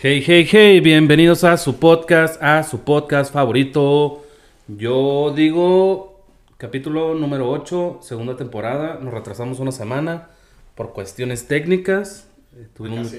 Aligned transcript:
Hey, 0.00 0.22
hey, 0.24 0.46
hey, 0.50 0.80
bienvenidos 0.80 1.42
a 1.44 1.56
su 1.56 1.78
podcast, 1.80 2.40
a 2.42 2.62
su 2.62 2.80
podcast 2.84 3.32
favorito. 3.32 4.24
Yo 4.68 5.32
digo 5.34 6.20
capítulo 6.56 7.14
número 7.14 7.50
8, 7.50 7.98
segunda 8.02 8.36
temporada. 8.36 8.98
Nos 9.00 9.12
retrasamos 9.12 9.58
una 9.58 9.72
semana 9.72 10.30
por 10.76 10.92
cuestiones 10.92 11.48
técnicas. 11.48 12.28
Eh, 12.56 12.68
tuvimos- 12.76 13.12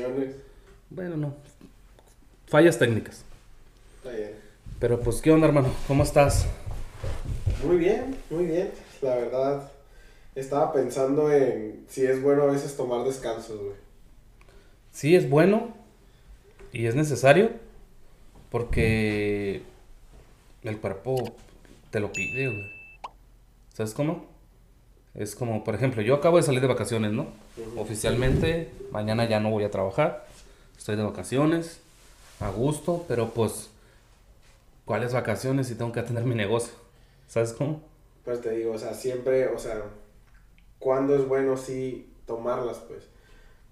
bueno, 0.89 1.17
no, 1.17 1.33
fallas 2.47 2.79
técnicas. 2.79 3.23
Está 3.97 4.11
bien. 4.17 4.31
Pero 4.79 5.01
pues, 5.01 5.21
¿qué 5.21 5.31
onda, 5.31 5.47
hermano? 5.47 5.69
¿Cómo 5.87 6.03
estás? 6.03 6.45
Muy 7.65 7.77
bien, 7.77 8.15
muy 8.29 8.45
bien. 8.45 8.71
La 9.01 9.15
verdad, 9.15 9.69
estaba 10.33 10.71
pensando 10.71 11.31
en 11.31 11.83
si 11.89 12.05
es 12.05 12.21
bueno 12.21 12.43
a 12.43 12.47
veces 12.47 12.77
tomar 12.77 13.03
descansos, 13.05 13.59
güey. 13.59 13.73
Sí, 14.91 15.15
es 15.15 15.29
bueno 15.29 15.78
y 16.71 16.85
es 16.85 16.95
necesario 16.95 17.51
porque 18.51 19.61
el 20.63 20.77
cuerpo 20.77 21.35
te 21.91 21.99
lo 21.99 22.11
pide, 22.11 22.47
güey. 22.47 22.71
¿Sabes 23.73 23.93
cómo? 23.93 24.25
Es 25.15 25.35
como, 25.35 25.63
por 25.63 25.75
ejemplo, 25.75 26.01
yo 26.01 26.15
acabo 26.15 26.37
de 26.37 26.43
salir 26.43 26.61
de 26.61 26.67
vacaciones, 26.67 27.11
¿no? 27.11 27.27
Oficialmente, 27.77 28.71
mañana 28.91 29.27
ya 29.27 29.39
no 29.39 29.49
voy 29.49 29.63
a 29.63 29.71
trabajar. 29.71 30.27
Estoy 30.77 30.95
de 30.95 31.03
vacaciones, 31.03 31.81
a 32.39 32.49
gusto, 32.49 33.05
pero 33.07 33.31
pues, 33.31 33.69
¿cuáles 34.85 35.13
vacaciones 35.13 35.67
si 35.67 35.75
tengo 35.75 35.91
que 35.91 35.99
atender 35.99 36.23
mi 36.25 36.35
negocio? 36.35 36.73
¿Sabes 37.27 37.53
cómo? 37.53 37.81
Pues 38.23 38.41
te 38.41 38.51
digo, 38.51 38.73
o 38.73 38.77
sea, 38.77 38.93
siempre, 38.93 39.47
o 39.47 39.59
sea, 39.59 39.83
¿cuándo 40.77 41.15
es 41.15 41.27
bueno 41.27 41.57
sí 41.57 42.13
tomarlas, 42.25 42.77
pues? 42.87 43.03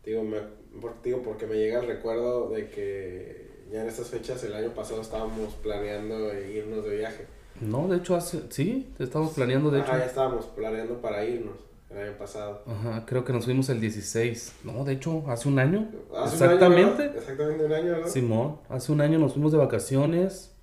Digo, 0.03 0.23
me, 0.23 0.39
por- 0.81 1.01
digo, 1.03 1.21
porque 1.21 1.45
me 1.47 1.55
llega 1.55 1.79
el 1.79 1.87
recuerdo 1.87 2.49
de 2.49 2.69
que 2.69 3.47
ya 3.71 3.81
en 3.81 3.87
estas 3.87 4.07
fechas 4.09 4.43
el 4.43 4.53
año 4.53 4.73
pasado 4.73 5.01
estábamos 5.01 5.53
planeando 5.55 6.33
irnos 6.39 6.85
de 6.85 6.97
viaje. 6.97 7.25
No, 7.61 7.87
de 7.87 7.97
hecho, 7.97 8.15
hace, 8.15 8.41
sí, 8.49 8.93
estamos 8.99 9.33
planeando, 9.33 9.71
de 9.71 9.79
hecho. 9.79 9.89
Ajá, 9.89 9.99
ya 9.99 10.05
estábamos 10.05 10.45
planeando 10.45 11.01
para 11.01 11.25
irnos 11.25 11.55
el 11.89 11.97
año 11.97 12.17
pasado. 12.17 12.61
Ajá, 12.67 13.03
creo 13.05 13.25
que 13.25 13.33
nos 13.33 13.45
fuimos 13.45 13.67
el 13.69 13.81
16. 13.81 14.53
No, 14.63 14.83
de 14.85 14.93
hecho, 14.93 15.23
hace 15.27 15.47
un 15.49 15.57
año. 15.57 15.89
Hace 16.15 16.35
un 16.37 16.43
año, 16.43 16.53
Exactamente. 16.53 17.17
Exactamente 17.17 17.65
un 17.65 17.73
año, 17.73 17.91
¿verdad? 17.93 18.07
Simón, 18.09 18.59
hace 18.69 18.91
un 18.91 19.01
año 19.01 19.17
nos 19.17 19.33
fuimos 19.33 19.51
de 19.51 19.57
vacaciones. 19.57 20.53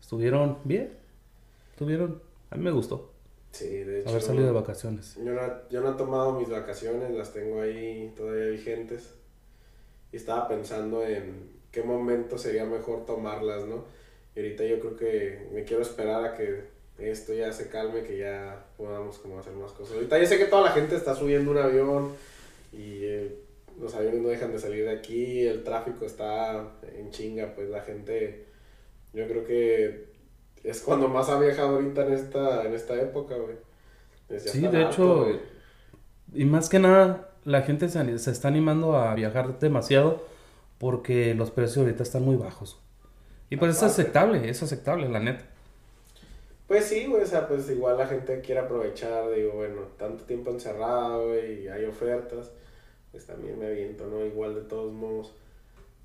Estuvieron 0.00 0.58
bien. 0.64 0.92
Estuvieron. 1.70 2.20
A 2.50 2.56
mí 2.56 2.62
me 2.62 2.70
gustó 2.70 3.10
Sí, 3.50 3.66
de 3.68 4.00
hecho. 4.00 4.10
haber 4.10 4.22
salido 4.22 4.44
de 4.46 4.52
vacaciones. 4.52 5.16
Yo 5.16 5.32
no, 5.32 5.40
yo 5.70 5.80
no 5.80 5.92
he 5.92 5.96
tomado 5.96 6.38
mis 6.38 6.48
vacaciones, 6.50 7.10
las 7.12 7.32
tengo 7.32 7.62
ahí 7.62 8.12
todavía 8.16 8.46
vigentes. 8.50 9.14
Y 10.14 10.16
estaba 10.16 10.46
pensando 10.46 11.04
en 11.04 11.50
qué 11.72 11.82
momento 11.82 12.38
sería 12.38 12.64
mejor 12.64 13.04
tomarlas, 13.04 13.64
¿no? 13.64 13.84
Y 14.36 14.38
ahorita 14.38 14.64
yo 14.64 14.78
creo 14.78 14.96
que 14.96 15.48
me 15.52 15.64
quiero 15.64 15.82
esperar 15.82 16.24
a 16.24 16.34
que 16.36 16.66
esto 16.98 17.34
ya 17.34 17.52
se 17.52 17.68
calme, 17.68 18.04
que 18.04 18.18
ya 18.18 18.64
podamos 18.76 19.18
como 19.18 19.40
hacer 19.40 19.54
más 19.54 19.72
cosas. 19.72 19.96
Ahorita 19.96 20.16
yo 20.20 20.26
sé 20.26 20.38
que 20.38 20.44
toda 20.44 20.62
la 20.62 20.70
gente 20.70 20.94
está 20.94 21.16
subiendo 21.16 21.50
un 21.50 21.58
avión 21.58 22.12
y 22.72 23.02
eh, 23.02 23.40
los 23.80 23.92
aviones 23.96 24.20
no 24.20 24.28
dejan 24.28 24.52
de 24.52 24.60
salir 24.60 24.84
de 24.84 24.92
aquí, 24.92 25.48
el 25.48 25.64
tráfico 25.64 26.06
está 26.06 26.64
en 26.96 27.10
chinga, 27.10 27.52
pues 27.56 27.68
la 27.68 27.80
gente, 27.80 28.44
yo 29.14 29.26
creo 29.26 29.44
que 29.44 30.04
es 30.62 30.80
cuando 30.80 31.08
más 31.08 31.28
ha 31.28 31.40
viajado 31.40 31.70
ahorita 31.70 32.06
en 32.06 32.12
esta, 32.12 32.64
en 32.64 32.72
esta 32.72 33.02
época, 33.02 33.34
güey. 33.34 33.56
Sí, 34.38 34.60
de 34.60 34.66
harto, 34.68 34.90
hecho, 34.90 35.24
güey. 35.24 35.40
Y 36.32 36.44
más 36.44 36.68
que 36.68 36.78
nada, 36.78 37.33
la 37.44 37.62
gente 37.62 37.88
se, 37.88 38.18
se 38.18 38.30
está 38.30 38.48
animando 38.48 38.96
a 38.96 39.14
viajar 39.14 39.58
demasiado 39.58 40.22
porque 40.78 41.34
los 41.34 41.50
precios 41.50 41.78
ahorita 41.78 42.02
están 42.02 42.24
muy 42.24 42.36
bajos. 42.36 42.78
Y 43.50 43.56
pues 43.56 43.76
es 43.76 43.82
aceptable, 43.82 44.48
es 44.48 44.62
aceptable, 44.62 45.08
la 45.08 45.20
neta. 45.20 45.44
Pues 46.66 46.86
sí, 46.86 47.06
güey, 47.06 47.22
o 47.22 47.26
sea, 47.26 47.46
pues 47.46 47.68
igual 47.70 47.98
la 47.98 48.06
gente 48.06 48.40
quiere 48.40 48.62
aprovechar, 48.62 49.30
digo, 49.30 49.52
bueno, 49.52 49.82
tanto 49.98 50.24
tiempo 50.24 50.50
encerrado, 50.50 51.28
güey, 51.28 51.64
y 51.64 51.68
hay 51.68 51.84
ofertas, 51.84 52.50
pues 53.12 53.26
también 53.26 53.58
me 53.58 53.66
aviento, 53.66 54.06
¿no? 54.06 54.24
Igual 54.24 54.54
de 54.54 54.62
todos 54.62 54.92
modos, 54.92 55.34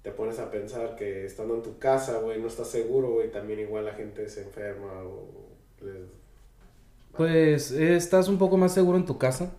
te 0.04 0.12
pones 0.12 0.38
a 0.40 0.52
pensar 0.52 0.96
que 0.96 1.26
estando 1.26 1.56
en 1.56 1.64
tu 1.64 1.80
casa, 1.80 2.20
güey, 2.20 2.42
no 2.42 2.48
estás 2.48 2.70
seguro, 2.70 3.12
güey, 3.12 3.32
también 3.32 3.60
igual 3.62 3.86
la 3.86 3.94
gente 3.94 4.28
se 4.28 4.44
enferma 4.44 4.92
o 5.04 5.28
les... 5.82 6.10
Pues 7.16 7.72
eh, 7.72 7.96
estás 7.96 8.28
un 8.28 8.38
poco 8.38 8.58
más 8.58 8.74
seguro 8.74 8.98
en 8.98 9.06
tu 9.06 9.18
casa. 9.18 9.52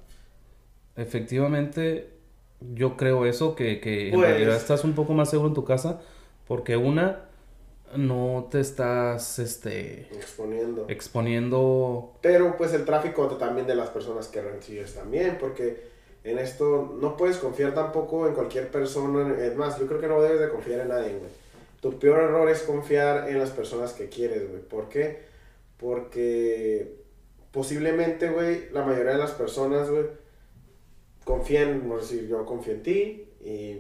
Efectivamente, 1.01 2.11
yo 2.75 2.97
creo 2.97 3.25
eso, 3.27 3.55
que, 3.55 3.81
que 3.81 4.09
en 4.09 4.15
Pues- 4.15 4.29
realidad 4.29 4.57
estás 4.57 4.85
un 4.85 4.95
poco 4.95 5.15
más 5.15 5.31
seguro 5.31 5.49
en 5.49 5.55
tu 5.55 5.65
casa 5.65 6.01
porque 6.47 6.77
una, 6.77 7.27
no 7.97 8.49
te 8.51 8.61
estás 8.61 9.39
este, 9.39 10.03
exponiendo. 10.13 10.85
exponiendo. 10.89 12.13
Pero 12.21 12.57
pues 12.57 12.73
el 12.75 12.85
tráfico 12.85 13.27
también 13.37 13.67
de 13.67 13.75
las 13.75 13.89
personas 13.91 14.29
que 14.29 14.43
recibes 14.43 14.95
también, 14.95 15.39
porque 15.41 15.89
en 16.23 16.39
esto 16.39 16.97
no 17.01 17.17
puedes 17.17 17.39
confiar 17.39 17.75
tampoco 17.75 18.29
en 18.29 18.35
cualquier 18.35 18.71
persona. 18.71 19.35
Es 19.43 19.57
más, 19.57 19.79
yo 19.79 19.87
creo 19.87 20.01
que 20.01 20.07
no 20.09 20.21
debes 20.21 20.41
de 20.41 20.49
confiar 20.51 20.81
en 20.81 20.89
nadie, 20.89 21.11
güey. 21.19 21.31
Tu 21.81 21.99
peor 21.99 22.19
error 22.21 22.49
es 22.51 22.61
confiar 22.63 23.29
en 23.31 23.39
las 23.39 23.51
personas 23.51 23.93
que 23.95 24.09
quieres, 24.11 24.49
güey. 24.51 24.61
¿Por 24.63 24.89
qué? 24.91 25.23
Porque 25.79 26.95
posiblemente, 27.53 28.29
güey, 28.29 28.69
la 28.73 28.85
mayoría 28.85 29.13
de 29.13 29.19
las 29.19 29.33
personas, 29.33 29.91
güey, 29.91 30.05
confían, 31.31 31.81
por 31.89 32.01
decir, 32.01 32.27
yo 32.29 32.45
confío 32.45 32.75
en 32.75 32.83
ti 32.83 33.29
y 33.45 33.79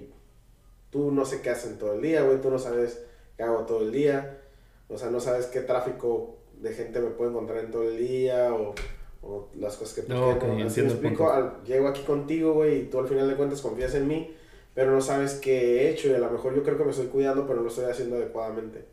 tú 0.90 1.10
no 1.10 1.24
sé 1.24 1.40
qué 1.42 1.50
hacen 1.50 1.78
todo 1.78 1.94
el 1.94 2.02
día, 2.02 2.22
güey, 2.22 2.40
tú 2.40 2.50
no 2.50 2.58
sabes 2.58 3.02
qué 3.36 3.42
hago 3.42 3.64
todo 3.66 3.82
el 3.82 3.92
día, 3.92 4.38
o 4.88 4.96
sea, 4.98 5.10
no 5.10 5.20
sabes 5.20 5.46
qué 5.46 5.60
tráfico 5.60 6.36
de 6.60 6.72
gente 6.74 7.00
me 7.00 7.10
puedo 7.10 7.30
encontrar 7.30 7.64
en 7.64 7.70
todo 7.70 7.84
el 7.88 7.96
día 7.98 8.52
o, 8.54 8.74
o 9.22 9.48
las 9.58 9.76
cosas 9.76 9.94
que 9.94 10.02
te 10.02 10.14
Ok, 10.14 10.38
quiero. 10.40 10.66
Así 10.66 10.82
me 10.82 10.88
explico, 10.88 11.30
al- 11.30 11.62
llego 11.64 11.88
aquí 11.88 12.02
contigo, 12.02 12.54
güey, 12.54 12.82
y 12.82 12.84
tú 12.86 12.98
al 12.98 13.08
final 13.08 13.28
de 13.28 13.36
cuentas 13.36 13.60
confías 13.62 13.94
en 13.94 14.06
mí, 14.08 14.34
pero 14.74 14.92
no 14.92 15.00
sabes 15.00 15.34
qué 15.34 15.82
he 15.82 15.90
hecho 15.90 16.08
y 16.08 16.14
a 16.14 16.18
lo 16.18 16.30
mejor 16.30 16.54
yo 16.54 16.62
creo 16.62 16.78
que 16.78 16.84
me 16.84 16.90
estoy 16.90 17.06
cuidando, 17.06 17.42
pero 17.46 17.56
no 17.56 17.62
lo 17.64 17.68
estoy 17.68 17.86
haciendo 17.86 18.16
adecuadamente. 18.16 18.84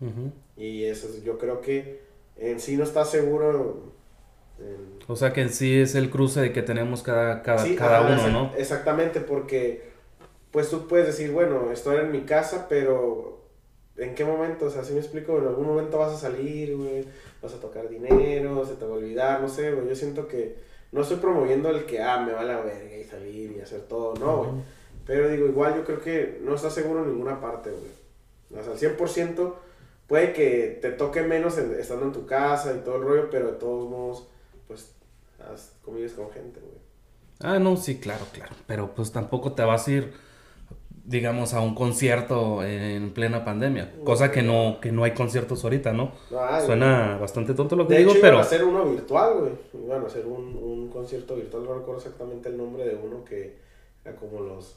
Ujú. 0.00 0.32
Y 0.56 0.84
eso 0.84 1.08
es- 1.08 1.22
yo 1.22 1.38
creo 1.38 1.60
que 1.60 2.00
en 2.36 2.60
sí 2.60 2.76
no 2.76 2.84
estás 2.84 3.10
seguro. 3.10 3.92
O 5.08 5.16
sea 5.16 5.32
que 5.32 5.42
en 5.42 5.50
sí 5.50 5.80
es 5.80 5.94
el 5.96 6.08
cruce 6.10 6.40
de 6.40 6.52
que 6.52 6.62
tenemos 6.62 7.02
cada, 7.02 7.42
cada, 7.42 7.64
Sí, 7.64 7.74
cada 7.76 7.98
ajá, 8.06 8.28
uno, 8.28 8.28
¿no? 8.50 8.52
Exactamente, 8.56 9.20
porque 9.20 9.90
pues 10.52 10.70
tú 10.70 10.86
puedes 10.86 11.06
decir, 11.06 11.32
bueno, 11.32 11.70
estoy 11.72 11.96
en 11.98 12.12
mi 12.12 12.20
casa, 12.22 12.66
pero 12.68 13.40
¿en 13.96 14.14
qué 14.14 14.24
momento? 14.24 14.66
O 14.66 14.70
sea, 14.70 14.84
si 14.84 14.92
me 14.92 15.00
explico, 15.00 15.38
en 15.38 15.46
algún 15.48 15.66
momento 15.66 15.98
vas 15.98 16.12
a 16.12 16.16
salir, 16.16 16.76
güey, 16.76 17.04
vas 17.42 17.54
a 17.54 17.60
tocar 17.60 17.88
dinero, 17.88 18.64
se 18.66 18.74
te 18.74 18.84
va 18.84 18.94
a 18.94 18.98
olvidar, 18.98 19.40
no 19.40 19.48
sé, 19.48 19.72
güey, 19.72 19.88
yo 19.88 19.94
siento 19.96 20.28
que 20.28 20.56
no 20.92 21.02
estoy 21.02 21.16
promoviendo 21.18 21.70
el 21.70 21.84
que, 21.86 22.00
ah, 22.02 22.18
me 22.20 22.32
va 22.32 22.40
a 22.40 22.44
la 22.44 22.60
verga 22.60 22.96
y 22.96 23.04
salir 23.04 23.52
y 23.56 23.60
hacer 23.60 23.82
todo, 23.82 24.14
no, 24.14 24.36
güey. 24.38 24.50
Ujú. 24.50 24.62
Pero 25.06 25.28
digo, 25.28 25.46
igual 25.46 25.74
yo 25.76 25.84
creo 25.84 26.00
que 26.00 26.38
no 26.42 26.54
estás 26.54 26.72
seguro 26.74 27.02
en 27.04 27.10
ninguna 27.10 27.40
parte, 27.40 27.70
güey. 27.70 28.60
O 28.60 28.62
sea, 28.62 28.72
al 28.72 28.78
100% 28.78 29.54
puede 30.06 30.32
que 30.32 30.78
te 30.82 30.90
toque 30.90 31.22
menos 31.22 31.58
en- 31.58 31.74
estando 31.78 32.06
en 32.06 32.12
tu 32.12 32.26
casa 32.26 32.74
y 32.76 32.84
todo 32.84 32.96
el 32.96 33.02
rollo, 33.02 33.28
pero 33.30 33.46
de 33.52 33.58
todos 33.58 33.88
modos, 33.88 34.26
pues, 34.70 34.94
convives 35.84 36.12
con 36.12 36.30
gente, 36.30 36.60
güey. 36.60 36.78
Ah, 37.40 37.58
no, 37.58 37.76
sí, 37.76 37.98
claro, 37.98 38.24
claro. 38.32 38.54
Pero 38.68 38.94
pues 38.94 39.10
tampoco 39.10 39.52
te 39.52 39.64
vas 39.64 39.88
a 39.88 39.90
ir, 39.90 40.12
digamos, 41.04 41.54
a 41.54 41.60
un 41.60 41.74
concierto 41.74 42.62
en 42.62 43.12
plena 43.12 43.44
pandemia. 43.44 43.92
Cosa 44.04 44.30
que 44.30 44.42
no, 44.42 44.78
que 44.80 44.92
no 44.92 45.02
hay 45.02 45.12
conciertos 45.12 45.64
ahorita, 45.64 45.92
¿no? 45.92 46.12
No 46.30 46.44
hay, 46.44 46.64
Suena 46.64 47.16
bastante 47.16 47.54
tonto 47.54 47.74
lo 47.74 47.88
que 47.88 47.94
De 47.94 48.00
digo, 48.00 48.12
hecho, 48.12 48.20
pero... 48.20 48.34
iban 48.34 48.44
a 48.44 48.46
hacer 48.46 48.64
uno 48.64 48.84
virtual, 48.84 49.40
güey. 49.40 49.84
Iban 49.84 50.04
a 50.04 50.06
hacer 50.06 50.24
un, 50.26 50.54
un 50.56 50.88
concierto 50.88 51.34
virtual, 51.34 51.64
no 51.64 51.74
recuerdo 51.74 52.00
exactamente 52.00 52.48
el 52.48 52.56
nombre 52.56 52.84
de 52.84 52.94
uno 52.94 53.24
que 53.24 53.58
era 54.04 54.14
como 54.14 54.40
los. 54.40 54.76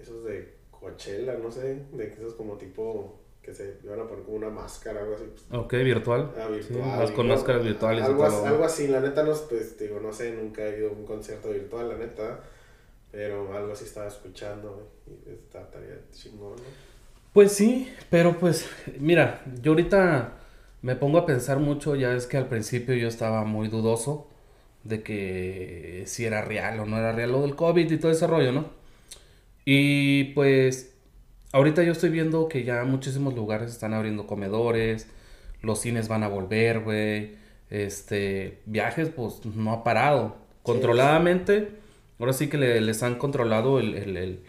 Esos 0.00 0.24
de 0.24 0.56
Coachella, 0.72 1.34
no 1.34 1.52
sé. 1.52 1.84
De 1.92 2.08
esos 2.08 2.34
como 2.34 2.54
tipo. 2.54 3.20
Que 3.48 3.54
se 3.54 3.78
iban 3.82 3.98
a 3.98 4.06
poner 4.06 4.24
como 4.24 4.36
una 4.36 4.50
máscara, 4.50 5.00
algo 5.00 5.14
así. 5.14 5.24
pues, 5.32 5.44
Ok, 5.58 5.72
virtual. 5.72 6.32
ah, 6.38 6.48
virtual. 6.48 7.08
y 7.10 7.14
con 7.14 7.28
máscaras 7.28 7.64
virtuales 7.64 8.02
y 8.02 8.06
Algo, 8.06 8.26
todo. 8.26 8.46
algo 8.46 8.64
así, 8.64 8.88
la 8.88 9.00
neta, 9.00 9.22
no, 9.22 9.32
pues, 9.48 9.78
digo, 9.78 10.00
no 10.00 10.12
sé, 10.12 10.32
nunca 10.32 10.66
he 10.66 10.78
ido 10.78 10.90
a 10.90 10.92
un 10.92 11.06
concierto 11.06 11.48
virtual, 11.50 11.88
la 11.88 11.96
neta. 11.96 12.40
Pero 13.10 13.56
algo 13.56 13.72
así 13.72 13.84
estaba 13.84 14.06
escuchando. 14.06 14.90
Y 15.06 15.30
está 15.30 15.62
estaría 15.62 15.96
chingón, 16.12 16.56
¿no? 16.56 16.62
Pues 17.32 17.52
sí, 17.52 17.90
pero 18.10 18.38
pues, 18.38 18.68
mira, 18.98 19.42
yo 19.62 19.72
ahorita 19.72 20.34
me 20.82 20.94
pongo 20.94 21.16
a 21.16 21.24
pensar 21.24 21.58
mucho, 21.58 21.94
ya 21.96 22.12
es 22.14 22.26
que 22.26 22.36
al 22.36 22.48
principio 22.48 22.94
yo 22.96 23.08
estaba 23.08 23.44
muy 23.44 23.68
dudoso 23.68 24.28
de 24.84 25.02
que 25.02 26.02
si 26.06 26.26
era 26.26 26.42
real 26.42 26.80
o 26.80 26.84
no 26.86 26.98
era 26.98 27.12
real 27.12 27.32
lo 27.32 27.40
del 27.42 27.56
COVID 27.56 27.90
y 27.90 27.96
todo 27.96 28.12
ese 28.12 28.26
rollo, 28.26 28.52
¿no? 28.52 28.66
Y 29.64 30.24
pues, 30.34 30.94
ahorita 31.52 31.82
yo 31.82 31.92
estoy 31.92 32.10
viendo 32.10 32.48
que 32.48 32.64
ya 32.64 32.84
muchísimos 32.84 33.34
lugares 33.34 33.70
están 33.70 33.94
abriendo 33.94 34.26
comedores, 34.26 35.06
los 35.62 35.80
cines 35.80 36.08
van 36.08 36.22
a 36.22 36.28
volver, 36.28 36.80
güey, 36.80 37.36
este, 37.70 38.60
viajes 38.66 39.08
pues 39.10 39.44
no 39.46 39.72
ha 39.72 39.84
parado. 39.84 40.36
Controladamente, 40.62 41.68
ahora 42.18 42.32
sí 42.32 42.48
que 42.48 42.58
le- 42.58 42.80
les 42.80 43.02
han 43.02 43.16
controlado 43.16 43.80
el, 43.80 43.94
el- 43.94 44.16
el- 44.16 44.40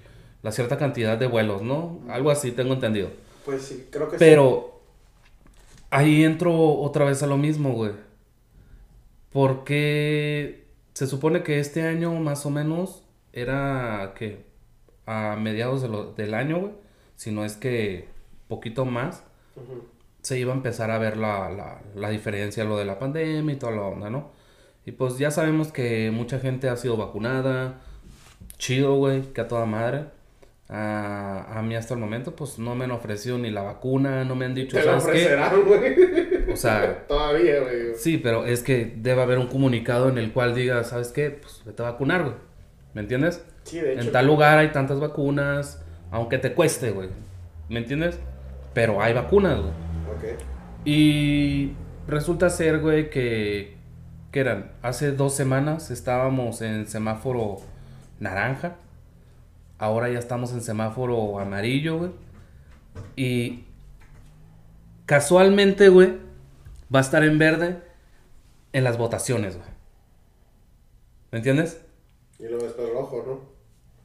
la 0.42 0.52
cierta 0.52 0.78
cantidad 0.78 1.18
de 1.18 1.28
vuelos, 1.28 1.62
¿no? 1.62 2.00
Algo 2.10 2.32
así 2.32 2.52
tengo 2.52 2.74
entendido. 2.74 3.10
Pues 3.46 3.62
sí, 3.64 3.88
creo 3.90 4.10
que 4.10 4.18
Pero 4.18 4.80
ahí 5.90 6.24
entro 6.24 6.54
otra 6.56 7.06
vez 7.06 7.24
a 7.24 7.28
lo 7.28 7.38
mismo, 7.38 7.72
güey. 7.74 7.92
Porque 9.32 10.66
se 10.94 11.08
supone 11.08 11.44
que 11.44 11.60
este 11.60 11.84
año 11.84 12.14
más 12.16 12.46
o 12.46 12.50
menos 12.50 13.04
era 13.34 14.14
que 14.18 14.44
a 15.06 15.36
mediados 15.40 15.82
de 15.82 15.88
lo- 15.90 16.14
del 16.14 16.34
año, 16.34 16.60
güey, 16.60 16.72
si 17.20 17.32
no 17.34 17.44
es 17.44 17.58
que 17.58 18.08
poquito 18.48 18.86
más, 18.86 19.24
Ujú. 19.58 19.84
se 20.22 20.40
iba 20.40 20.54
a 20.54 20.56
empezar 20.56 20.90
a 20.90 20.98
ver 21.00 21.18
la, 21.18 21.50
la, 21.50 21.82
la 21.94 22.10
diferencia, 22.10 22.64
lo 22.64 22.78
de 22.78 22.86
la 22.86 22.98
pandemia 22.98 23.54
y 23.56 23.58
toda 23.58 23.74
la 23.74 23.82
onda, 23.82 24.10
¿no? 24.10 24.32
Y 24.86 24.94
pues 24.94 25.18
ya 25.18 25.30
sabemos 25.30 25.74
que 25.74 26.12
mucha 26.12 26.40
gente 26.40 26.70
ha 26.70 26.78
sido 26.78 26.96
vacunada, 26.96 27.82
chido, 28.58 28.96
güey, 28.96 29.22
que 29.34 29.42
a 29.42 29.48
toda 29.50 29.66
madre. 29.66 30.06
A, 30.72 31.58
a 31.58 31.62
mí 31.64 31.76
hasta 31.76 31.96
el 31.96 32.00
momento, 32.00 32.36
pues 32.36 32.58
no 32.60 32.76
me 32.76 32.86
han 32.86 32.92
ofrecido 32.92 33.38
ni 33.40 33.50
la 33.50 33.64
vacuna, 33.64 34.24
no 34.24 34.36
me 34.36 34.46
han 34.46 34.54
dicho, 34.56 34.78
Te 34.78 34.86
lo 34.86 35.00
¿sabes 35.00 35.04
qué? 35.04 35.10
ofrecerán, 35.36 35.64
güey. 35.66 36.52
O 36.54 36.56
sea, 36.56 37.06
Todavía, 37.08 37.60
güey. 37.62 37.96
sí, 37.96 38.18
pero 38.20 38.46
es 38.46 38.62
que 38.64 38.94
debe 38.96 39.22
haber 39.24 39.40
un 39.40 39.48
comunicado 39.48 40.10
en 40.10 40.18
el 40.20 40.32
cual 40.32 40.54
diga, 40.56 40.84
¿sabes 40.84 41.10
qué? 41.10 41.32
Pues 41.32 41.64
vete 41.66 41.82
a 41.84 41.92
vacunar, 41.92 42.22
güey. 42.24 42.36
¿Me 42.94 43.02
entiendes? 43.02 43.44
Sí, 43.64 43.80
de 43.80 43.94
hecho. 43.94 44.02
En 44.02 44.12
tal 44.12 44.26
lugar 44.28 44.58
hay 44.60 44.72
tantas 44.72 45.00
vacunas, 45.00 45.84
aunque 46.12 46.38
te 46.38 46.54
cueste, 46.54 46.92
güey. 46.92 47.10
¿Me 47.70 47.80
entiendes? 47.80 48.20
Pero 48.74 49.02
hay 49.02 49.14
vacunas, 49.14 49.60
güey. 49.60 49.72
Ok. 50.16 50.40
Y 50.86 51.74
resulta 52.08 52.50
ser, 52.50 52.80
güey, 52.80 53.10
que, 53.10 53.76
que 54.32 54.40
eran, 54.40 54.72
hace 54.82 55.12
dos 55.12 55.36
semanas 55.36 55.92
estábamos 55.92 56.62
en 56.62 56.88
semáforo 56.88 57.58
naranja, 58.20 58.76
ahora 59.78 60.10
ya 60.10 60.20
estamos 60.20 60.52
en 60.54 60.62
semáforo 60.62 61.40
amarillo, 61.40 61.98
güey. 61.98 62.12
Y 63.16 63.66
casualmente, 65.06 65.90
güey, 65.90 66.18
va 66.94 67.00
a 67.00 67.02
estar 67.02 67.24
en 67.24 67.38
verde 67.38 67.82
en 68.74 68.84
las 68.84 68.98
votaciones, 68.98 69.58
güey. 69.58 69.70
¿Me 71.32 71.40
entiendes? 71.40 71.82
Y 72.40 72.44
luego 72.44 72.64
después 72.64 72.90
rojo, 72.92 73.24
¿no? 73.28 73.49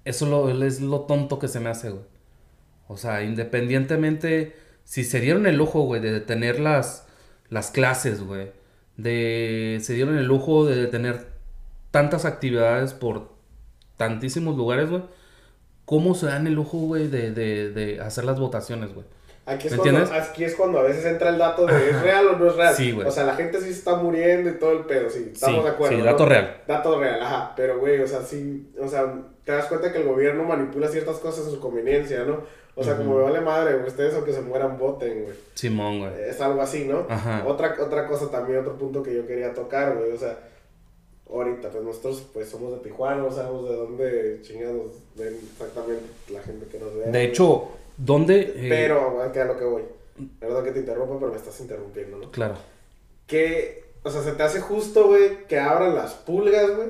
Eso 0.04 0.26
lo, 0.26 0.50
es 0.64 0.80
lo 0.80 1.02
tonto 1.02 1.38
que 1.38 1.48
se 1.48 1.60
me 1.60 1.70
hace, 1.70 1.90
güey. 1.90 2.04
O 2.88 2.96
sea, 2.96 3.22
independientemente, 3.22 4.56
si 4.84 5.04
se 5.04 5.20
dieron 5.20 5.46
el 5.46 5.56
lujo, 5.56 5.82
güey, 5.82 6.00
de 6.00 6.12
detener 6.12 6.60
las, 6.60 7.06
las 7.50 7.70
clases, 7.70 8.22
güey, 8.22 8.52
de, 8.96 9.78
se 9.82 9.94
dieron 9.94 10.18
el 10.18 10.26
lujo 10.26 10.66
de 10.66 10.76
detener 10.76 11.26
tantas 11.90 12.24
actividades 12.24 12.92
por 12.94 13.32
tantísimos 13.96 14.56
lugares, 14.56 14.90
güey, 14.90 15.02
¿cómo 15.84 16.14
se 16.14 16.26
dan 16.26 16.46
el 16.46 16.54
lujo, 16.54 16.78
güey, 16.78 17.08
de, 17.08 17.32
de, 17.32 17.70
de 17.70 18.00
hacer 18.00 18.24
las 18.24 18.38
votaciones, 18.40 18.92
güey? 18.94 19.06
Aquí 19.46 19.66
es, 19.66 19.72
¿Me 19.72 19.78
cuando, 19.78 20.14
aquí 20.14 20.44
es 20.44 20.54
cuando 20.54 20.78
a 20.78 20.82
veces 20.84 21.04
entra 21.04 21.28
el 21.28 21.36
dato 21.36 21.66
de 21.66 21.90
es 21.90 22.00
real 22.00 22.28
o 22.28 22.36
no 22.38 22.46
es 22.48 22.56
real. 22.56 22.74
Sí, 22.74 22.92
güey. 22.92 23.06
O 23.06 23.10
sea, 23.10 23.24
la 23.24 23.34
gente 23.34 23.58
sí 23.58 23.66
se 23.66 23.72
está 23.78 23.96
muriendo 23.96 24.48
y 24.48 24.54
todo 24.58 24.72
el 24.72 24.84
pedo, 24.86 25.10
sí. 25.10 25.30
Estamos 25.34 25.56
Sí, 25.58 25.62
de 25.64 25.68
acuerdo. 25.68 25.94
sí, 25.96 25.98
¿no? 26.02 26.04
dato 26.06 26.24
real. 26.26 26.62
Dato 26.66 26.98
real, 26.98 27.22
ajá. 27.22 27.52
Pero, 27.54 27.78
güey, 27.78 28.00
o 28.00 28.06
sea, 28.06 28.22
sí. 28.22 28.72
O 28.80 28.88
sea, 28.88 29.12
te 29.44 29.52
das 29.52 29.66
cuenta 29.66 29.92
que 29.92 29.98
el 29.98 30.08
gobierno 30.08 30.44
manipula 30.44 30.88
ciertas 30.88 31.16
cosas 31.18 31.46
a 31.46 31.50
su 31.50 31.60
conveniencia, 31.60 32.24
¿no? 32.24 32.40
O 32.74 32.82
sea, 32.82 32.96
como 32.96 33.16
me 33.18 33.22
vale 33.22 33.40
madre, 33.40 33.74
güey, 33.74 33.86
ustedes 33.86 34.14
aunque 34.14 34.32
se 34.32 34.40
mueran, 34.40 34.78
voten, 34.78 35.24
güey. 35.24 35.36
Simón, 35.54 36.00
güey. 36.00 36.12
Es 36.28 36.40
algo 36.40 36.60
así, 36.62 36.86
¿no? 36.86 37.06
Ajá. 37.08 37.44
Otra, 37.46 37.76
otra 37.80 38.06
cosa 38.08 38.30
también, 38.30 38.60
otro 38.60 38.76
punto 38.76 39.02
que 39.02 39.14
yo 39.14 39.26
quería 39.26 39.52
tocar, 39.54 39.94
güey. 39.94 40.10
O 40.10 40.18
sea, 40.18 40.38
ahorita, 41.30 41.68
pues 41.70 41.84
nosotros 41.84 42.26
pues 42.32 42.48
somos 42.48 42.72
de 42.72 42.78
Tijuana, 42.78 43.22
no 43.22 43.30
sabemos 43.30 43.68
de 43.68 43.76
dónde 43.76 44.38
chingados 44.42 44.92
ven 45.16 45.38
exactamente 45.52 46.02
la 46.30 46.40
gente 46.40 46.66
que 46.66 46.78
nos 46.78 46.96
ve. 46.96 47.04
De 47.12 47.24
hecho, 47.24 47.68
¿dónde? 47.96 48.40
eh, 48.56 48.66
Pero, 48.68 49.30
que 49.32 49.40
a 49.40 49.44
lo 49.44 49.56
que 49.58 49.64
voy. 49.64 49.82
Perdón 50.38 50.64
que 50.64 50.70
te 50.72 50.80
interrumpa, 50.80 51.18
pero 51.18 51.30
me 51.32 51.36
estás 51.36 51.60
interrumpiendo, 51.60 52.18
¿no? 52.18 52.30
Claro. 52.30 52.54
Que, 53.26 53.84
o 54.02 54.10
sea, 54.10 54.22
se 54.22 54.32
te 54.32 54.42
hace 54.42 54.60
justo, 54.60 55.06
güey, 55.08 55.46
que 55.46 55.58
abran 55.58 55.94
las 55.94 56.14
pulgas, 56.14 56.74
güey. 56.76 56.88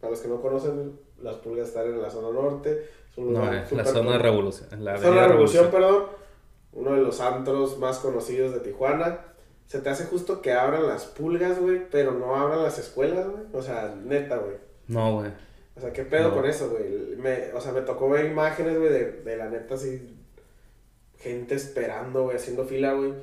Para 0.00 0.10
los 0.10 0.20
que 0.20 0.28
no 0.28 0.40
conocen, 0.40 0.98
las 1.22 1.36
pulgas 1.36 1.68
están 1.68 1.86
en 1.86 2.02
la 2.02 2.10
zona 2.10 2.30
norte. 2.30 2.88
No, 3.16 3.52
eh, 3.52 3.64
la 3.70 3.84
zona 3.84 4.12
de 4.12 4.18
revolución. 4.18 4.84
La 4.84 4.98
Zona 4.98 5.22
de 5.22 5.28
Revolución, 5.28 5.70
perdón. 5.70 6.06
Uno 6.72 6.92
de 6.94 7.00
los 7.00 7.20
antros 7.20 7.78
más 7.78 7.98
conocidos 8.00 8.52
de 8.52 8.60
Tijuana. 8.60 9.20
Se 9.68 9.80
te 9.80 9.88
hace 9.88 10.04
justo 10.06 10.42
que 10.42 10.52
abran 10.52 10.86
las 10.86 11.06
pulgas, 11.06 11.58
güey, 11.60 11.88
pero 11.90 12.12
no 12.12 12.34
abran 12.36 12.62
las 12.62 12.78
escuelas, 12.78 13.26
güey. 13.28 13.44
O 13.52 13.62
sea, 13.62 13.94
neta, 14.04 14.36
güey. 14.38 14.56
No, 14.88 15.20
güey. 15.20 15.30
O 15.76 15.80
sea, 15.80 15.92
¿qué 15.92 16.02
pedo 16.04 16.28
No. 16.30 16.34
con 16.34 16.44
eso, 16.46 16.68
güey? 16.70 17.13
O 17.54 17.60
sea, 17.60 17.72
me 17.72 17.82
tocó 17.82 18.08
ver 18.08 18.26
imágenes, 18.26 18.78
güey, 18.78 18.92
de, 18.92 19.12
de 19.22 19.36
la 19.36 19.48
neta 19.48 19.74
así. 19.74 20.16
Gente 21.18 21.54
esperando, 21.54 22.24
güey, 22.24 22.36
haciendo 22.36 22.64
fila, 22.64 22.92
güey. 22.94 23.14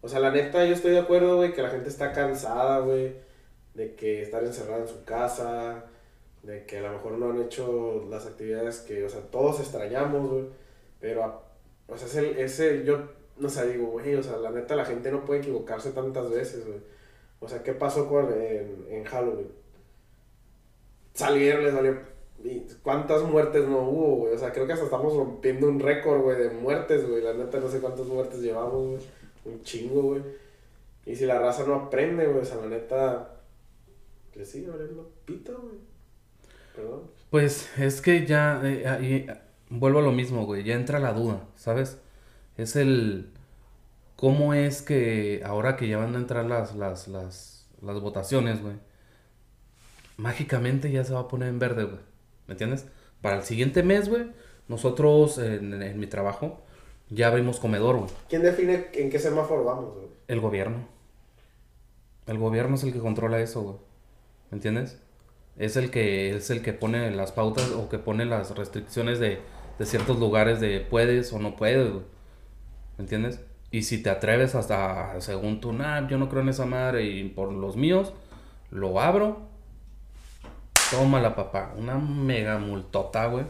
O 0.00 0.08
sea, 0.08 0.20
la 0.20 0.30
neta, 0.30 0.64
yo 0.66 0.74
estoy 0.74 0.92
de 0.92 1.00
acuerdo, 1.00 1.36
güey, 1.36 1.52
que 1.52 1.62
la 1.62 1.70
gente 1.70 1.88
está 1.88 2.12
cansada, 2.12 2.80
güey. 2.80 3.16
De 3.74 3.94
que 3.94 4.22
estar 4.22 4.44
encerrada 4.44 4.82
en 4.82 4.88
su 4.88 5.04
casa. 5.04 5.84
De 6.42 6.66
que 6.66 6.78
a 6.78 6.82
lo 6.82 6.92
mejor 6.92 7.12
no 7.12 7.30
han 7.30 7.42
hecho 7.42 8.06
las 8.10 8.26
actividades 8.26 8.80
que, 8.80 9.04
o 9.04 9.08
sea, 9.08 9.20
todos 9.22 9.60
extrañamos, 9.60 10.30
güey. 10.30 10.44
Pero, 11.00 11.42
o 11.88 11.96
sea, 11.96 12.06
ese, 12.08 12.42
ese 12.42 12.84
yo, 12.84 13.08
no 13.38 13.48
sé, 13.48 13.66
digo, 13.72 13.88
güey, 13.88 14.14
o 14.14 14.22
sea, 14.22 14.36
la 14.38 14.50
neta, 14.50 14.76
la 14.76 14.84
gente 14.84 15.10
no 15.10 15.24
puede 15.24 15.40
equivocarse 15.40 15.92
tantas 15.92 16.30
veces, 16.30 16.66
güey. 16.66 16.80
O 17.40 17.48
sea, 17.48 17.62
¿qué 17.62 17.72
pasó 17.72 18.08
con, 18.08 18.32
en, 18.32 18.86
en 18.90 19.04
Halloween? 19.04 19.58
salieron, 21.18 21.64
les 21.64 21.74
valió. 21.74 21.98
¿Y 22.44 22.66
cuántas 22.82 23.22
muertes 23.22 23.66
no 23.66 23.80
hubo, 23.80 24.16
güey? 24.16 24.34
O 24.34 24.38
sea, 24.38 24.52
creo 24.52 24.66
que 24.66 24.72
hasta 24.72 24.84
estamos 24.84 25.14
rompiendo 25.14 25.68
un 25.68 25.80
récord, 25.80 26.20
güey, 26.20 26.38
de 26.38 26.50
muertes, 26.50 27.08
güey. 27.08 27.22
La 27.22 27.34
neta, 27.34 27.58
no 27.58 27.68
sé 27.68 27.80
cuántas 27.80 28.06
muertes 28.06 28.40
llevamos, 28.40 28.86
güey. 28.86 29.00
Un 29.44 29.62
chingo, 29.62 30.02
güey. 30.02 30.22
Y 31.04 31.16
si 31.16 31.26
la 31.26 31.38
raza 31.38 31.64
no 31.66 31.74
aprende, 31.74 32.26
güey, 32.26 32.40
o 32.40 32.44
sea, 32.44 32.56
la 32.58 32.66
neta. 32.66 33.34
Que 34.32 34.44
sigue 34.44 34.68
valiendo 34.68 35.10
pito, 35.24 35.58
güey. 35.60 35.78
Perdón. 36.76 37.10
Pues 37.30 37.76
es 37.78 38.00
que 38.00 38.24
ya, 38.24 38.60
eh, 38.64 38.86
ahí, 38.86 39.26
vuelvo 39.70 39.98
a 39.98 40.02
lo 40.02 40.12
mismo, 40.12 40.46
güey, 40.46 40.64
ya 40.64 40.74
entra 40.74 40.98
la 40.98 41.12
duda, 41.12 41.46
¿sabes? 41.56 41.98
Es 42.56 42.76
el, 42.76 43.30
¿cómo 44.16 44.54
es 44.54 44.82
que 44.82 45.42
ahora 45.44 45.76
que 45.76 45.88
ya 45.88 45.98
van 45.98 46.14
a 46.14 46.18
entrar 46.18 46.46
las, 46.46 46.74
las, 46.74 47.08
las, 47.08 47.68
las 47.82 48.00
votaciones, 48.00 48.62
güey? 48.62 48.76
Mágicamente 50.16 50.90
ya 50.90 51.04
se 51.04 51.12
va 51.12 51.20
a 51.20 51.28
poner 51.28 51.48
en 51.48 51.58
verde, 51.58 51.84
güey, 51.84 52.00
¿me 52.48 52.54
entiendes? 52.54 52.86
Para 53.22 53.36
el 53.36 53.44
siguiente 53.44 53.84
mes, 53.84 54.08
güey, 54.08 54.32
nosotros 54.66 55.38
en, 55.38 55.80
en 55.80 56.00
mi 56.00 56.08
trabajo 56.08 56.60
ya 57.08 57.28
abrimos 57.28 57.60
comedor, 57.60 57.96
güey, 57.98 58.10
¿Quién 58.28 58.42
define 58.42 58.88
en 58.94 59.10
qué 59.10 59.18
semáforo 59.20 59.64
vamos, 59.64 59.94
güey? 59.94 60.08
el 60.26 60.40
gobierno. 60.40 60.88
El 62.26 62.38
gobierno 62.38 62.74
es 62.74 62.82
el 62.82 62.92
que 62.92 62.98
controla 62.98 63.40
eso, 63.40 63.62
güey, 63.62 63.76
¿me 64.50 64.56
entiendes? 64.56 65.00
es 65.58 65.76
el 65.76 65.90
que 65.90 66.36
es 66.36 66.50
el 66.50 66.62
que 66.62 66.72
pone 66.72 67.10
las 67.10 67.32
pautas 67.32 67.70
o 67.72 67.88
que 67.88 67.98
pone 67.98 68.24
las 68.24 68.54
restricciones 68.56 69.18
de, 69.18 69.40
de 69.78 69.86
ciertos 69.86 70.18
lugares 70.18 70.60
de 70.60 70.80
puedes 70.80 71.32
o 71.32 71.38
no 71.40 71.56
puedes, 71.56 71.90
güey. 71.90 72.04
¿Me 72.96 73.02
entiendes? 73.04 73.40
Y 73.70 73.82
si 73.82 74.02
te 74.02 74.10
atreves 74.10 74.54
hasta 74.54 75.20
según 75.20 75.60
tú, 75.60 75.72
nah, 75.72 76.06
yo 76.08 76.16
no 76.16 76.28
creo 76.28 76.42
en 76.42 76.48
esa 76.50 76.64
madre 76.64 77.04
y 77.04 77.28
por 77.28 77.52
los 77.52 77.76
míos, 77.76 78.12
lo 78.70 79.00
abro. 79.00 79.48
Tómala, 80.90 81.34
papá. 81.34 81.72
Una 81.76 81.96
mega 81.96 82.58
multota, 82.58 83.26
güey. 83.26 83.44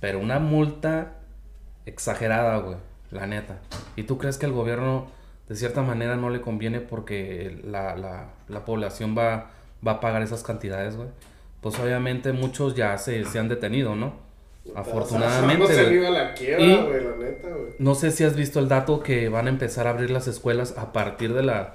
Pero 0.00 0.18
una 0.20 0.38
multa 0.38 1.14
exagerada, 1.86 2.58
güey. 2.58 2.76
La 3.10 3.26
neta. 3.26 3.58
¿Y 3.96 4.02
tú 4.02 4.18
crees 4.18 4.36
que 4.38 4.46
el 4.46 4.52
gobierno 4.52 5.06
de 5.48 5.56
cierta 5.56 5.82
manera 5.82 6.16
no 6.16 6.28
le 6.30 6.40
conviene 6.42 6.80
porque 6.80 7.58
la, 7.64 7.96
la, 7.96 8.26
la 8.48 8.64
población 8.66 9.16
va, 9.16 9.50
va 9.86 9.92
a 9.92 10.00
pagar 10.00 10.22
esas 10.22 10.42
cantidades, 10.42 10.96
güey? 10.96 11.08
Pues 11.62 11.78
obviamente 11.80 12.32
muchos 12.32 12.74
ya 12.74 12.96
se, 12.98 13.24
se 13.24 13.38
han 13.38 13.48
detenido, 13.48 13.96
¿no? 13.96 14.12
Afortunadamente. 14.74 15.58
No 15.58 15.66
se 15.66 16.10
la 16.10 16.34
quiebra, 16.34 16.62
Y- 16.64 16.76
la 16.76 17.16
neta. 17.16 17.48
No 17.78 17.94
sé 17.94 18.10
si 18.10 18.24
has 18.24 18.36
visto 18.36 18.58
el 18.60 18.68
dato 18.68 19.00
que 19.00 19.30
van 19.30 19.46
a 19.46 19.50
empezar 19.50 19.86
a 19.86 19.90
abrir 19.90 20.10
las 20.10 20.28
escuelas 20.28 20.76
a 20.76 20.92
partir 20.92 21.32
de 21.32 21.42
la 21.42 21.74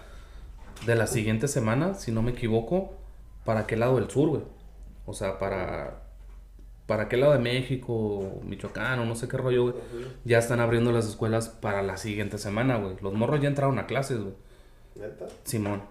de 0.86 0.96
la 0.96 1.08
siguiente 1.08 1.48
semana, 1.48 1.94
si 1.94 2.12
no 2.12 2.22
me 2.22 2.32
equivoco, 2.32 2.94
para 3.46 3.66
qué 3.66 3.78
lado 3.78 3.96
del 3.96 4.10
sur, 4.10 4.30
güey. 4.30 4.42
O 5.06 5.14
sea, 5.14 5.40
para 5.40 6.04
para 6.86 7.08
qué 7.08 7.18
lado 7.18 7.34
de 7.34 7.40
México, 7.40 8.42
Michoacán 8.44 9.00
o 9.00 9.06
no 9.06 9.16
sé 9.16 9.28
qué 9.28 9.38
rollo, 9.38 9.64
güey. 9.64 9.76
Ya 10.26 10.38
están 10.38 10.60
abriendo 10.60 10.92
las 10.92 11.08
escuelas 11.08 11.48
para 11.50 11.82
la 11.82 11.98
siguiente 11.98 12.38
semana, 12.38 12.78
güey. 12.78 12.96
Los 13.02 13.14
morros 13.14 13.42
ya 13.42 13.48
entraron 13.48 13.80
a 13.80 13.88
clases, 13.88 14.20
güey. 14.20 14.34
Neta. 14.96 15.28
Simón. 15.44 15.82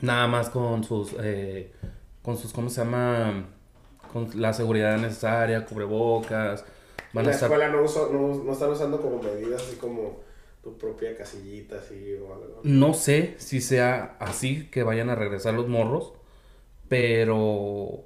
Nada 0.00 0.26
más 0.26 0.50
con 0.50 0.84
sus 0.84 1.14
eh, 1.20 1.72
con 2.22 2.36
sus 2.36 2.52
¿cómo 2.52 2.68
se 2.68 2.84
llama? 2.84 3.46
Con 4.12 4.28
la 4.34 4.52
seguridad 4.52 4.98
necesaria, 4.98 5.64
cubrebocas. 5.64 6.64
Van 7.12 7.24
en 7.24 7.28
a 7.28 7.30
la 7.30 7.34
estar 7.34 7.50
escuela 7.50 7.68
no, 7.68 7.82
uso, 7.82 8.10
no, 8.12 8.44
no 8.44 8.52
están 8.52 8.70
usando 8.70 9.00
como 9.00 9.22
medidas 9.22 9.62
así 9.62 9.76
como 9.76 10.20
tu 10.62 10.76
propia 10.78 11.16
casillita, 11.16 11.78
así 11.78 12.14
o 12.14 12.34
algo. 12.34 12.60
No 12.62 12.94
sé 12.94 13.34
si 13.38 13.60
sea 13.60 14.16
así 14.20 14.68
que 14.70 14.82
vayan 14.82 15.10
a 15.10 15.14
regresar 15.14 15.54
los 15.54 15.68
morros, 15.68 16.12
pero 16.88 18.04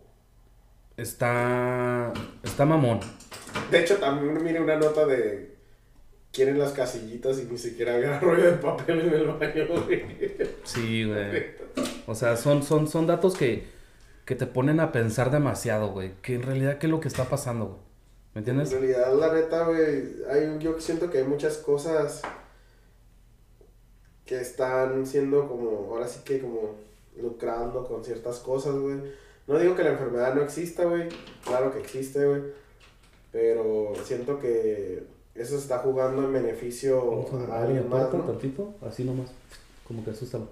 está, 0.97 2.13
está 2.43 2.65
mamón. 2.65 3.01
De 3.71 3.81
hecho, 3.81 3.97
también 3.97 4.43
mire 4.43 4.61
una 4.61 4.77
nota 4.77 5.07
de 5.07 5.57
quieren 6.33 6.59
las 6.59 6.73
casillitas 6.73 7.39
y 7.39 7.45
ni 7.45 7.57
siquiera 7.57 7.95
había 7.95 8.21
rollo 8.21 8.45
de 8.45 8.59
papel 8.59 9.01
en 9.01 9.15
el 9.15 9.27
baño, 9.27 9.67
güey. 9.85 10.05
Sí, 10.65 11.05
güey. 11.05 11.47
O 12.07 12.15
sea, 12.15 12.37
son, 12.37 12.63
son, 12.63 12.89
son 12.89 13.07
datos 13.07 13.37
que, 13.37 13.67
que 14.25 14.35
te 14.35 14.47
ponen 14.47 14.81
a 14.81 14.93
pensar 14.93 15.31
demasiado, 15.31 15.93
güey. 15.93 16.13
Que 16.23 16.35
en 16.35 16.43
realidad, 16.43 16.79
¿qué 16.79 16.87
es 16.87 16.91
lo 16.91 17.01
que 17.01 17.09
está 17.09 17.25
pasando, 17.25 17.67
güey? 17.67 17.81
¿Me 18.35 18.41
entiendes? 18.41 18.71
En 18.71 18.81
realidad, 18.81 19.15
la 19.15 19.33
neta, 19.33 19.67
güey, 19.67 20.17
hay, 20.31 20.59
yo 20.59 20.79
siento 20.79 21.11
que 21.11 21.19
hay 21.19 21.25
muchas 21.25 21.57
cosas 21.57 22.21
que 24.27 24.39
están 24.39 25.07
siendo 25.07 25.49
como, 25.49 25.89
ahora 25.91 26.07
sí 26.07 26.21
que 26.23 26.41
como 26.41 26.75
lucrando 27.19 27.87
con 27.87 28.05
ciertas 28.05 28.41
cosas, 28.41 28.75
güey. 28.75 28.97
No 29.47 29.59
digo 29.59 29.77
que 29.77 29.85
la 29.85 29.93
enfermedad 29.93 30.35
no 30.35 30.43
exista, 30.43 30.85
güey. 30.85 31.09
Claro 31.45 31.73
que 31.73 31.81
existe, 31.81 32.25
güey. 32.25 32.43
Pero 33.33 33.93
siento 34.05 34.39
que 34.39 35.05
eso 35.35 35.57
se 35.57 35.63
está 35.63 35.79
jugando 35.79 36.25
en 36.25 36.33
beneficio 36.33 37.27
a 37.51 37.63
alguien 37.63 37.89
más, 37.89 38.13
¿no? 38.13 38.21
tantito, 38.21 38.75
así 38.87 39.05
nomás. 39.05 39.31
Como 39.87 40.05
que 40.05 40.11
asustado. 40.11 40.49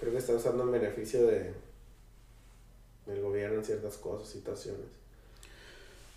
Creo 0.00 0.12
que 0.12 0.18
está 0.18 0.34
usando 0.34 0.64
en 0.64 0.72
beneficio 0.72 1.26
de 1.26 1.54
del 3.06 3.22
gobierno 3.22 3.58
en 3.58 3.64
ciertas 3.64 3.96
cosas, 3.96 4.28
situaciones. 4.28 4.86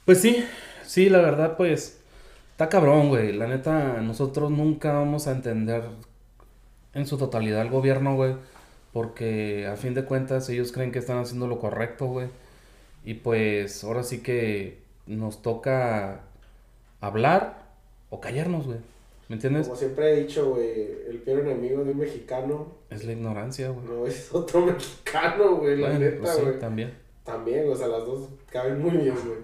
Pues 0.06 0.20
sí, 0.20 0.44
sí, 0.86 1.10
la 1.10 1.20
verdad, 1.20 1.56
pues, 1.56 2.00
está 2.52 2.68
cabrón, 2.68 3.10
güey. 3.10 3.32
La 3.32 3.48
neta, 3.48 4.02
nosotros 4.02 4.50
nunca 4.50 4.94
vamos 4.94 5.28
a 5.28 5.32
entender 5.32 5.84
en 6.94 7.06
su 7.06 7.18
totalidad 7.18 7.62
el 7.62 7.70
gobierno, 7.70 8.16
güey. 8.16 8.36
Porque 8.94 9.68
a 9.68 9.76
fin 9.76 9.94
de 9.94 10.04
cuentas 10.06 10.50
ellos 10.50 10.72
creen 10.72 10.92
que 10.92 11.00
están 11.00 11.18
haciendo 11.20 11.48
lo 11.48 11.60
correcto, 11.60 12.08
güey. 12.08 12.28
Y 13.06 13.16
pues 13.16 13.84
ahora 13.84 14.04
sí 14.04 14.22
que 14.22 14.80
nos 15.06 15.42
toca 15.42 16.22
hablar 17.02 17.64
o 18.10 18.20
callarnos, 18.20 18.66
güey. 18.66 18.80
¿Me 19.28 19.36
entiendes? 19.36 19.68
Como 19.68 19.80
siempre 19.80 20.12
he 20.12 20.22
dicho, 20.24 20.50
güey, 20.56 20.72
el 21.08 21.22
peor 21.24 21.42
enemigo 21.42 21.84
de 21.84 21.92
un 21.92 22.00
mexicano. 22.00 22.68
Es 22.90 23.04
la 23.06 23.12
ignorancia, 23.12 23.70
güey. 23.70 23.86
No, 23.86 24.08
es 24.08 24.30
otro 24.34 24.66
mexicano, 24.66 25.58
güey, 25.58 25.78
la 25.78 25.90
Bueno, 25.90 26.00
neta, 26.06 26.18
pues 26.22 26.32
sí, 26.36 26.42
güey. 26.42 26.60
también. 26.60 26.94
También, 27.24 27.70
o 27.70 27.76
sea, 27.76 27.88
las 27.88 28.06
dos 28.06 28.28
caben 28.52 28.82
muy 28.82 28.92
bien, 28.98 29.14
güey. 29.24 29.38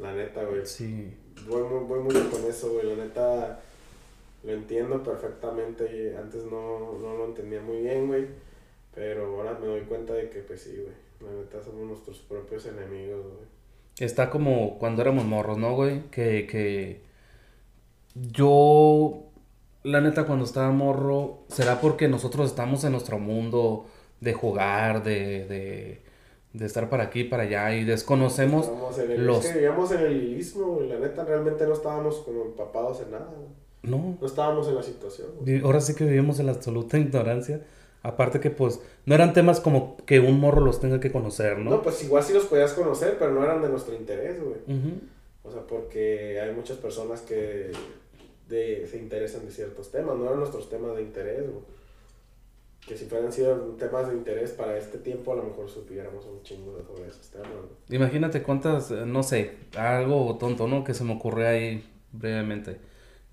La 0.00 0.14
neta, 0.14 0.42
güey. 0.44 0.64
Sí. 0.64 1.14
Voy, 1.46 1.62
muy- 1.62 1.84
voy 1.84 2.00
mucho 2.00 2.30
con 2.30 2.42
eso, 2.48 2.72
güey. 2.72 2.86
La 2.96 3.04
neta, 3.04 3.60
lo 4.42 4.52
entiendo 4.52 5.02
perfectamente. 5.02 5.84
y 5.92 6.16
Antes 6.16 6.44
no, 6.44 6.98
no 6.98 7.16
lo 7.16 7.24
entendía 7.26 7.60
muy 7.60 7.82
bien, 7.82 8.06
güey. 8.06 8.26
Pero 8.94 9.36
ahora 9.36 9.58
me 9.60 9.66
doy 9.66 9.82
cuenta 9.82 10.14
de 10.14 10.30
que, 10.30 10.40
pues 10.40 10.62
sí, 10.62 10.76
güey. 10.76 11.10
La 11.20 11.38
neta, 11.38 11.62
somos 11.62 11.86
nuestros 11.86 12.18
propios 12.20 12.66
enemigos, 12.66 13.22
güey. 13.22 13.60
Está 13.98 14.30
como 14.30 14.78
cuando 14.78 15.02
éramos 15.02 15.26
morros, 15.26 15.58
¿no, 15.58 15.74
güey? 15.74 16.08
Que, 16.10 16.46
que 16.46 17.02
yo, 18.14 19.24
la 19.82 20.00
neta, 20.00 20.24
cuando 20.24 20.46
estaba 20.46 20.70
morro, 20.70 21.40
será 21.48 21.80
porque 21.80 22.08
nosotros 22.08 22.48
estamos 22.48 22.82
en 22.84 22.92
nuestro 22.92 23.18
mundo 23.18 23.86
de 24.20 24.32
jugar, 24.32 25.02
de, 25.04 25.44
de, 25.44 26.02
de 26.54 26.66
estar 26.66 26.88
para 26.88 27.04
aquí, 27.04 27.24
para 27.24 27.42
allá 27.42 27.74
y 27.74 27.84
desconocemos 27.84 28.66
Estábamos 28.66 28.98
en 28.98 29.10
el, 29.10 29.26
los... 29.26 29.44
Es 29.44 29.52
que 29.52 29.58
vivíamos 29.58 29.92
en 29.92 30.00
el 30.00 30.52
güey. 30.54 30.88
La 30.88 30.98
neta, 30.98 31.24
realmente 31.24 31.66
no 31.66 31.74
estábamos 31.74 32.20
como 32.20 32.44
empapados 32.44 33.02
en 33.02 33.10
nada, 33.10 33.30
güey. 33.36 33.48
No, 33.82 34.16
No 34.20 34.26
estábamos 34.26 34.68
en 34.68 34.74
la 34.74 34.82
situación, 34.82 35.28
güey. 35.40 35.60
ahora 35.62 35.80
sí 35.80 35.94
que 35.94 36.04
vivimos 36.04 36.38
en 36.38 36.46
la 36.46 36.52
absoluta 36.52 36.98
ignorancia. 36.98 37.60
Aparte 38.02 38.40
que 38.40 38.50
pues 38.50 38.80
no 39.04 39.14
eran 39.14 39.34
temas 39.34 39.60
como 39.60 39.98
que 40.06 40.20
un 40.20 40.40
morro 40.40 40.62
los 40.62 40.80
tenga 40.80 41.00
que 41.00 41.12
conocer, 41.12 41.58
¿no? 41.58 41.70
¿no? 41.70 41.82
pues 41.82 42.02
igual 42.02 42.22
sí 42.22 42.32
los 42.32 42.46
podías 42.46 42.72
conocer, 42.72 43.16
pero 43.18 43.32
no 43.32 43.44
eran 43.44 43.60
de 43.60 43.68
nuestro 43.68 43.94
interés, 43.94 44.42
güey. 44.42 44.56
O 45.42 45.50
sea, 45.50 45.62
porque 45.66 46.40
hay 46.40 46.54
muchas 46.54 46.78
personas 46.78 47.20
que 47.20 47.72
de, 48.48 48.86
se 48.90 48.98
interesan 48.98 49.44
de 49.44 49.52
ciertos 49.52 49.90
temas, 49.90 50.16
no 50.16 50.24
eran 50.24 50.38
nuestros 50.38 50.68
temas 50.68 50.96
de 50.96 51.02
interés, 51.02 51.42
güey. 51.42 51.64
Que 52.86 52.96
si 52.96 53.04
fueran 53.04 53.30
sido 53.30 53.54
temas 53.78 54.08
de 54.08 54.14
interés 54.14 54.52
para 54.52 54.78
este 54.78 54.98
tiempo, 54.98 55.34
a 55.34 55.36
lo 55.36 55.42
mejor 55.42 55.68
supiéramos 55.68 56.24
un 56.24 56.42
chingo 56.42 56.76
de 56.76 56.84
sobre 56.84 57.08
esos 57.08 57.28
temas, 57.28 57.48
güey. 57.50 58.00
Imagínate 58.00 58.42
cuántas, 58.42 58.90
eh, 58.90 59.04
no 59.06 59.22
sé, 59.22 59.56
algo 59.76 60.36
tonto, 60.38 60.66
¿no? 60.66 60.84
Que 60.84 60.94
se 60.94 61.04
me 61.04 61.14
ocurre 61.14 61.46
ahí 61.46 61.84
brevemente. 62.12 62.78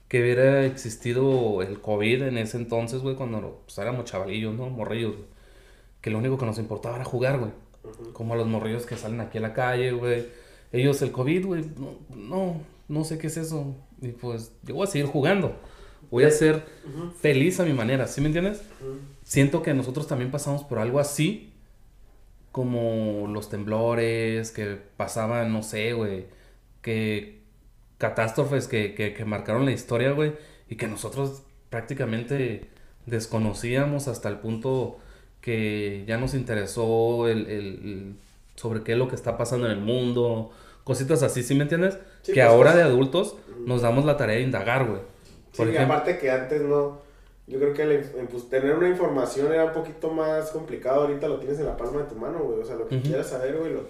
Que 0.08 0.22
hubiera 0.22 0.66
existido 0.66 1.62
el 1.62 1.82
COVID 1.82 2.24
en 2.24 2.38
ese 2.38 2.58
entonces, 2.58 3.02
güey, 3.02 3.16
cuando 3.16 3.62
pues, 3.66 3.78
éramos 3.78 4.06
chavalillos, 4.06 4.56
¿no? 4.56 4.70
Morrillos, 4.70 5.16
güey. 5.16 5.28
Que 6.02 6.10
lo 6.10 6.20
único 6.20 6.38
que 6.38 6.46
nos 6.46 6.60
importaba 6.60 6.96
era 6.96 7.06
jugar, 7.06 7.40
güey. 7.40 7.52
Como 8.14 8.34
a 8.34 8.38
los 8.38 8.48
morrillos 8.48 8.86
que 8.86 8.96
salen 8.96 9.22
aquí 9.22 9.38
a 9.38 9.42
la 9.42 9.54
calle, 9.54 9.92
güey. 9.92 10.28
Ellos 10.72 11.02
el 11.02 11.12
COVID, 11.12 11.46
güey, 11.46 11.66
no, 11.78 12.00
no, 12.16 12.62
no 12.88 13.04
sé 13.04 13.18
qué 13.18 13.28
es 13.28 13.38
eso. 13.38 13.76
Y 14.02 14.10
pues 14.10 14.52
yo 14.64 14.76
voy 14.76 14.88
a 14.88 14.90
seguir 14.90 15.08
jugando. 15.08 15.56
Voy 16.10 16.24
a 16.24 16.32
ser 16.32 16.64
feliz 17.20 17.60
a 17.60 17.66
mi 17.66 17.74
manera, 17.74 18.08
¿sí 18.08 18.22
me 18.22 18.28
entiendes? 18.28 18.62
Siento 19.24 19.62
que 19.62 19.74
nosotros 19.74 20.08
también 20.08 20.32
pasamos 20.32 20.64
por 20.64 20.80
algo 20.80 21.00
así, 21.00 21.54
como 22.52 23.28
los 23.28 23.50
temblores 23.50 24.52
que 24.52 24.78
pasaban, 24.96 25.52
no 25.52 25.64
sé, 25.64 25.94
güey, 25.94 26.28
que 26.82 27.42
catástrofes 27.98 28.68
que, 28.68 28.94
que, 28.94 29.13
que 29.13 29.25
marcaron 29.25 29.66
la 29.66 29.72
historia, 29.72 30.12
güey, 30.12 30.34
y 30.70 30.75
que 30.75 30.88
nosotros 30.88 31.42
prácticamente 31.70 32.66
desconocíamos 33.06 34.08
hasta 34.08 34.30
el 34.30 34.38
punto 34.38 34.98
que 35.42 36.04
ya 36.08 36.18
nos 36.18 36.34
interesó 36.34 37.27
el, 37.27 37.48
el- 37.48 37.66
el- 37.84 38.16
sobre 38.56 38.82
qué 38.84 38.94
es 38.94 38.98
lo 38.98 39.08
que 39.08 39.16
está 39.16 39.38
pasando 39.38 39.66
en 39.68 39.74
el 39.74 39.80
mundo, 39.82 40.51
cositas 40.84 41.22
así, 41.24 41.44
¿sí 41.44 41.54
me 41.56 41.63
entiendes? 41.63 41.98
Sí, 42.24 42.34
que 42.34 42.42
pues, 42.42 42.46
ahora 42.51 42.72
de 42.72 42.77
cosas- 42.82 42.89
adultos 42.92 43.36
nos 43.66 43.82
damos 43.82 44.04
la 44.06 44.18
tarea 44.18 44.38
de 44.38 44.42
indagar, 44.42 44.86
güey. 44.88 45.01
Sí, 45.51 45.58
Por 45.58 45.68
y 45.68 45.72
ejemplo, 45.72 45.94
aparte 45.94 46.18
que 46.18 46.30
antes 46.32 46.62
no, 46.63 47.00
yo 47.46 47.60
creo 47.60 47.74
que 47.74 47.84
inf- 48.01 48.27
pues, 48.30 48.50
tener 48.50 48.75
una 48.75 48.89
información 48.89 49.51
era 49.54 49.66
un 49.66 49.74
poquito 49.74 50.10
más 50.12 50.50
complicado, 50.51 51.01
ahorita 51.01 51.27
lo 51.27 51.38
tienes 51.39 51.60
en 51.60 51.66
la 51.68 51.77
palma 51.77 52.00
de 52.01 52.06
tu 52.10 52.16
mano, 52.16 52.39
güey, 52.39 52.60
o 52.60 52.66
sea, 52.66 52.75
lo 52.75 52.88
que 52.88 53.00
quieras 53.01 53.27
saber, 53.27 53.58
güey, 53.58 53.74
lo, 53.74 53.82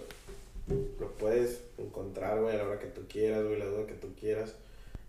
lo 1.00 1.08
puedes 1.14 1.62
encontrar, 1.78 2.42
güey, 2.42 2.56
a 2.56 2.58
la 2.60 2.68
hora 2.68 2.80
que 2.80 2.88
tú 2.88 3.02
quieras, 3.08 3.44
güey, 3.44 3.60
la 3.60 3.66
duda 3.66 3.86
que 3.86 3.94
tú 3.94 4.10
quieras, 4.20 4.56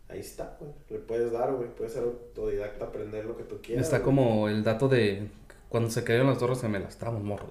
ahí 0.09 0.21
está, 0.21 0.57
güey, 0.61 0.73
le 0.91 0.99
puedes 0.99 1.33
dar, 1.33 1.53
güey, 1.53 1.69
puedes 1.75 1.93
ser 1.93 2.05
autodidacta, 2.05 2.87
aprender 2.87 3.25
lo 3.25 3.37
que 3.37 3.45
tú 3.45 3.61
quieras. 3.63 3.85
Está 3.85 3.99
güey. 3.99 4.05
como 4.05 4.49
el 4.49 4.65
dato 4.65 4.89
de 4.89 5.29
cuando 5.69 5.91
se 5.91 6.05
cayeron 6.05 6.29
las 6.29 6.39
torres 6.39 6.61
gemelas, 6.61 6.91
estábamos 6.91 7.23
morros. 7.23 7.51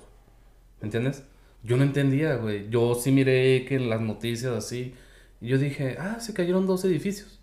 ¿Me 0.82 0.86
entiendes? 0.88 1.24
Yo 1.64 1.78
no 1.78 1.84
entendía, 1.84 2.36
güey. 2.36 2.70
Yo 2.70 2.96
sí 2.96 3.12
miré 3.12 3.66
que 3.66 3.76
en 3.76 3.90
las 3.90 4.02
noticias 4.02 4.54
así. 4.54 4.96
Y 5.42 5.48
yo 5.48 5.58
dije, 5.58 5.98
ah, 6.00 6.20
se 6.20 6.34
cayeron 6.34 6.66
dos 6.66 6.84
edificios. 6.86 7.40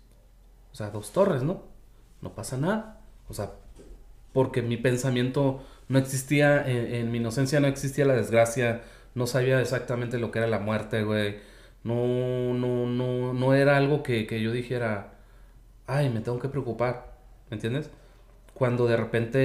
O 0.71 0.75
sea, 0.75 0.89
dos 0.89 1.11
torres, 1.11 1.43
¿no? 1.43 1.63
No 2.21 2.33
pasa 2.33 2.57
nada. 2.57 3.01
O 3.29 3.33
sea, 3.33 3.53
porque 4.33 4.61
mi 4.61 4.77
pensamiento 4.77 5.61
no 5.87 5.99
existía, 5.99 6.65
en, 6.67 6.93
en 6.93 7.11
mi 7.11 7.19
inocencia 7.19 7.59
no 7.59 7.67
existía 7.67 8.05
la 8.05 8.15
desgracia. 8.15 8.83
No 9.13 9.27
sabía 9.27 9.61
exactamente 9.61 10.17
lo 10.17 10.31
que 10.31 10.39
era 10.39 10.47
la 10.47 10.59
muerte, 10.59 11.03
güey. 11.03 11.37
No, 11.85 12.53
no, 12.53 12.85
no, 12.87 13.33
no 13.33 13.53
era 13.53 13.77
algo 13.77 14.03
que, 14.03 14.27
que 14.27 14.41
yo 14.41 14.51
dijera, 14.51 15.13
ay, 15.87 16.09
me 16.09 16.21
tengo 16.21 16.39
que 16.39 16.49
preocupar. 16.49 17.15
¿Me 17.49 17.55
entiendes? 17.55 17.89
cuando 18.55 18.87
de 18.87 18.97
repente 18.97 19.39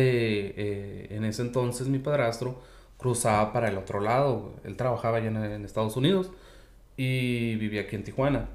eh, 0.57 1.09
en 1.11 1.25
ese 1.25 1.43
entonces 1.43 1.89
mi 1.89 1.99
padrastro 1.99 2.61
cruzaba 2.97 3.53
para 3.53 3.69
el 3.69 3.77
otro 3.77 4.01
lado. 4.01 4.55
Él 4.65 4.77
trabajaba 4.77 5.19
allá 5.19 5.29
en, 5.29 5.37
en 5.37 5.65
Estados 5.65 5.97
Unidos 5.97 6.31
y 6.97 7.57
vivía 7.57 7.83
aquí 7.83 7.97
en 7.97 8.05
Tijuana. 8.05 8.49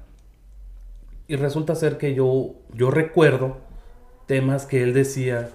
Y 1.28 1.36
resulta 1.36 1.74
ser 1.74 1.98
que 1.98 2.14
yo, 2.14 2.54
yo 2.72 2.90
recuerdo 2.90 3.58
temas 4.26 4.64
que 4.64 4.82
él 4.82 4.94
decía, 4.94 5.50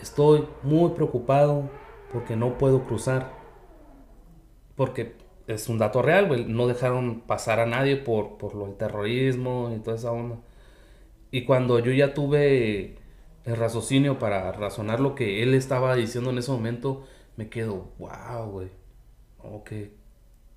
estoy 0.00 0.46
muy 0.62 0.92
preocupado 0.92 1.68
porque 2.12 2.36
no 2.36 2.58
puedo 2.58 2.84
cruzar. 2.84 3.32
Porque 4.76 5.16
es 5.50 5.68
un 5.68 5.78
dato 5.78 6.02
real, 6.02 6.26
güey. 6.28 6.44
No 6.44 6.66
dejaron 6.66 7.20
pasar 7.22 7.60
a 7.60 7.66
nadie 7.66 7.96
por, 7.96 8.38
por 8.38 8.54
lo 8.54 8.66
del 8.66 8.76
terrorismo 8.76 9.72
y 9.76 9.80
toda 9.80 9.96
esa 9.96 10.12
onda. 10.12 10.36
Y 11.30 11.44
cuando 11.44 11.78
yo 11.78 11.92
ya 11.92 12.14
tuve 12.14 12.96
el 13.44 13.56
raciocinio 13.56 14.18
para 14.18 14.52
razonar 14.52 15.00
lo 15.00 15.14
que 15.14 15.42
él 15.42 15.54
estaba 15.54 15.94
diciendo 15.96 16.30
en 16.30 16.38
ese 16.38 16.50
momento, 16.50 17.04
me 17.36 17.48
quedo, 17.48 17.88
wow, 17.98 18.50
güey. 18.50 18.68
Oh, 19.38 19.64
qué, 19.64 19.92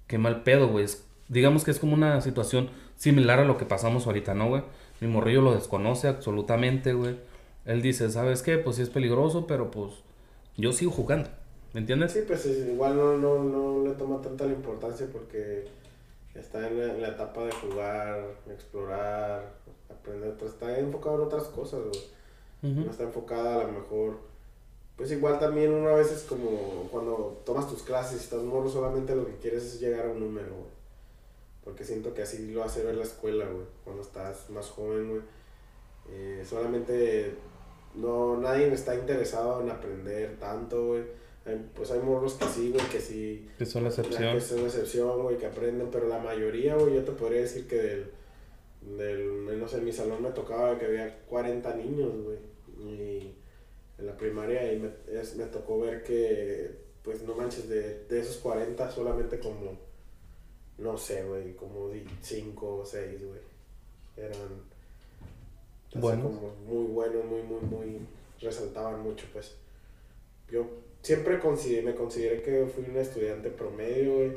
qué 0.08 0.18
mal 0.18 0.44
pedo, 0.44 0.68
güey. 0.68 0.86
Digamos 1.30 1.64
que 1.64 1.72
es 1.72 1.80
como 1.80 1.94
una 1.94 2.22
situación 2.22 2.70
similar 2.96 3.40
a 3.40 3.46
lo 3.46 3.58
que 3.58 3.66
pasamos 3.66 4.08
ahorita, 4.08 4.34
¿no, 4.34 4.50
güey? 4.50 4.64
Mi 5.00 5.08
morrillo 5.08 5.42
lo 5.42 5.56
desconoce 5.56 6.08
absolutamente, 6.08 6.94
güey. 6.94 7.18
Él 7.66 7.82
dice, 7.82 8.10
¿sabes 8.10 8.42
qué? 8.42 8.58
Pues 8.58 8.78
sí 8.78 8.82
es 8.82 8.90
peligroso, 8.90 9.48
pero 9.48 9.72
pues 9.72 9.94
yo 10.58 10.74
sigo 10.74 10.92
jugando. 10.92 11.30
¿Me 11.74 11.80
entiendes? 11.80 12.12
Sí, 12.12 12.24
pues 12.28 12.46
es- 12.46 12.68
igual 12.68 12.96
no, 12.96 13.18
no, 13.18 13.44
no 13.44 13.84
le 13.88 13.94
toma 13.96 14.22
tanta 14.22 14.46
la 14.46 14.54
importancia 14.54 15.08
porque 15.12 15.66
está 16.36 16.68
en 16.68 16.80
la, 16.80 16.94
en 16.94 17.02
la 17.02 17.08
etapa 17.10 17.44
de 17.46 17.52
jugar, 17.52 18.24
explorar, 18.50 19.54
aprender, 19.90 20.36
pues 20.38 20.52
está 20.54 20.78
enfocado 20.80 21.16
en 21.16 21.22
otras 21.24 21.46
cosas, 21.46 21.82
güey. 21.82 22.72
Ujú. 22.74 22.86
No 22.86 22.92
está 22.92 23.04
enfocada 23.04 23.62
a 23.62 23.64
lo 23.66 23.72
mejor 23.74 24.34
pues 24.96 25.12
igual 25.12 25.40
también 25.40 25.74
una 25.74 25.92
vez 25.94 26.12
es 26.12 26.22
como 26.24 26.88
cuando 26.92 27.42
tomas 27.46 27.68
tus 27.68 27.82
clases 27.82 28.22
y 28.22 28.24
estás 28.24 28.44
morro, 28.44 28.70
solamente 28.70 29.16
lo 29.16 29.26
que 29.26 29.36
quieres 29.38 29.64
es 29.64 29.80
llegar 29.80 30.06
a 30.06 30.12
un 30.12 30.20
número, 30.20 30.50
güey. 30.50 30.70
Porque 31.64 31.84
siento 31.84 32.14
que 32.14 32.22
así 32.22 32.52
lo 32.52 32.64
hace 32.64 32.84
ver 32.84 32.96
la 32.96 33.04
escuela, 33.04 33.46
güey, 33.46 33.66
cuando 33.84 34.04
estás 34.04 34.50
más 34.52 34.70
joven, 34.70 35.10
güey. 35.10 35.22
Eh, 36.12 36.46
solamente 36.48 37.34
no, 37.96 38.38
nadie 38.38 38.72
está 38.72 38.94
interesado 38.94 39.62
en 39.62 39.72
aprender 39.72 40.38
tanto, 40.40 40.88
güey. 40.88 41.04
Pues 41.76 41.92
hay 41.92 42.00
morros 42.00 42.36
que 42.36 42.46
sí, 42.46 42.72
güey, 42.72 42.86
que 42.90 43.02
sí. 43.02 43.50
Que 43.58 43.66
son 43.66 43.84
la 43.84 43.90
excepción. 43.90 44.34
Que 44.34 44.42
son 44.42 44.62
la 44.62 44.68
excepción, 44.68 45.22
güey, 45.22 45.38
que 45.38 45.46
aprenden, 45.46 45.90
pero 45.92 46.08
la 46.08 46.20
mayoría, 46.20 46.76
güey, 46.76 46.96
yo 46.96 47.04
te 47.04 47.12
podría 47.12 47.42
decir 47.42 47.68
que 47.68 47.76
del, 47.76 48.12
del, 48.98 49.60
no 49.60 49.68
sé, 49.68 49.78
en 49.78 49.86
mi 49.86 49.92
salón 49.92 50.24
me 50.24 50.30
tocaba 50.30 50.80
que 50.80 50.86
había 50.86 51.20
40 51.26 51.76
niños, 51.76 52.12
güey. 52.24 52.38
Y 52.80 53.36
en 53.98 54.06
la 54.06 54.16
primaria 54.16 54.72
y 54.72 54.80
me, 54.80 54.90
me 55.36 55.46
tocó 55.46 55.82
ver 55.82 56.04
que, 56.04 56.72
pues 57.04 57.24
no 57.24 57.36
manches, 57.36 57.68
de, 57.68 58.06
de 58.06 58.20
esos 58.22 58.38
40 58.38 58.90
solamente 58.90 59.38
como, 59.40 59.78
no 60.78 60.98
sé, 60.98 61.26
güey, 61.26 61.56
como 61.56 61.90
5 62.22 62.76
o 62.78 62.86
6, 62.86 63.28
güey. 63.28 63.42
Eran 64.16 64.64
bueno. 65.96 66.24
como 66.24 66.56
muy 66.68 66.86
buenos, 66.86 67.26
muy, 67.26 67.42
muy, 67.42 67.62
muy, 67.62 68.00
resaltaban 68.40 69.02
mucho, 69.02 69.26
pues. 69.34 69.56
Yo 70.50 70.66
siempre 71.04 71.40
consideré, 71.40 71.84
me 71.84 71.96
consideré 71.96 72.42
que 72.42 72.66
fui 72.66 72.86
un 72.90 72.98
estudiante 72.98 73.52
promedio, 73.52 74.16
güey. 74.16 74.32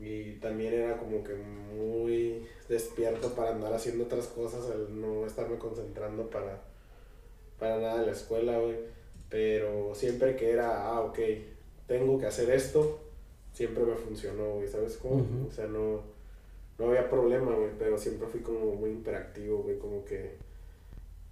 Y 0.00 0.32
también 0.34 0.74
era 0.74 0.96
como 0.98 1.24
que 1.24 1.34
muy 1.34 2.46
despierto 2.68 3.34
para 3.34 3.50
andar 3.50 3.72
haciendo 3.72 4.04
otras 4.04 4.26
cosas, 4.26 4.70
al 4.70 5.00
no 5.00 5.26
estarme 5.26 5.56
concentrando 5.56 6.28
para 6.28 6.68
para 7.58 7.78
nada 7.78 8.00
en 8.00 8.06
la 8.06 8.12
escuela, 8.12 8.58
güey. 8.58 8.76
Pero 9.28 9.94
siempre 9.94 10.36
que 10.36 10.50
era, 10.50 10.86
ah, 10.86 11.00
ok, 11.00 11.18
tengo 11.86 12.18
que 12.18 12.26
hacer 12.26 12.50
esto, 12.50 13.00
siempre 13.52 13.84
me 13.84 13.94
funcionó, 13.94 14.54
güey, 14.54 14.68
¿sabes 14.68 14.96
cómo? 14.96 15.26
O 15.48 15.52
sea, 15.52 15.66
no, 15.66 16.02
no 16.78 16.86
había 16.86 17.10
problema, 17.10 17.52
güey, 17.54 17.70
pero 17.78 17.98
siempre 17.98 18.28
fui 18.28 18.40
como 18.40 18.74
muy 18.74 18.90
interactivo, 18.90 19.58
güey, 19.58 19.78
como 19.78 20.04
que, 20.04 20.36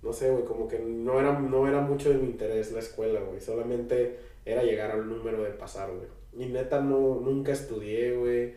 no 0.03 0.13
sé, 0.13 0.31
güey, 0.31 0.45
como 0.45 0.69
que 0.69 0.79
no 0.79 1.19
era, 1.21 1.39
no 1.39 1.67
era 1.67 1.81
mucho 1.81 2.11
de 2.11 2.17
mi 2.17 2.27
interés 2.27 2.73
la 2.73 2.81
escuela, 2.81 3.21
güey, 3.21 3.41
solamente 3.41 4.19
era 4.47 4.63
llegar 4.63 4.91
al 4.93 5.07
número 5.07 5.43
de 5.43 5.51
pasar, 5.51 5.91
güey. 5.91 6.09
Y 6.33 6.51
neta, 6.51 6.81
no, 6.81 7.21
nunca 7.21 7.53
estudié, 7.53 8.15
güey, 8.17 8.55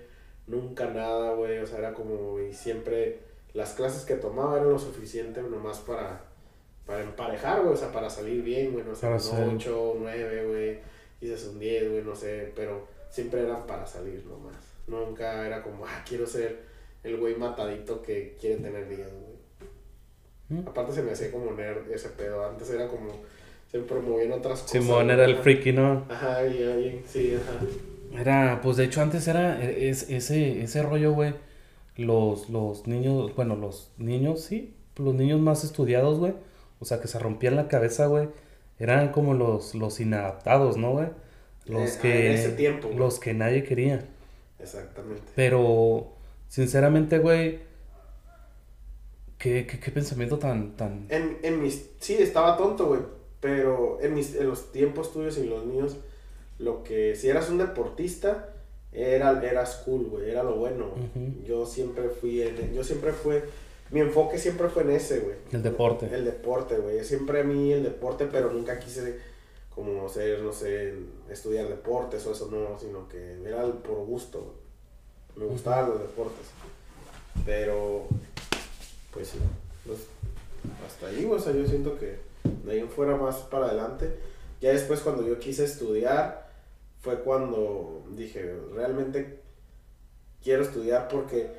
nunca 0.47 0.87
nada, 0.89 1.33
güey, 1.33 1.57
o 1.59 1.67
sea, 1.67 1.79
era 1.79 1.93
como, 1.93 2.39
y 2.39 2.53
siempre 2.53 3.19
las 3.53 3.73
clases 3.73 4.05
que 4.05 4.15
tomaba 4.15 4.57
eran 4.57 4.71
lo 4.71 4.79
suficiente 4.79 5.41
nomás 5.41 5.79
para 5.79 6.29
para 6.89 7.03
emparejar, 7.03 7.61
güey, 7.61 7.73
o 7.73 7.77
sea, 7.77 7.91
para 7.91 8.09
salir 8.09 8.41
bien, 8.41 8.73
güey, 8.73 8.83
no 8.83 8.95
sé, 8.95 9.05
un 9.05 9.57
8, 9.57 9.95
9, 9.99 10.47
güey, 10.47 10.79
dices 11.21 11.45
un 11.45 11.59
10, 11.59 11.91
güey, 11.91 12.01
no 12.01 12.15
sé, 12.15 12.51
pero 12.55 12.87
siempre 13.11 13.41
eran 13.41 13.67
para 13.67 13.85
salir 13.85 14.25
nomás. 14.25 14.55
Nunca 14.87 15.45
era 15.45 15.61
como, 15.61 15.85
ah, 15.85 16.03
quiero 16.07 16.25
ser 16.25 16.63
el 17.03 17.17
güey 17.17 17.35
matadito 17.35 18.01
que 18.01 18.35
quiere 18.41 18.55
tener 18.55 18.89
10, 18.89 18.99
güey. 19.01 20.61
¿Mm? 20.61 20.67
Aparte 20.67 20.93
se 20.93 21.03
me 21.03 21.11
hacía 21.11 21.31
como 21.31 21.51
nerd 21.51 21.87
ese 21.91 22.09
pedo, 22.09 22.43
antes 22.43 22.67
era 22.71 22.87
como, 22.87 23.11
se 23.71 23.79
promovían 23.79 24.31
otras 24.31 24.61
cosas. 24.61 24.71
Simón 24.71 25.11
era 25.11 25.25
el 25.25 25.37
friki, 25.37 25.71
¿no? 25.71 26.05
Ajá, 26.09 26.45
y 26.45 26.63
alguien, 26.63 27.03
sí, 27.05 27.35
ajá. 27.35 28.19
Era, 28.19 28.59
pues 28.61 28.77
de 28.77 28.85
hecho 28.85 29.01
antes 29.01 29.27
era 29.27 29.63
e, 29.63 29.89
es, 29.89 30.09
ese, 30.09 30.63
ese 30.63 30.81
rollo, 30.81 31.13
güey, 31.13 31.35
los, 31.95 32.49
los 32.49 32.87
niños, 32.87 33.35
bueno, 33.35 33.55
los 33.55 33.91
niños, 33.97 34.41
sí, 34.41 34.73
los 34.97 35.13
niños 35.13 35.39
más 35.39 35.63
estudiados, 35.63 36.17
güey 36.17 36.33
o 36.79 36.85
sea, 36.85 37.01
que 37.01 37.07
se 37.07 37.19
rompían 37.19 37.55
la 37.55 37.67
cabeza, 37.67 38.07
güey. 38.07 38.29
Eran 38.79 39.11
como 39.11 39.33
los, 39.33 39.75
los 39.75 39.99
inadaptados, 39.99 40.77
¿no, 40.77 40.91
güey? 40.93 41.07
Los 41.65 41.97
eh, 41.97 41.99
que. 42.01 42.27
En 42.27 42.33
ese 42.33 42.49
tiempo. 42.51 42.89
Los 42.95 43.19
que 43.19 43.33
nadie 43.33 43.63
quería. 43.63 44.05
Exactamente. 44.59 45.23
Pero, 45.35 46.13
sinceramente, 46.47 47.19
güey. 47.19 47.59
¿qué, 49.37 49.65
qué, 49.67 49.91
pensamiento 49.91 50.39
tan. 50.39 50.77
tan... 50.77 51.05
En, 51.09 51.37
en 51.43 51.61
mis. 51.61 51.89
Sí, 51.99 52.15
estaba 52.15 52.55
tonto, 52.55 52.87
güey. 52.87 53.01
Pero 53.39 53.99
en, 54.01 54.13
mis, 54.13 54.35
en 54.35 54.47
los 54.47 54.71
tiempos 54.71 55.13
tuyos 55.13 55.37
y 55.37 55.45
los 55.45 55.65
niños, 55.65 55.97
lo 56.57 56.83
que. 56.83 57.15
Si 57.15 57.29
eras 57.29 57.49
un 57.49 57.57
deportista, 57.57 58.53
era, 58.91 59.31
eras 59.43 59.81
cool, 59.85 60.05
güey. 60.05 60.29
Era 60.29 60.43
lo 60.43 60.55
bueno. 60.55 60.91
Yo 61.45 61.65
siempre 61.65 62.09
fui. 62.09 62.43
yo 62.73 62.83
siempre 62.83 63.13
fui 63.13 63.41
mi 63.91 64.01
enfoque 64.01 64.37
siempre 64.37 64.69
fue 64.69 64.83
en 64.83 64.91
ese, 64.91 65.19
güey. 65.19 65.35
El 65.51 65.63
deporte. 65.63 66.07
El 66.13 66.25
deporte, 66.25 66.77
güey. 66.77 67.03
Siempre 67.03 67.41
a 67.41 67.43
mí 67.43 67.71
el 67.71 67.83
deporte, 67.83 68.27
pero 68.31 68.51
nunca 68.51 68.77
quise 68.79 69.19
como 69.73 70.07
ser, 70.09 70.41
no 70.41 70.51
sé, 70.51 70.93
estudiar 71.29 71.67
deportes 71.67 72.25
o 72.27 72.33
eso, 72.33 72.49
no, 72.51 72.77
sino 72.77 73.07
que 73.07 73.41
era 73.43 73.65
por 73.65 74.05
gusto, 74.05 74.41
güey. 74.41 74.57
Me 75.47 75.51
gustaban 75.51 75.89
los 75.89 76.01
deportes. 76.01 76.47
Pero, 77.45 78.05
pues 79.11 79.29
sí, 79.29 79.37
pues, 79.85 79.99
hasta 80.85 81.07
ahí, 81.07 81.23
güey. 81.23 81.39
O 81.39 81.41
sea, 81.41 81.53
yo 81.53 81.65
siento 81.65 81.97
que 81.97 82.17
de 82.43 82.71
ahí 82.71 82.81
fuera 82.83 83.15
más 83.15 83.37
para 83.37 83.67
adelante. 83.67 84.19
Ya 84.61 84.71
después 84.71 84.99
cuando 85.01 85.25
yo 85.25 85.39
quise 85.39 85.63
estudiar, 85.63 86.49
fue 87.01 87.21
cuando 87.21 88.03
dije, 88.11 88.55
realmente 88.73 89.41
quiero 90.43 90.63
estudiar 90.63 91.07
porque 91.07 91.51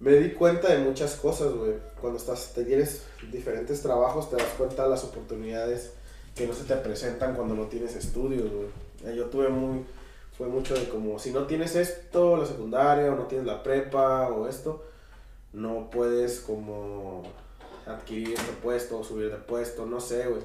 me 0.00 0.12
di 0.12 0.32
cuenta 0.32 0.72
de 0.72 0.78
muchas 0.78 1.16
cosas, 1.16 1.52
güey. 1.52 1.74
Cuando 2.00 2.18
estás, 2.18 2.52
te 2.54 2.64
tienes 2.64 3.04
diferentes 3.30 3.82
trabajos, 3.82 4.30
te 4.30 4.36
das 4.36 4.52
cuenta 4.58 4.84
de 4.84 4.90
las 4.90 5.04
oportunidades 5.04 5.92
que 6.34 6.46
no 6.46 6.54
se 6.54 6.64
te 6.64 6.74
presentan 6.76 7.34
cuando 7.34 7.54
no 7.54 7.66
tienes 7.66 7.94
estudios. 7.94 8.50
Yo 9.14 9.26
tuve 9.26 9.48
muy, 9.48 9.84
fue 10.36 10.48
mucho 10.48 10.74
de 10.74 10.88
como, 10.88 11.18
si 11.18 11.30
no 11.30 11.46
tienes 11.46 11.76
esto, 11.76 12.36
la 12.36 12.46
secundaria, 12.46 13.12
o 13.12 13.16
no 13.16 13.26
tienes 13.26 13.46
la 13.46 13.62
prepa, 13.62 14.28
o 14.28 14.48
esto, 14.48 14.84
no 15.52 15.90
puedes 15.90 16.40
como 16.40 17.22
adquirir 17.86 18.34
este 18.34 18.52
puesto, 18.62 18.98
o 18.98 19.04
subir 19.04 19.30
de 19.30 19.38
puesto, 19.38 19.86
no 19.86 20.00
sé, 20.00 20.26
güey. 20.26 20.42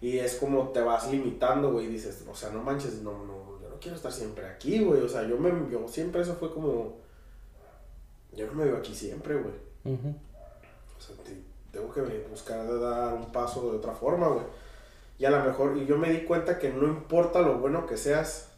Y 0.00 0.18
es 0.18 0.36
como 0.36 0.68
te 0.68 0.80
vas 0.80 1.10
limitando, 1.10 1.72
güey, 1.72 1.86
y 1.86 1.88
dices, 1.88 2.24
o 2.30 2.34
sea, 2.34 2.50
no 2.50 2.62
manches, 2.62 3.02
no, 3.02 3.24
no, 3.24 3.60
yo 3.62 3.70
no 3.70 3.78
quiero 3.80 3.96
estar 3.96 4.12
siempre 4.12 4.46
aquí, 4.46 4.84
güey. 4.84 5.00
O 5.00 5.08
sea, 5.08 5.26
yo 5.26 5.38
me, 5.38 5.50
yo 5.70 5.86
siempre 5.88 6.22
eso 6.22 6.34
fue 6.34 6.52
como 6.52 7.04
yo 8.36 8.46
no 8.46 8.54
me 8.54 8.64
veo 8.64 8.76
aquí 8.76 8.94
siempre, 8.94 9.34
güey. 9.34 9.54
O 9.84 11.00
sea, 11.00 11.16
tengo 11.70 11.92
que 11.92 12.00
buscar 12.30 12.66
de 12.66 12.78
dar 12.78 13.14
un 13.14 13.30
paso 13.32 13.70
de 13.70 13.78
otra 13.78 13.92
forma, 13.92 14.28
güey. 14.28 14.44
Y 15.18 15.24
a 15.24 15.30
lo 15.30 15.44
mejor, 15.44 15.76
y 15.76 15.86
yo 15.86 15.96
me 15.96 16.10
di 16.10 16.24
cuenta 16.24 16.58
que 16.58 16.70
no 16.70 16.86
importa 16.86 17.40
lo 17.40 17.58
bueno 17.58 17.86
que 17.86 17.96
seas, 17.96 18.48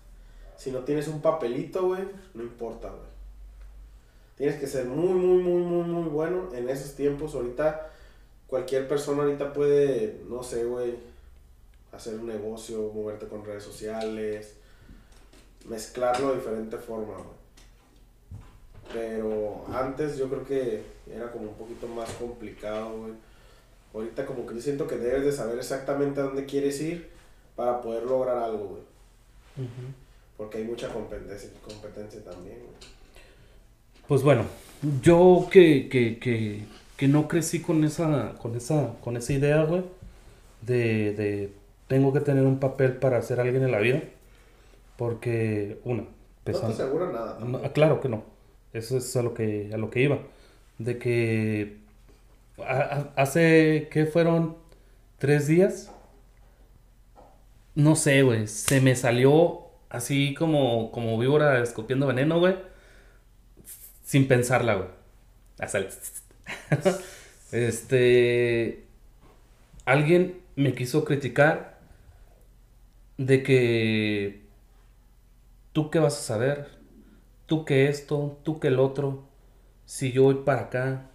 si 0.57 0.71
no 0.71 0.81
tienes 0.81 1.09
un 1.09 1.21
papelito, 1.21 1.87
güey, 1.87 2.09
no 2.35 2.43
importa, 2.43 2.89
güey. 2.89 3.17
Tienes 4.37 4.57
que 4.57 4.67
ser 4.67 4.87
muy, 4.87 5.15
muy, 5.15 5.43
muy, 5.43 5.63
muy, 5.63 5.85
muy 5.85 6.09
bueno 6.09 6.49
en 6.55 6.69
esos 6.69 6.95
tiempos. 6.95 7.35
Ahorita, 7.35 7.91
cualquier 8.47 8.89
persona 8.89 9.23
ahorita 9.23 9.53
puede, 9.53 10.21
no 10.29 10.43
sé, 10.43 10.65
güey, 10.65 10.95
hacer 11.93 12.15
un 12.15 12.27
negocio, 12.27 12.91
moverte 12.95 13.27
con 13.27 13.45
redes 13.45 13.65
sociales, 13.65 14.55
mezclarlo 15.69 16.31
de 16.31 16.37
diferente 16.37 16.77
forma, 16.77 17.15
güey. 17.15 17.37
Pero 18.93 19.65
antes 19.73 20.17
yo 20.17 20.29
creo 20.29 20.45
que 20.45 20.83
era 21.13 21.31
como 21.33 21.49
un 21.51 21.55
poquito 21.55 21.89
más 21.89 22.11
complicado, 22.13 22.99
güey. 22.99 23.13
Ahorita 23.93 24.27
como 24.27 24.47
que 24.47 24.55
yo 24.55 24.61
siento 24.61 24.87
que 24.87 24.97
debes 24.97 25.25
de 25.25 25.33
saber 25.33 25.59
exactamente 25.59 26.21
a 26.21 26.25
dónde 26.25 26.45
quieres 26.45 26.81
ir 26.81 27.11
para 27.57 27.81
poder 27.81 28.05
lograr 28.05 28.39
algo, 28.39 28.69
güey. 29.57 29.69
Porque 30.37 30.59
hay 30.59 30.65
mucha 30.65 30.93
competencia, 30.93 31.49
competencia 31.65 32.23
también, 32.23 32.59
güey. 32.59 32.97
Pues 34.07 34.23
bueno, 34.23 34.45
yo 35.03 35.49
que, 35.51 35.89
que, 35.89 36.19
que, 36.19 36.63
que 36.97 37.09
no 37.09 37.29
crecí 37.29 37.61
con 37.61 37.85
esa, 37.85 38.35
con 38.41 38.57
esa, 38.57 38.95
con 39.03 39.17
esa 39.17 39.33
idea, 39.33 39.63
güey, 39.65 39.85
de, 40.63 41.13
de 41.15 41.53
tengo 41.89 42.13
que 42.13 42.21
tener 42.21 42.45
un 42.45 42.59
papel 42.59 42.95
para 42.95 43.21
ser 43.23 43.41
alguien 43.41 43.63
en 43.63 43.73
la 43.73 43.79
vida. 43.79 44.03
Porque, 44.97 45.81
una, 45.85 46.03
no 46.03 46.61
te 46.61 46.67
asegura 46.67 47.11
nada. 47.13 47.73
claro 47.73 48.01
que 48.01 48.09
no. 48.09 48.25
Eso 48.73 48.99
es 48.99 49.15
a 49.17 49.23
lo 49.23 49.35
que, 49.35 49.71
a 49.73 49.77
lo 49.77 49.91
que 49.91 50.03
iba. 50.03 50.19
De 50.79 50.99
que 50.99 51.79
hace, 53.17 53.89
¿qué 53.91 54.07
fueron? 54.07 54.57
¿Tres 55.19 55.47
días? 55.47 55.91
No 57.75 57.97
sé, 57.97 58.23
güey. 58.23 58.47
Se 58.47 58.81
me 58.81 58.97
salió 58.97 59.67
así 59.91 60.35
como, 60.35 60.91
como 60.93 61.19
víbora 61.19 61.63
escupiendo 61.63 62.07
veneno, 62.07 62.39
güey. 62.39 62.57
Sin 64.05 64.29
pensarla, 64.29 64.75
güey. 64.75 64.89
Hasta 65.59 65.79
el... 65.79 65.89
este... 67.53 68.85
Alguien 69.85 70.41
me 70.57 70.75
quiso 70.75 71.05
criticar 71.05 71.79
de 73.19 73.43
que... 73.43 74.43
¿Tú 75.73 75.91
qué 75.91 75.99
vas 75.99 76.19
a 76.19 76.23
saber? 76.23 76.77
tú 77.47 77.65
que 77.65 77.89
esto, 77.89 78.39
tú 78.43 78.61
que 78.61 78.69
el 78.69 78.79
otro, 78.79 79.25
si 79.87 80.13
yo 80.13 80.25
voy 80.25 80.43
para 80.45 80.63
acá. 80.63 81.11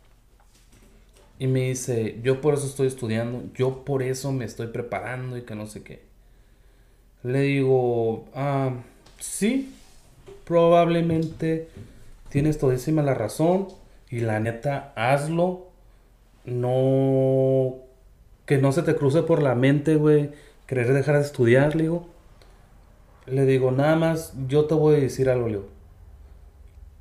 Y 1.40 1.48
me 1.48 1.70
dice, 1.70 2.20
yo 2.22 2.40
por 2.40 2.54
eso 2.54 2.68
estoy 2.68 2.88
estudiando, 2.88 3.44
yo 3.56 3.84
por 3.84 4.04
eso 4.04 4.32
me 4.32 4.46
estoy 4.46 4.68
preparando 4.68 5.38
y 5.38 5.42
que 5.42 5.56
no 5.56 5.66
sé 5.66 5.82
qué. 5.82 6.04
Le 7.24 7.42
digo, 7.42 8.26
ah, 8.36 8.74
sí, 9.20 9.74
probablemente 10.46 11.68
tienes 12.30 12.60
todísima 12.60 13.02
la 13.02 13.16
razón 13.16 13.68
y 14.12 14.20
la 14.20 14.40
neta, 14.40 14.94
hazlo. 14.96 15.68
No, 16.46 17.76
que 18.46 18.58
no 18.58 18.72
se 18.72 18.84
te 18.84 18.96
cruce 18.96 19.24
por 19.24 19.42
la 19.42 19.56
mente, 19.56 19.96
güey, 19.96 20.32
querer 20.68 20.92
dejar 20.94 21.16
de 21.16 21.22
estudiar, 21.22 21.76
le 21.76 21.84
digo. 21.84 22.08
Le 23.28 23.46
digo, 23.46 23.72
nada 23.72 23.96
más, 23.96 24.34
yo 24.48 24.66
te 24.66 24.74
voy 24.74 24.96
a 24.96 25.00
decir 25.00 25.30
algo, 25.30 25.48
le 25.48 25.54
digo. 25.54 25.70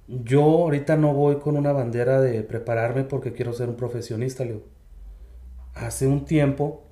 Yo 0.09 0.43
ahorita 0.43 0.97
no 0.97 1.15
voy 1.15 1.37
con 1.37 1.57
una 1.57 1.73
bandera 1.73 2.21
de 2.21 2.43
prepararme 2.43 3.05
porque 3.05 3.33
quiero 3.33 3.53
ser 3.53 3.69
un 3.69 3.77
profesionista, 3.77 4.45
le 4.45 4.53
digo. 4.53 4.65
Hace 5.75 6.07
un 6.07 6.25
tiempo, 6.25 6.83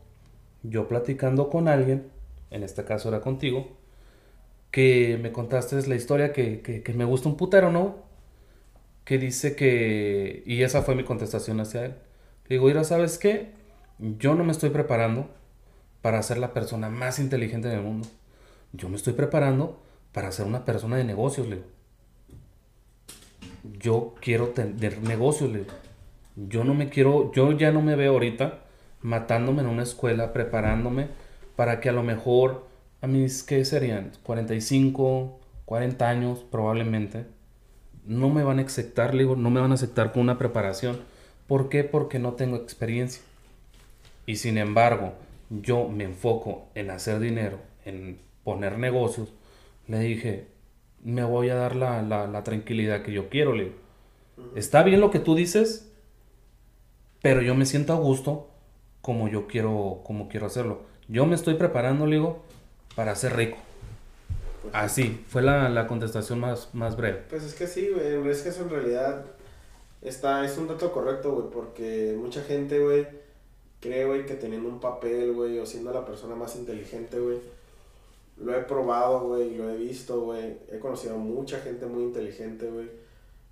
yo 0.63 0.89
platicando 0.89 1.51
con 1.51 1.69
alguien, 1.69 2.11
en 2.51 2.63
este 2.63 2.85
caso 2.85 3.09
era 3.09 3.21
contigo, 3.21 3.69
que 4.71 5.19
me 5.21 5.33
contaste 5.33 5.87
la 5.87 5.95
historia 5.95 6.33
que, 6.33 6.61
que, 6.61 6.93
me 6.95 7.05
gusta 7.05 7.29
un 7.29 7.37
putero, 7.37 7.71
¿no? 7.71 8.08
Que 9.09 9.17
dice 9.17 9.57
que... 9.57 10.43
Y 10.45 10.65
esa 10.65 10.83
fue 10.83 10.95
mi 10.95 11.03
contestación 11.03 11.61
hacia 11.61 11.87
él. 11.87 11.95
Le 12.47 12.57
digo, 12.57 12.67
mira, 12.67 12.85
¿sabes 12.85 13.17
qué? 13.17 13.53
Yo 13.99 14.35
no 14.35 14.45
me 14.45 14.53
estoy 14.53 14.69
preparando 14.69 15.31
para 16.03 16.23
ser 16.23 16.37
la 16.37 16.53
persona 16.53 16.91
más 16.91 17.19
inteligente 17.19 17.69
del 17.69 17.81
mundo. 17.81 18.07
Yo 18.75 18.91
me 18.91 18.97
estoy 18.97 19.15
preparando 19.15 19.81
para 20.13 20.31
ser 20.31 20.45
una 20.45 20.67
persona 20.67 20.97
de 20.97 21.05
negocios, 21.05 21.49
le 21.49 21.57
digo. 21.57 21.69
Yo 23.81 24.15
quiero 24.21 24.49
tener 24.49 25.01
negocios, 25.01 25.53
le 25.53 25.61
digo. 25.61 25.73
Yo 26.37 26.65
no 26.65 26.75
me 26.75 26.91
quiero, 26.91 27.33
yo 27.33 27.53
ya 27.53 27.73
no 27.73 27.81
me 27.81 27.97
veo 27.97 28.13
ahorita 28.13 28.59
matándome 29.01 29.63
en 29.63 29.69
una 29.69 29.85
escuela, 29.85 30.35
preparándome 30.35 31.09
para 31.57 31.81
que 31.81 31.89
a 31.89 31.93
lo 31.93 32.03
mejor 32.03 32.67
a 33.01 33.07
mis, 33.07 33.43
¿qué 33.43 33.65
serían? 33.65 34.13
45, 34.23 35.41
40 35.65 36.07
años 36.07 36.45
probablemente, 36.51 37.25
no 38.09 38.31
me 38.31 38.43
van 38.43 38.59
a 38.59 38.63
aceptar, 38.63 39.15
le 39.15 39.25
digo, 39.25 39.37
no 39.37 39.51
me 39.51 39.61
van 39.61 39.71
a 39.71 39.75
aceptar 39.75 40.13
con 40.13 40.23
una 40.23 40.39
preparación. 40.39 40.99
¿Por 41.47 41.69
qué? 41.69 41.85
Porque 41.85 42.19
no 42.19 42.33
tengo 42.33 42.57
experiencia. 42.57 43.23
Y 44.25 44.37
sin 44.37 44.57
embargo, 44.57 45.13
yo 45.51 45.89
me 45.89 46.05
enfoco 46.05 46.69
en 46.75 46.91
hacer 46.91 47.21
dinero, 47.21 47.59
en 47.85 48.19
poner 48.45 48.79
negocios. 48.79 49.29
Le 49.87 50.01
dije, 50.01 50.47
me 51.05 51.23
voy 51.23 51.51
a 51.51 51.55
dar 51.55 51.77
la, 51.77 52.03
la, 52.03 52.45
tranquilidad 52.45 53.03
que 53.03 53.13
yo 53.13 53.29
quiero, 53.29 53.53
le 53.53 53.65
digo. 53.65 53.77
Está 54.57 54.83
bien 54.83 55.01
lo 55.01 55.11
que 55.11 55.19
tú 55.19 55.35
dices, 55.35 55.93
pero 57.21 57.43
yo 57.43 57.55
me 57.55 57.67
siento 57.67 57.93
a 57.93 57.97
gusto 57.97 58.49
como 59.03 59.29
yo 59.29 59.47
quiero, 59.47 60.01
como 60.05 60.29
quiero 60.29 60.47
hacerlo. 60.47 60.83
Yo 61.09 61.27
me 61.27 61.35
estoy 61.35 61.55
preparando, 61.55 62.07
le 62.07 62.17
digo, 62.17 62.43
para 62.95 63.15
ser 63.17 63.37
rico. 63.37 63.59
Pues 64.71 64.83
Así, 64.83 65.25
fue 65.29 65.43
la, 65.43 65.69
la, 65.69 65.87
contestación 65.87 66.41
más, 66.41 66.75
más 66.75 66.97
breve. 66.97 67.25
Pues 67.29 67.45
es 67.45 67.55
que 67.55 67.67
sí, 67.67 67.89
güey, 67.89 68.29
es 68.29 68.43
que 68.43 68.51
eso 68.51 68.63
en 68.63 68.71
realidad 68.71 69.25
está, 70.03 70.45
es 70.45 70.57
un 70.59 70.69
dato 70.69 70.93
correcto, 70.93 71.33
güey, 71.33 71.51
porque 71.51 72.17
mucha 72.19 72.43
gente, 72.43 72.79
güey, 72.79 73.07
cree, 73.81 74.05
güey, 74.05 74.27
que 74.27 74.35
teniendo 74.35 74.69
un 74.69 74.81
papel, 74.81 75.33
güey, 75.33 75.59
o 75.59 75.67
siendo 75.67 75.93
la 75.93 76.05
persona 76.05 76.35
más 76.35 76.57
inteligente, 76.57 77.19
güey, 77.19 77.39
lo 78.37 78.55
he 78.55 78.61
probado, 78.61 79.29
güey, 79.29 79.57
lo 79.57 79.69
he 79.71 79.77
visto, 79.77 80.21
güey, 80.21 80.59
he 80.71 80.79
conocido 80.79 81.15
a 81.15 81.19
mucha 81.19 81.59
gente 81.61 81.87
muy 81.87 82.05
inteligente, 82.05 82.71
güey, 82.71 82.89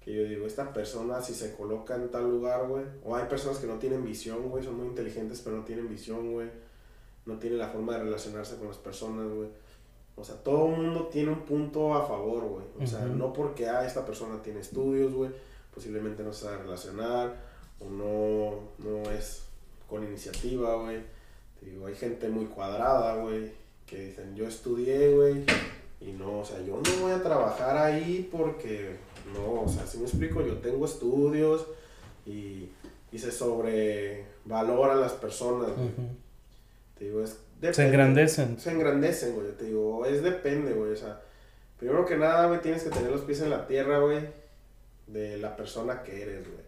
que 0.05 0.15
yo 0.15 0.25
digo, 0.25 0.47
esta 0.47 0.73
persona 0.73 1.21
si 1.21 1.35
se 1.35 1.53
coloca 1.55 1.97
en 1.97 2.09
tal 2.11 2.31
lugar, 2.31 2.69
güey, 2.69 2.85
o 3.05 3.17
hay 3.17 3.27
personas 3.27 3.59
que 3.59 3.67
no 3.67 3.79
tienen 3.79 4.05
visión, 4.05 4.49
güey, 4.49 4.63
son 4.65 4.77
muy 4.77 4.87
inteligentes 4.87 5.41
pero 5.45 5.57
no 5.57 5.65
tienen 5.65 5.89
visión, 5.89 6.33
güey, 6.33 6.49
no 7.27 7.39
tienen 7.39 7.59
la 7.59 7.69
forma 7.69 7.95
de 7.95 8.05
relacionarse 8.05 8.57
con 8.57 8.69
las 8.69 8.79
personas, 8.79 9.29
güey. 9.29 9.49
O 10.17 10.25
sea, 10.25 10.37
todo 10.37 10.67
el 10.75 10.81
mundo 10.81 11.09
tiene 11.13 11.31
un 11.31 11.41
punto 11.41 11.95
a 11.95 12.07
favor, 12.07 12.45
güey. 12.45 12.65
O 12.83 12.87
sea, 12.87 13.05
no 13.05 13.33
porque 13.33 13.69
ah, 13.69 13.87
esta 13.87 14.05
persona 14.05 14.43
tiene 14.43 14.61
estudios, 14.61 15.13
güey, 15.13 15.31
posiblemente 15.75 16.23
no 16.23 16.33
se 16.33 16.47
sabe 16.47 16.59
relacionar 16.59 17.37
o 17.79 17.91
no, 17.91 18.61
no 18.79 19.11
es 19.11 19.45
con 19.89 20.03
iniciativa, 20.05 20.75
güey. 20.77 21.01
Digo, 21.61 21.87
hay 21.87 21.95
gente 21.95 22.29
muy 22.29 22.47
cuadrada, 22.47 23.17
güey, 23.17 23.53
que 23.87 24.07
dicen, 24.07 24.35
yo 24.35 24.47
estudié, 24.47 25.15
güey, 25.15 25.45
y 26.01 26.13
no, 26.13 26.41
o 26.41 26.45
sea, 26.45 26.61
yo 26.61 26.81
no 26.81 27.03
voy 27.03 27.13
a 27.13 27.23
trabajar 27.23 27.77
ahí 27.77 28.29
porque 28.31 28.97
no, 29.35 29.63
o 29.63 29.69
sea, 29.69 29.87
si 29.87 29.99
me 29.99 30.05
explico, 30.05 30.43
yo 30.43 30.59
tengo 30.59 30.85
estudios 30.85 31.67
y, 32.25 32.69
y 33.13 33.19
se 33.19 33.33
sobrevaloran 33.33 35.01
las 35.01 35.13
personas, 35.13 35.71
Te 36.99 37.07
digo, 37.07 37.23
es... 37.23 37.39
se 37.73 37.87
engrandecen. 37.87 38.59
Se 38.59 38.71
engrandecen, 38.71 39.35
güey. 39.35 39.53
Te 39.53 39.65
digo, 39.65 40.05
es 40.07 40.23
depende, 40.23 40.73
güey. 40.73 40.93
O 40.93 40.97
sea, 40.97 41.21
primero 41.79 42.05
que 42.05 42.17
nada, 42.17 42.47
güey, 42.47 42.61
tienes 42.61 42.83
que 42.83 42.91
tener 42.91 43.11
los 43.11 43.23
pies 43.23 43.41
en 43.41 43.51
la 43.51 43.67
tierra, 43.67 43.99
güey, 43.99 44.21
de 45.07 45.39
la 45.39 45.57
persona 45.57 46.03
que 46.03 46.23
eres, 46.23 46.47
güey. 46.47 46.67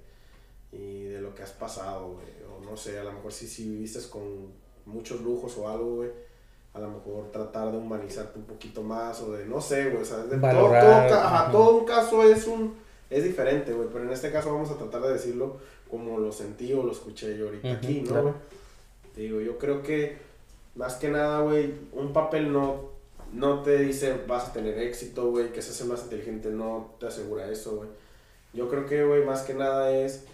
Y 0.71 1.05
de 1.05 1.21
lo 1.21 1.35
que 1.35 1.43
has 1.43 1.53
pasado, 1.53 2.13
güey. 2.13 2.27
O 2.51 2.65
no 2.65 2.77
sé, 2.77 2.99
a 2.99 3.05
lo 3.05 3.13
mejor 3.13 3.33
si, 3.33 3.47
si 3.47 3.69
viviste 3.69 4.01
con 4.11 4.53
muchos 4.87 5.21
lujos 5.21 5.57
o 5.59 5.69
algo, 5.69 5.97
güey 5.97 6.11
a 6.75 6.81
lo 6.81 6.91
mejor 6.91 7.31
tratar 7.33 7.73
de 7.73 7.79
humanizarte 7.79 8.39
un 8.39 8.45
poquito 8.45 8.83
más 8.83 9.21
o 9.21 9.33
de, 9.33 9.45
no 9.47 9.61
sé, 9.61 9.91
güey, 9.91 10.03
o 10.03 10.05
sea, 10.05 10.19
de 10.19 10.39
todo, 10.39 10.71
todo, 10.71 11.51
todo, 11.51 11.77
un 11.79 11.85
caso 11.85 12.23
es 12.23 12.47
un, 12.47 12.75
es 13.11 13.25
diferente, 13.25 13.73
güey, 13.73 13.89
pero 13.93 14.05
en 14.05 14.11
este 14.11 14.31
caso 14.31 14.53
vamos 14.53 14.71
a 14.71 14.77
tratar 14.77 15.03
de 15.03 15.15
decirlo 15.15 15.57
como 15.91 16.19
lo 16.19 16.31
sentí 16.31 16.73
o 16.73 16.83
lo 16.83 16.93
escuché 16.93 17.37
yo 17.37 17.47
ahorita 17.47 17.73
aquí, 17.73 18.03
¿no? 18.03 18.35
Te 19.15 19.23
digo, 19.23 19.41
yo 19.41 19.59
creo 19.59 19.83
que 19.83 20.19
más 20.79 20.95
que 20.95 21.09
nada, 21.09 21.41
güey, 21.41 21.75
un 21.93 22.13
papel 22.13 22.53
no, 22.53 22.93
no 23.33 23.63
te 23.63 23.79
dice 23.79 24.23
vas 24.29 24.49
a 24.49 24.53
tener 24.53 24.79
éxito, 24.79 25.29
güey, 25.33 25.53
que 25.53 25.61
seas 25.61 25.81
el 25.81 25.89
más 25.89 26.05
inteligente 26.05 26.51
no 26.51 26.95
te 27.01 27.07
asegura 27.07 27.51
eso, 27.51 27.79
güey. 27.79 27.89
Yo 28.53 28.69
creo 28.69 28.87
que, 28.87 29.05
güey, 29.05 29.25
más 29.25 29.43
que 29.43 29.55
nada 29.55 29.91
es 29.91 30.25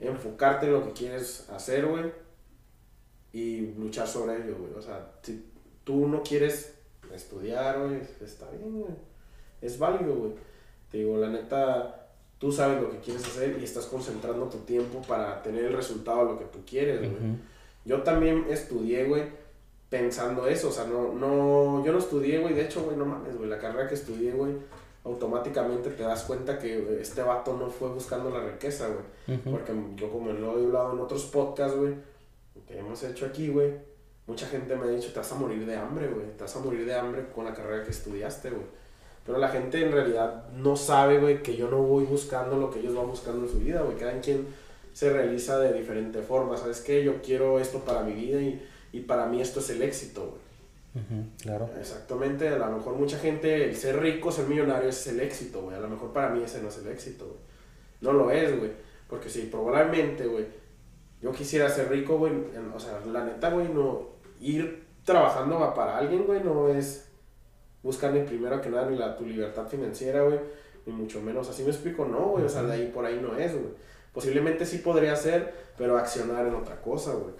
enfocarte 0.00 0.66
en 0.66 0.72
lo 0.72 0.84
que 0.84 0.92
quieres 0.92 1.50
hacer, 1.50 1.84
güey, 1.84 2.12
y 3.32 3.72
luchar 3.76 4.06
sobre 4.06 4.36
ello, 4.36 4.56
güey. 4.56 4.72
O 4.74 4.80
sea, 4.80 5.14
si 5.20 5.44
tú 5.82 6.06
no 6.06 6.22
quieres 6.22 6.74
estudiar, 7.12 7.80
güey, 7.80 8.02
está 8.20 8.48
bien, 8.50 8.82
güey. 8.82 8.94
Es 9.60 9.80
válido, 9.80 10.14
güey. 10.14 10.32
Te 10.92 10.98
digo, 10.98 11.16
la 11.16 11.28
neta, 11.28 12.06
tú 12.38 12.52
sabes 12.52 12.80
lo 12.80 12.88
que 12.88 13.00
quieres 13.00 13.24
hacer 13.24 13.58
y 13.60 13.64
estás 13.64 13.86
concentrando 13.86 14.46
tu 14.46 14.58
tiempo 14.58 15.02
para 15.02 15.42
tener 15.42 15.64
el 15.64 15.72
resultado 15.72 16.18
de 16.18 16.32
lo 16.32 16.38
que 16.38 16.44
tú 16.44 16.60
quieres, 16.64 17.00
güey. 17.00 17.12
Yo 17.84 18.04
también 18.04 18.46
estudié, 18.48 19.06
güey, 19.06 19.41
pensando 19.92 20.46
eso, 20.46 20.70
o 20.70 20.72
sea, 20.72 20.86
no, 20.86 21.12
no, 21.12 21.84
yo 21.84 21.92
no 21.92 21.98
estudié, 21.98 22.38
güey, 22.38 22.54
de 22.54 22.62
hecho, 22.62 22.82
güey, 22.82 22.96
no 22.96 23.04
mames, 23.04 23.36
güey, 23.36 23.50
la 23.50 23.58
carrera 23.58 23.86
que 23.86 23.94
estudié, 23.94 24.32
güey, 24.32 24.54
automáticamente 25.04 25.90
te 25.90 26.02
das 26.02 26.22
cuenta 26.22 26.58
que 26.58 26.98
este 26.98 27.20
vato 27.20 27.58
no 27.58 27.68
fue 27.68 27.90
buscando 27.90 28.30
la 28.30 28.40
riqueza, 28.42 28.86
güey. 28.86 29.38
Porque 29.40 29.74
yo 29.96 30.10
como 30.10 30.32
lo 30.32 30.58
he 30.58 30.64
hablado 30.64 30.94
en 30.94 31.00
otros 31.00 31.24
podcasts, 31.24 31.76
güey, 31.76 31.92
que 32.66 32.78
hemos 32.78 33.02
hecho 33.02 33.26
aquí, 33.26 33.50
güey, 33.50 33.70
mucha 34.26 34.46
gente 34.46 34.74
me 34.76 34.84
ha 34.84 34.88
dicho, 34.88 35.12
te 35.12 35.18
vas 35.18 35.30
a 35.30 35.34
morir 35.34 35.66
de 35.66 35.76
hambre, 35.76 36.08
güey, 36.08 36.26
te 36.38 36.42
vas 36.42 36.56
a 36.56 36.60
morir 36.60 36.86
de 36.86 36.94
hambre 36.94 37.26
con 37.34 37.44
la 37.44 37.52
carrera 37.52 37.84
que 37.84 37.90
estudiaste, 37.90 38.48
güey. 38.48 38.64
Pero 39.26 39.36
la 39.36 39.48
gente 39.48 39.84
en 39.84 39.92
realidad 39.92 40.48
no 40.54 40.74
sabe, 40.74 41.18
güey, 41.18 41.42
que 41.42 41.54
yo 41.54 41.68
no 41.68 41.82
voy 41.82 42.04
buscando 42.04 42.56
lo 42.56 42.70
que 42.70 42.80
ellos 42.80 42.94
van 42.94 43.08
buscando 43.08 43.44
en 43.44 43.52
su 43.52 43.58
vida, 43.58 43.82
güey. 43.82 43.98
Cada 43.98 44.18
quien 44.22 44.46
se 44.94 45.12
realiza 45.12 45.58
de 45.58 45.74
diferente 45.74 46.22
forma, 46.22 46.56
¿sabes 46.56 46.80
qué? 46.80 47.04
Yo 47.04 47.20
quiero 47.20 47.60
esto 47.60 47.80
para 47.80 48.02
mi 48.04 48.14
vida 48.14 48.40
y, 48.40 48.66
y 48.92 49.00
para 49.00 49.26
mí 49.26 49.40
esto 49.40 49.60
es 49.60 49.70
el 49.70 49.82
éxito, 49.82 50.38
güey. 50.94 51.24
claro. 51.40 51.68
Exactamente, 51.80 52.48
a 52.48 52.58
lo 52.58 52.76
mejor 52.76 52.94
mucha 52.94 53.18
gente, 53.18 53.64
el 53.64 53.74
ser 53.74 53.98
rico, 54.00 54.30
ser 54.30 54.46
millonario 54.46 54.90
es 54.90 55.06
el 55.06 55.20
éxito, 55.20 55.62
güey. 55.62 55.76
A 55.76 55.80
lo 55.80 55.88
mejor 55.88 56.12
para 56.12 56.28
mí 56.28 56.42
ese 56.44 56.62
no 56.62 56.68
es 56.68 56.78
el 56.78 56.88
éxito, 56.88 57.26
güey. 57.26 57.38
No 58.02 58.12
lo 58.12 58.30
es, 58.30 58.58
güey. 58.58 58.70
Porque 59.08 59.28
si 59.28 59.42
probablemente, 59.42 60.26
güey, 60.26 60.46
yo 61.22 61.32
quisiera 61.32 61.68
ser 61.68 61.88
rico, 61.88 62.18
güey, 62.18 62.32
o 62.74 62.80
sea, 62.80 63.00
la 63.06 63.24
neta, 63.24 63.50
güey, 63.50 63.68
no, 63.68 64.08
ir 64.40 64.84
trabajando 65.04 65.58
para 65.74 65.98
alguien, 65.98 66.24
güey, 66.24 66.42
no 66.42 66.68
es 66.68 67.08
buscar 67.82 68.12
ni 68.12 68.22
primero 68.22 68.60
que 68.60 68.70
nada 68.70 68.88
ni 68.90 68.96
la, 68.96 69.16
tu 69.16 69.24
libertad 69.24 69.66
financiera, 69.66 70.22
güey, 70.22 70.38
ni 70.86 70.92
mucho 70.92 71.20
menos, 71.20 71.48
así 71.48 71.62
me 71.62 71.70
explico, 71.70 72.04
no, 72.04 72.30
güey, 72.30 72.44
o 72.44 72.48
sea, 72.48 72.62
de 72.64 72.72
ahí 72.72 72.90
por 72.92 73.04
ahí 73.04 73.20
no 73.22 73.36
es, 73.36 73.52
güey. 73.52 73.72
Posiblemente 74.12 74.66
sí 74.66 74.78
podría 74.78 75.16
ser, 75.16 75.54
pero 75.78 75.96
accionar 75.96 76.46
en 76.46 76.54
otra 76.54 76.80
cosa, 76.82 77.14
güey. 77.14 77.34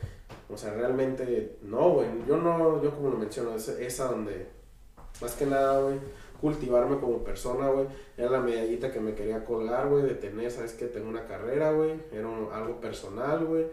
O 0.51 0.57
sea, 0.57 0.73
realmente 0.75 1.57
no, 1.62 1.90
güey. 1.90 2.09
Yo 2.27 2.37
no, 2.37 2.83
yo 2.83 2.95
como 2.95 3.11
lo 3.11 3.16
menciono, 3.16 3.55
es 3.55 3.68
esa 3.68 4.07
donde, 4.07 4.47
más 5.21 5.35
que 5.35 5.47
nada, 5.47 5.81
güey, 5.81 5.99
cultivarme 6.40 6.99
como 6.99 7.25
persona, 7.25 7.68
güey. 7.68 7.87
Era 8.16 8.31
la 8.31 8.40
medallita 8.40 8.90
que 8.90 9.01
me 9.01 9.14
quería 9.14 9.45
colgar, 9.45 9.88
güey, 9.88 10.05
de 10.05 10.14
tener, 10.14 10.51
sabes 10.51 10.73
que 10.73 10.87
tengo 10.87 11.09
una 11.09 11.27
carrera, 11.27 11.73
güey. 11.73 11.95
Era 12.12 12.29
algo 12.53 12.81
personal, 12.81 13.45
güey 13.45 13.66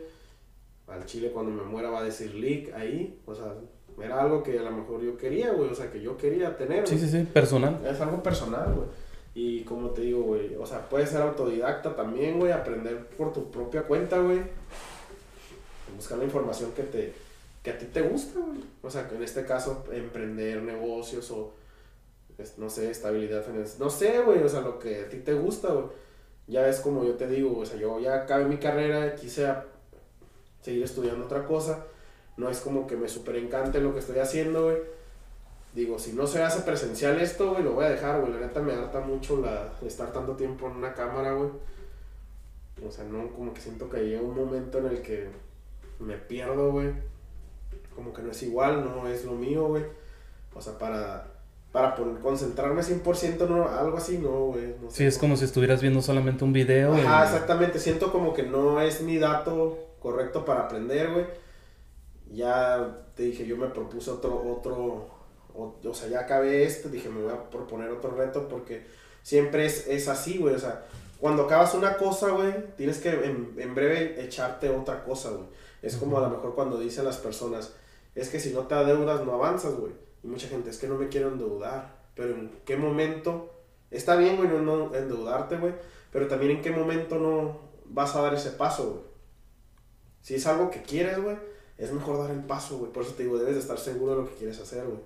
al 0.90 1.06
chile 1.06 1.32
cuando 1.32 1.52
me 1.52 1.64
muera 1.64 1.90
va 1.90 2.00
a 2.00 2.04
decir 2.04 2.34
leak 2.36 2.74
ahí, 2.74 3.20
o 3.26 3.36
sea, 3.36 3.54
era 4.02 4.22
algo 4.22 4.44
que 4.44 4.58
a 4.58 4.64
lo 4.64 4.72
mejor 4.72 5.02
yo 5.02 5.18
quería, 5.18 5.52
güey, 5.52 5.70
o 5.70 5.76
sea, 5.76 5.92
que 5.92 6.02
yo 6.02 6.18
quería 6.18 6.58
tener. 6.58 6.88
Sí, 6.88 6.98
sí, 6.98 7.08
sí, 7.08 7.24
personal. 7.32 7.80
Es 7.86 8.00
algo 8.02 8.24
personal, 8.24 8.74
güey. 8.74 8.88
Y 9.36 9.64
como 9.64 9.92
te 9.92 10.02
digo, 10.02 10.24
güey, 10.24 10.56
o 10.56 10.66
sea, 10.66 10.90
puedes 10.90 11.10
ser 11.10 11.22
autodidacta 11.22 11.96
también, 11.96 12.40
güey, 12.40 12.52
aprender 12.52 13.06
por 13.10 13.32
tu 13.32 13.52
propia 13.52 13.84
cuenta, 13.84 14.20
güey. 14.20 14.42
Buscar 16.00 16.18
la 16.18 16.24
información 16.24 16.72
que 16.72 16.84
te, 16.84 17.14
que 17.62 17.72
a 17.72 17.78
ti 17.78 17.88
te 17.88 18.02
gusta, 18.02 18.40
güey. 18.40 18.64
O 18.82 18.90
sea, 18.90 19.10
en 19.14 19.22
este 19.22 19.44
caso, 19.44 19.84
emprender 19.92 20.64
negocios 20.64 21.30
o, 21.32 21.52
no 22.56 22.70
sé, 22.70 22.90
estabilidad 22.90 23.44
financiera. 23.44 23.84
No 23.84 23.90
sé, 23.90 24.22
güey, 24.22 24.42
o 24.42 24.48
sea, 24.48 24.62
lo 24.62 24.80
que 24.80 25.02
a 25.02 25.10
ti 25.10 25.18
te 25.18 25.34
gusta, 25.34 25.74
güey. 25.74 25.88
Ya 26.48 26.70
es 26.70 26.80
como 26.80 27.04
yo 27.04 27.16
te 27.16 27.28
digo, 27.28 27.60
o 27.60 27.66
sea, 27.66 27.78
yo 27.78 28.00
ya 28.00 28.16
acabé 28.16 28.46
mi 28.46 28.56
carrera, 28.56 29.14
quise 29.14 29.46
seguir 30.62 30.86
estudiando 30.86 31.26
otra 31.26 31.46
cosa. 31.46 31.86
No 32.38 32.50
es 32.50 32.62
como 32.62 32.88
que 32.88 32.96
me 32.96 33.10
super 33.10 33.36
encante 33.36 33.82
lo 33.82 33.92
que 33.92 34.00
estoy 34.00 34.20
haciendo, 34.20 34.64
güey. 34.64 34.78
Digo, 35.76 36.00
si 36.00 36.14
no 36.14 36.28
se 36.28 36.42
hace 36.42 36.62
presencial 36.62 37.20
esto, 37.20 37.52
güey, 37.52 37.64
lo 37.64 37.74
voy 37.74 37.84
a 37.84 37.90
dejar, 37.90 38.22
güey. 38.22 38.32
La 38.32 38.40
neta 38.40 38.62
me 38.62 38.72
harta 38.72 39.02
mucho 39.02 39.42
la, 39.42 39.74
estar 39.86 40.14
tanto 40.14 40.38
tiempo 40.38 40.68
en 40.68 40.78
una 40.78 40.94
cámara, 40.94 41.34
güey. 41.34 41.50
O 42.88 42.90
sea, 42.90 43.04
no, 43.04 43.30
como 43.34 43.54
que 43.54 43.60
siento 43.60 43.90
que 43.90 43.98
llega 43.98 44.22
un 44.22 44.34
momento 44.34 44.78
en 44.78 44.86
el 44.86 45.02
que 45.02 45.28
me 46.00 46.18
pierdo, 46.18 46.72
güey. 46.72 46.94
Como 47.96 48.14
que 48.14 48.22
no 48.22 48.32
es 48.32 48.42
igual, 48.44 48.84
no 48.84 49.08
es 49.08 49.26
lo 49.26 49.34
mío, 49.34 49.68
güey. 49.68 49.84
O 50.54 50.62
sea, 50.62 50.78
para, 50.78 51.28
para 51.72 51.96
concentrarme 51.96 52.82
100%, 52.82 53.48
no, 53.48 53.68
algo 53.68 53.98
así, 53.98 54.18
no, 54.18 54.48
güey. 54.48 54.76
No 54.82 54.90
sí, 54.90 55.06
es 55.06 55.18
como 55.18 55.38
si 55.38 55.46
estuvieras 55.46 55.82
viendo 55.82 56.02
solamente 56.02 56.44
un 56.44 56.54
video. 56.54 56.94
Ajá, 56.94 57.26
exactamente. 57.26 57.80
Siento 57.80 58.12
como 58.12 58.34
que 58.34 58.44
no 58.44 58.82
es 58.82 59.02
mi 59.02 59.18
dato 59.18 59.90
correcto 60.00 60.46
para 60.46 60.62
aprender, 60.62 61.12
güey. 61.12 61.26
Ya 62.32 63.06
te 63.16 63.24
dije, 63.24 63.46
yo 63.46 63.58
me 63.58 63.68
propuse 63.68 64.12
otro, 64.12 64.42
otro, 64.50 65.10
o, 65.54 65.94
sea, 65.94 66.08
ya 66.10 66.22
acabé 66.22 66.64
esto, 66.64 66.90
dije, 66.90 67.10
me 67.10 67.22
voy 67.22 67.34
a 67.34 67.50
proponer 67.50 67.90
otro 67.90 68.12
reto 68.12 68.48
porque 68.48 68.86
siempre 69.24 69.66
es, 69.66 69.88
es 69.88 70.08
así, 70.08 70.38
güey. 70.38 70.56
O 70.56 70.60
sea, 70.60 70.86
cuando 71.20 71.44
acabas 71.44 71.74
una 71.74 71.98
cosa, 71.98 72.30
güey, 72.30 72.54
tienes 72.78 73.00
que 73.00 73.10
en, 73.10 73.56
en, 73.58 73.76
breve 73.76 74.24
echarte 74.24 74.70
otra 74.70 75.04
cosa, 75.04 75.30
güey. 75.32 75.48
Es 75.82 75.96
como 75.96 76.18
a 76.18 76.22
lo 76.22 76.30
mejor 76.30 76.56
cuando 76.56 76.80
dicen 76.80 77.06
las 77.06 77.18
personas, 77.18 77.74
es 78.16 78.30
que 78.30 78.40
si 78.40 78.52
no 78.54 78.68
te 78.68 78.76
adeudas 78.76 79.26
no 79.26 79.34
avanzas, 79.34 79.76
güey. 79.76 79.94
Y 80.24 80.28
mucha 80.28 80.48
gente, 80.48 80.70
es 80.70 80.78
que 80.78 80.88
no 80.88 80.96
me 80.96 81.08
quiero 81.08 81.30
endeudar. 81.30 82.00
Pero 82.16 82.36
en 82.36 82.52
qué 82.66 82.76
momento, 82.76 83.50
está 83.92 84.16
bien, 84.16 84.36
güey, 84.36 84.50
no, 84.50 84.60
no 84.60 84.94
endeudarte, 84.94 85.58
güey. 85.58 85.74
Pero 86.12 86.28
también 86.28 86.52
en 86.52 86.62
qué 86.62 86.72
momento 86.72 87.18
no 87.18 87.60
vas 87.86 88.16
a 88.16 88.22
dar 88.22 88.34
ese 88.34 88.52
paso, 88.52 88.90
güey. 88.92 89.04
Si 90.22 90.36
es 90.36 90.46
algo 90.48 90.70
que 90.70 90.82
quieres, 90.82 91.22
güey, 91.22 91.38
es 91.78 91.94
mejor 91.94 92.18
dar 92.18 92.32
el 92.32 92.44
paso, 92.44 92.78
güey. 92.78 92.92
Por 92.92 93.04
eso 93.04 93.14
te 93.14 93.24
digo, 93.24 93.38
debes 93.38 93.56
de 93.56 93.62
estar 93.62 93.78
seguro 93.78 94.16
de 94.16 94.22
lo 94.24 94.30
que 94.30 94.36
quieres 94.36 94.60
hacer, 94.60 94.86
güey. 94.86 95.00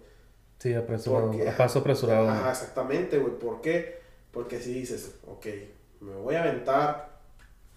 Sí, 0.57 0.73
apresurado. 0.73 1.31
a 1.31 1.57
paso 1.57 1.79
apresurado. 1.79 2.29
Ajá, 2.29 2.51
exactamente, 2.51 3.19
güey. 3.19 3.37
¿Por 3.37 3.61
qué? 3.61 3.99
Porque 4.31 4.59
si 4.59 4.73
dices, 4.73 5.15
ok, 5.27 5.45
me 5.99 6.15
voy 6.15 6.35
a 6.35 6.41
aventar, 6.41 7.19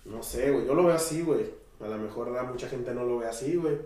no 0.04 0.22
sé, 0.22 0.50
güey. 0.50 0.66
Yo 0.66 0.74
lo 0.74 0.84
veo 0.84 0.94
así, 0.94 1.22
güey. 1.22 1.65
A 1.80 1.88
lo 1.88 1.98
mejor 1.98 2.30
mucha 2.46 2.68
gente 2.68 2.92
no 2.94 3.04
lo 3.04 3.18
ve 3.18 3.26
así, 3.26 3.56
güey. 3.56 3.76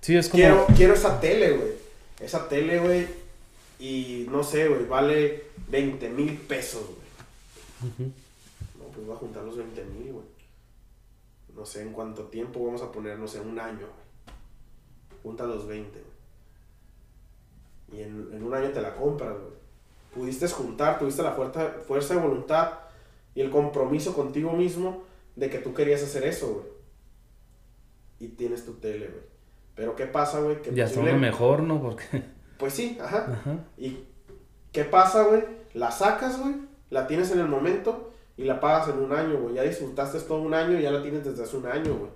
Sí, 0.00 0.16
es 0.16 0.28
como... 0.28 0.42
Quiero, 0.42 0.66
quiero 0.76 0.94
esa 0.94 1.20
tele, 1.20 1.52
güey. 1.52 1.72
Esa 2.20 2.48
tele, 2.48 2.80
güey. 2.80 3.06
Y 3.78 4.26
no 4.30 4.42
sé, 4.42 4.68
güey, 4.68 4.86
vale 4.86 5.44
20 5.68 6.08
mil 6.10 6.36
pesos, 6.36 6.82
güey. 6.82 8.10
No, 8.78 8.86
pues 8.92 9.06
voy 9.06 9.14
a 9.14 9.18
juntar 9.18 9.44
los 9.44 9.56
20 9.56 9.84
mil, 9.84 10.12
güey. 10.12 10.26
No 11.54 11.64
sé 11.64 11.82
en 11.82 11.92
cuánto 11.92 12.24
tiempo 12.24 12.64
vamos 12.64 12.82
a 12.82 12.92
poner, 12.92 13.18
no 13.18 13.28
sé, 13.28 13.40
un 13.40 13.58
año, 13.58 13.86
güey. 13.86 15.22
Junta 15.22 15.44
los 15.44 15.66
20, 15.66 15.90
güey 15.90 16.16
y 17.92 18.02
en, 18.02 18.42
un 18.42 18.54
año 18.54 18.70
te 18.70 18.80
la 18.80 18.94
compras, 18.94 19.32
güey. 19.32 19.56
Pudiste 20.14 20.48
juntar, 20.48 20.98
tuviste 20.98 21.22
la 21.22 21.32
fuerza, 21.32 21.74
fuerza 21.86 22.14
de 22.14 22.20
voluntad 22.20 22.72
y 23.34 23.42
el 23.42 23.50
compromiso 23.50 24.14
contigo 24.14 24.52
mismo 24.52 25.04
de 25.36 25.50
que 25.50 25.58
tú 25.58 25.74
querías 25.74 26.02
hacer 26.02 26.24
eso, 26.24 26.54
güey. 26.54 26.75
Y 28.18 28.28
tienes 28.28 28.64
tu 28.64 28.74
tele, 28.74 29.08
güey. 29.08 29.24
Pero 29.74 29.94
¿qué 29.94 30.06
pasa, 30.06 30.40
güey? 30.40 30.62
Que 30.62 30.74
ya 30.74 30.88
lo 30.88 31.18
mejor, 31.18 31.62
¿no? 31.62 31.80
Porque... 31.80 32.22
Pues 32.58 32.72
sí, 32.72 32.98
ajá. 33.00 33.64
¿Y 33.76 33.98
qué 34.72 34.84
pasa, 34.84 35.24
güey? 35.24 35.44
La 35.74 35.90
sacas, 35.90 36.40
güey. 36.40 36.54
La 36.88 37.06
tienes 37.06 37.30
en 37.30 37.40
el 37.40 37.48
momento 37.48 38.14
y 38.36 38.44
la 38.44 38.60
pagas 38.60 38.88
en 38.88 38.98
un 38.98 39.12
año, 39.12 39.38
güey. 39.38 39.54
Ya 39.54 39.62
disfrutaste 39.62 40.20
todo 40.20 40.40
un 40.40 40.54
año 40.54 40.78
y 40.78 40.82
ya 40.82 40.90
la 40.90 41.02
tienes 41.02 41.24
desde 41.24 41.42
hace 41.42 41.56
un 41.56 41.66
año, 41.66 41.94
güey. 41.94 42.10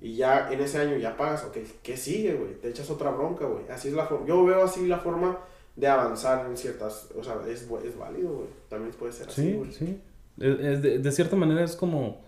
Y 0.00 0.14
ya 0.14 0.52
en 0.52 0.60
ese 0.60 0.78
año 0.78 0.96
ya 0.96 1.16
pagas, 1.16 1.44
ok, 1.44 1.56
¿qué 1.82 1.96
sigue, 1.96 2.34
güey? 2.34 2.54
Te 2.60 2.68
echas 2.68 2.88
otra 2.90 3.10
bronca, 3.10 3.44
güey. 3.44 3.68
Así 3.68 3.88
es 3.88 3.94
la 3.94 4.06
forma. 4.06 4.24
Yo 4.24 4.44
veo 4.44 4.62
así 4.62 4.86
la 4.86 4.98
forma 4.98 5.36
de 5.74 5.88
avanzar 5.88 6.46
en 6.46 6.56
ciertas. 6.56 7.08
O 7.18 7.24
sea, 7.24 7.40
es, 7.48 7.62
es 7.62 7.98
válido, 7.98 8.32
güey. 8.32 8.48
También 8.68 8.94
puede 8.94 9.12
ser 9.12 9.28
así, 9.28 9.54
güey. 9.54 9.72
Sí, 9.72 9.86
sí. 9.86 10.00
De, 10.36 10.98
de, 11.00 11.12
cierta 11.12 11.34
manera 11.36 11.64
es 11.64 11.74
como. 11.74 12.20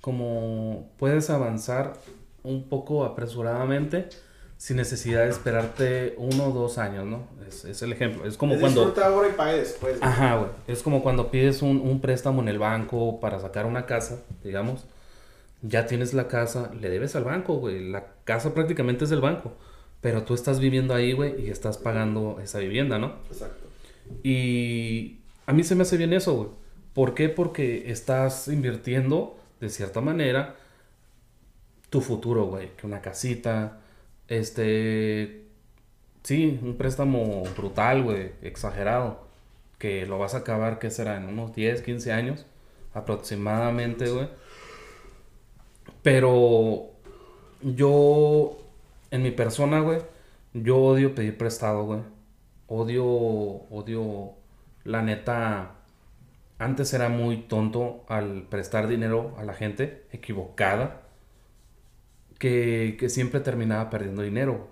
Como 0.00 0.90
puedes 0.98 1.30
avanzar 1.30 1.92
un 2.42 2.68
poco 2.68 3.04
apresuradamente 3.04 4.08
sin 4.56 4.76
necesidad 4.76 5.24
de 5.24 5.30
esperarte 5.30 6.14
uno 6.18 6.46
o 6.46 6.50
dos 6.52 6.78
años, 6.78 7.04
¿no? 7.04 7.26
Es, 7.48 7.64
es 7.64 7.82
el 7.82 7.92
ejemplo. 7.92 8.24
Es 8.26 8.36
como 8.36 8.58
cuando... 8.58 8.94
ahora 9.04 9.28
y 9.28 9.32
pague 9.32 9.58
después. 9.58 9.98
Ajá, 10.00 10.36
güey. 10.36 10.50
Es 10.68 10.82
como 10.82 11.02
cuando 11.02 11.30
pides 11.30 11.62
un, 11.62 11.80
un, 11.80 12.00
préstamo 12.00 12.42
en 12.42 12.48
el 12.48 12.60
banco 12.60 13.18
para 13.18 13.40
sacar 13.40 13.66
una 13.66 13.86
casa, 13.86 14.18
digamos 14.44 14.84
ya 15.62 15.86
tienes 15.86 16.12
la 16.12 16.28
casa, 16.28 16.72
le 16.78 16.90
debes 16.90 17.16
al 17.16 17.24
banco, 17.24 17.54
güey. 17.54 17.88
La 17.88 18.06
casa 18.24 18.52
prácticamente 18.52 19.04
es 19.04 19.10
del 19.10 19.20
banco. 19.20 19.52
Pero 20.00 20.24
tú 20.24 20.34
estás 20.34 20.58
viviendo 20.58 20.94
ahí, 20.94 21.12
güey, 21.12 21.46
y 21.46 21.50
estás 21.50 21.78
pagando 21.78 22.40
esa 22.42 22.58
vivienda, 22.58 22.98
¿no? 22.98 23.14
Exacto. 23.30 23.64
Y 24.24 25.20
a 25.46 25.52
mí 25.52 25.62
se 25.62 25.76
me 25.76 25.82
hace 25.82 25.96
bien 25.96 26.12
eso, 26.12 26.34
güey. 26.34 26.48
¿Por 26.92 27.14
qué? 27.14 27.28
Porque 27.28 27.90
estás 27.90 28.48
invirtiendo, 28.48 29.38
de 29.60 29.70
cierta 29.70 30.00
manera, 30.00 30.56
tu 31.92 32.00
futuro, 32.00 32.46
güey. 32.46 32.70
Que 32.76 32.86
una 32.86 33.02
casita, 33.02 33.80
este... 34.26 35.44
Sí, 36.22 36.58
un 36.62 36.76
préstamo 36.76 37.42
brutal, 37.56 38.02
güey, 38.02 38.32
exagerado. 38.40 39.26
Que 39.78 40.06
lo 40.06 40.18
vas 40.18 40.34
a 40.34 40.38
acabar, 40.38 40.78
¿qué 40.78 40.90
será? 40.90 41.18
En 41.18 41.24
unos 41.28 41.54
10, 41.54 41.82
15 41.82 42.12
años 42.12 42.46
aproximadamente, 42.94 44.08
güey. 44.08 44.28
Pero 46.02 46.92
yo, 47.60 48.56
en 49.10 49.22
mi 49.22 49.30
persona, 49.30 49.80
güey, 49.80 50.00
yo 50.54 50.78
odio 50.78 51.14
pedir 51.14 51.36
prestado, 51.36 51.84
güey. 51.84 52.00
Odio, 52.68 53.04
odio, 53.04 54.32
la 54.84 55.02
neta, 55.02 55.72
antes 56.58 56.94
era 56.94 57.10
muy 57.10 57.36
tonto 57.42 58.04
al 58.08 58.44
prestar 58.44 58.88
dinero 58.88 59.34
a 59.38 59.44
la 59.44 59.52
gente 59.52 60.06
equivocada, 60.12 61.01
que, 62.42 62.96
que 62.98 63.08
siempre 63.08 63.38
terminaba 63.38 63.88
perdiendo 63.88 64.22
dinero. 64.22 64.66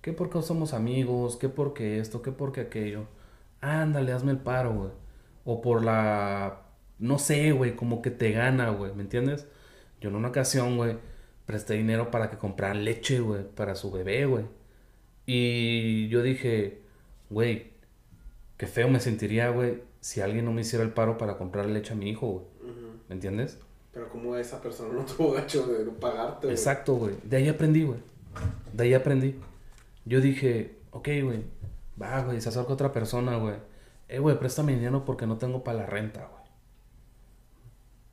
¿Qué 0.00 0.12
porque 0.12 0.42
somos 0.42 0.74
amigos? 0.74 1.36
¿Qué 1.36 1.48
porque 1.48 2.00
esto? 2.00 2.22
¿Qué 2.22 2.32
porque 2.32 2.62
aquello? 2.62 3.06
Ándale, 3.60 4.10
hazme 4.10 4.32
el 4.32 4.38
paro, 4.38 4.74
güey. 4.74 4.90
O 5.44 5.60
por 5.62 5.84
la... 5.84 6.62
No 6.98 7.20
sé, 7.20 7.52
güey, 7.52 7.76
como 7.76 8.02
que 8.02 8.10
te 8.10 8.32
gana, 8.32 8.70
güey, 8.70 8.92
¿me 8.94 9.02
entiendes? 9.02 9.46
Yo 10.00 10.08
en 10.10 10.16
una 10.16 10.30
ocasión, 10.30 10.76
güey, 10.76 10.96
presté 11.46 11.74
dinero 11.74 12.10
para 12.10 12.30
que 12.30 12.36
comprara 12.38 12.74
leche, 12.74 13.20
güey, 13.20 13.44
para 13.44 13.76
su 13.76 13.92
bebé, 13.92 14.26
güey. 14.26 14.46
Y 15.24 16.08
yo 16.08 16.20
dije, 16.20 16.82
güey, 17.30 17.74
qué 18.56 18.66
feo 18.66 18.88
me 18.88 18.98
sentiría, 18.98 19.50
güey, 19.50 19.84
si 20.00 20.20
alguien 20.20 20.46
no 20.46 20.52
me 20.52 20.62
hiciera 20.62 20.84
el 20.84 20.92
paro 20.92 21.16
para 21.16 21.38
comprar 21.38 21.66
leche 21.66 21.92
a 21.92 21.96
mi 21.96 22.10
hijo, 22.10 22.26
güey. 22.26 22.46
¿Me 23.08 23.14
entiendes? 23.14 23.60
Pero 23.92 24.08
como 24.08 24.36
esa 24.36 24.60
persona 24.60 24.92
no 24.94 25.04
tuvo 25.06 25.32
gacho 25.32 25.66
de 25.66 25.84
no 25.84 25.92
pagarte, 25.92 26.46
güey. 26.46 26.56
Exacto, 26.56 26.94
güey. 26.94 27.16
De 27.22 27.36
ahí 27.36 27.48
aprendí, 27.48 27.84
güey. 27.84 28.00
De 28.72 28.84
ahí 28.84 28.94
aprendí. 28.94 29.38
Yo 30.04 30.20
dije, 30.20 30.78
ok, 30.90 31.08
güey, 31.22 31.44
va, 32.00 32.22
güey, 32.22 32.40
se 32.40 32.48
acerca 32.48 32.72
otra 32.72 32.92
persona, 32.92 33.36
güey. 33.36 33.56
Eh, 34.08 34.18
güey, 34.18 34.38
préstame 34.38 34.74
dinero 34.74 35.04
porque 35.04 35.26
no 35.26 35.38
tengo 35.38 35.62
para 35.62 35.78
la 35.78 35.86
renta, 35.86 36.28
güey. 36.30 36.42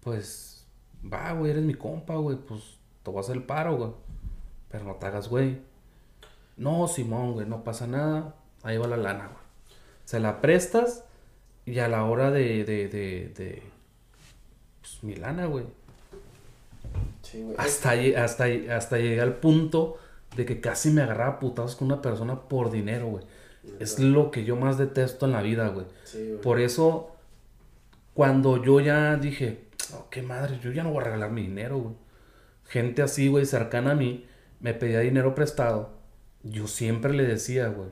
Pues 0.01 0.65
va, 1.01 1.33
güey, 1.33 1.51
eres 1.51 1.63
mi 1.63 1.73
compa, 1.73 2.15
güey, 2.15 2.37
pues 2.37 2.77
te 3.03 3.11
voy 3.11 3.17
a 3.17 3.21
hacer 3.21 3.35
el 3.35 3.43
paro, 3.43 3.77
güey. 3.77 3.91
Pero 4.69 4.83
no 4.83 4.95
te 4.95 5.05
hagas, 5.07 5.29
güey. 5.29 5.61
No, 6.57 6.87
Simón, 6.87 7.33
güey, 7.33 7.47
no 7.47 7.63
pasa 7.63 7.87
nada. 7.87 8.35
Ahí 8.63 8.77
va 8.77 8.87
la 8.87 8.97
lana, 8.97 9.27
güey. 9.27 9.39
Se 10.05 10.19
la 10.19 10.41
prestas 10.41 11.05
y 11.65 11.79
a 11.79 11.87
la 11.87 12.03
hora 12.05 12.31
de, 12.31 12.63
de, 12.65 13.63
pues 14.89 15.03
mi 15.03 15.15
lana, 15.15 15.45
güey. 15.45 15.65
Sí, 17.21 17.41
güey. 17.43 17.55
Hasta, 17.57 17.91
hasta, 18.23 18.45
hasta 18.75 18.97
llegué 18.97 19.21
al 19.21 19.35
punto 19.35 19.97
de 20.35 20.45
que 20.45 20.61
casi 20.61 20.91
me 20.91 21.01
agarraba 21.01 21.39
putados 21.39 21.75
con 21.75 21.87
una 21.87 22.01
persona 22.01 22.47
por 22.47 22.71
dinero, 22.71 23.07
güey. 23.07 23.23
Es 23.79 23.99
lo 23.99 24.31
que 24.31 24.45
yo 24.45 24.55
más 24.55 24.77
detesto 24.77 25.25
en 25.25 25.33
la 25.33 25.41
vida, 25.41 25.67
güey. 25.67 25.85
Sí, 26.03 26.27
güey. 26.27 26.41
Por 26.41 26.59
eso, 26.59 27.15
cuando 28.13 28.63
yo 28.63 28.79
ya 28.79 29.17
dije, 29.17 29.65
oh, 29.93 30.07
qué 30.09 30.21
madre, 30.21 30.59
yo 30.61 30.71
ya 30.71 30.83
no 30.83 30.91
voy 30.91 31.01
a 31.01 31.05
regalar 31.05 31.31
mi 31.31 31.43
dinero, 31.43 31.77
güey. 31.77 31.95
Gente 32.65 33.01
así, 33.01 33.27
güey, 33.27 33.45
cercana 33.45 33.91
a 33.91 33.95
mí, 33.95 34.25
me 34.59 34.73
pedía 34.73 34.99
dinero 34.99 35.35
prestado. 35.35 35.97
Yo 36.43 36.67
siempre 36.67 37.13
le 37.13 37.23
decía, 37.23 37.67
güey, 37.67 37.89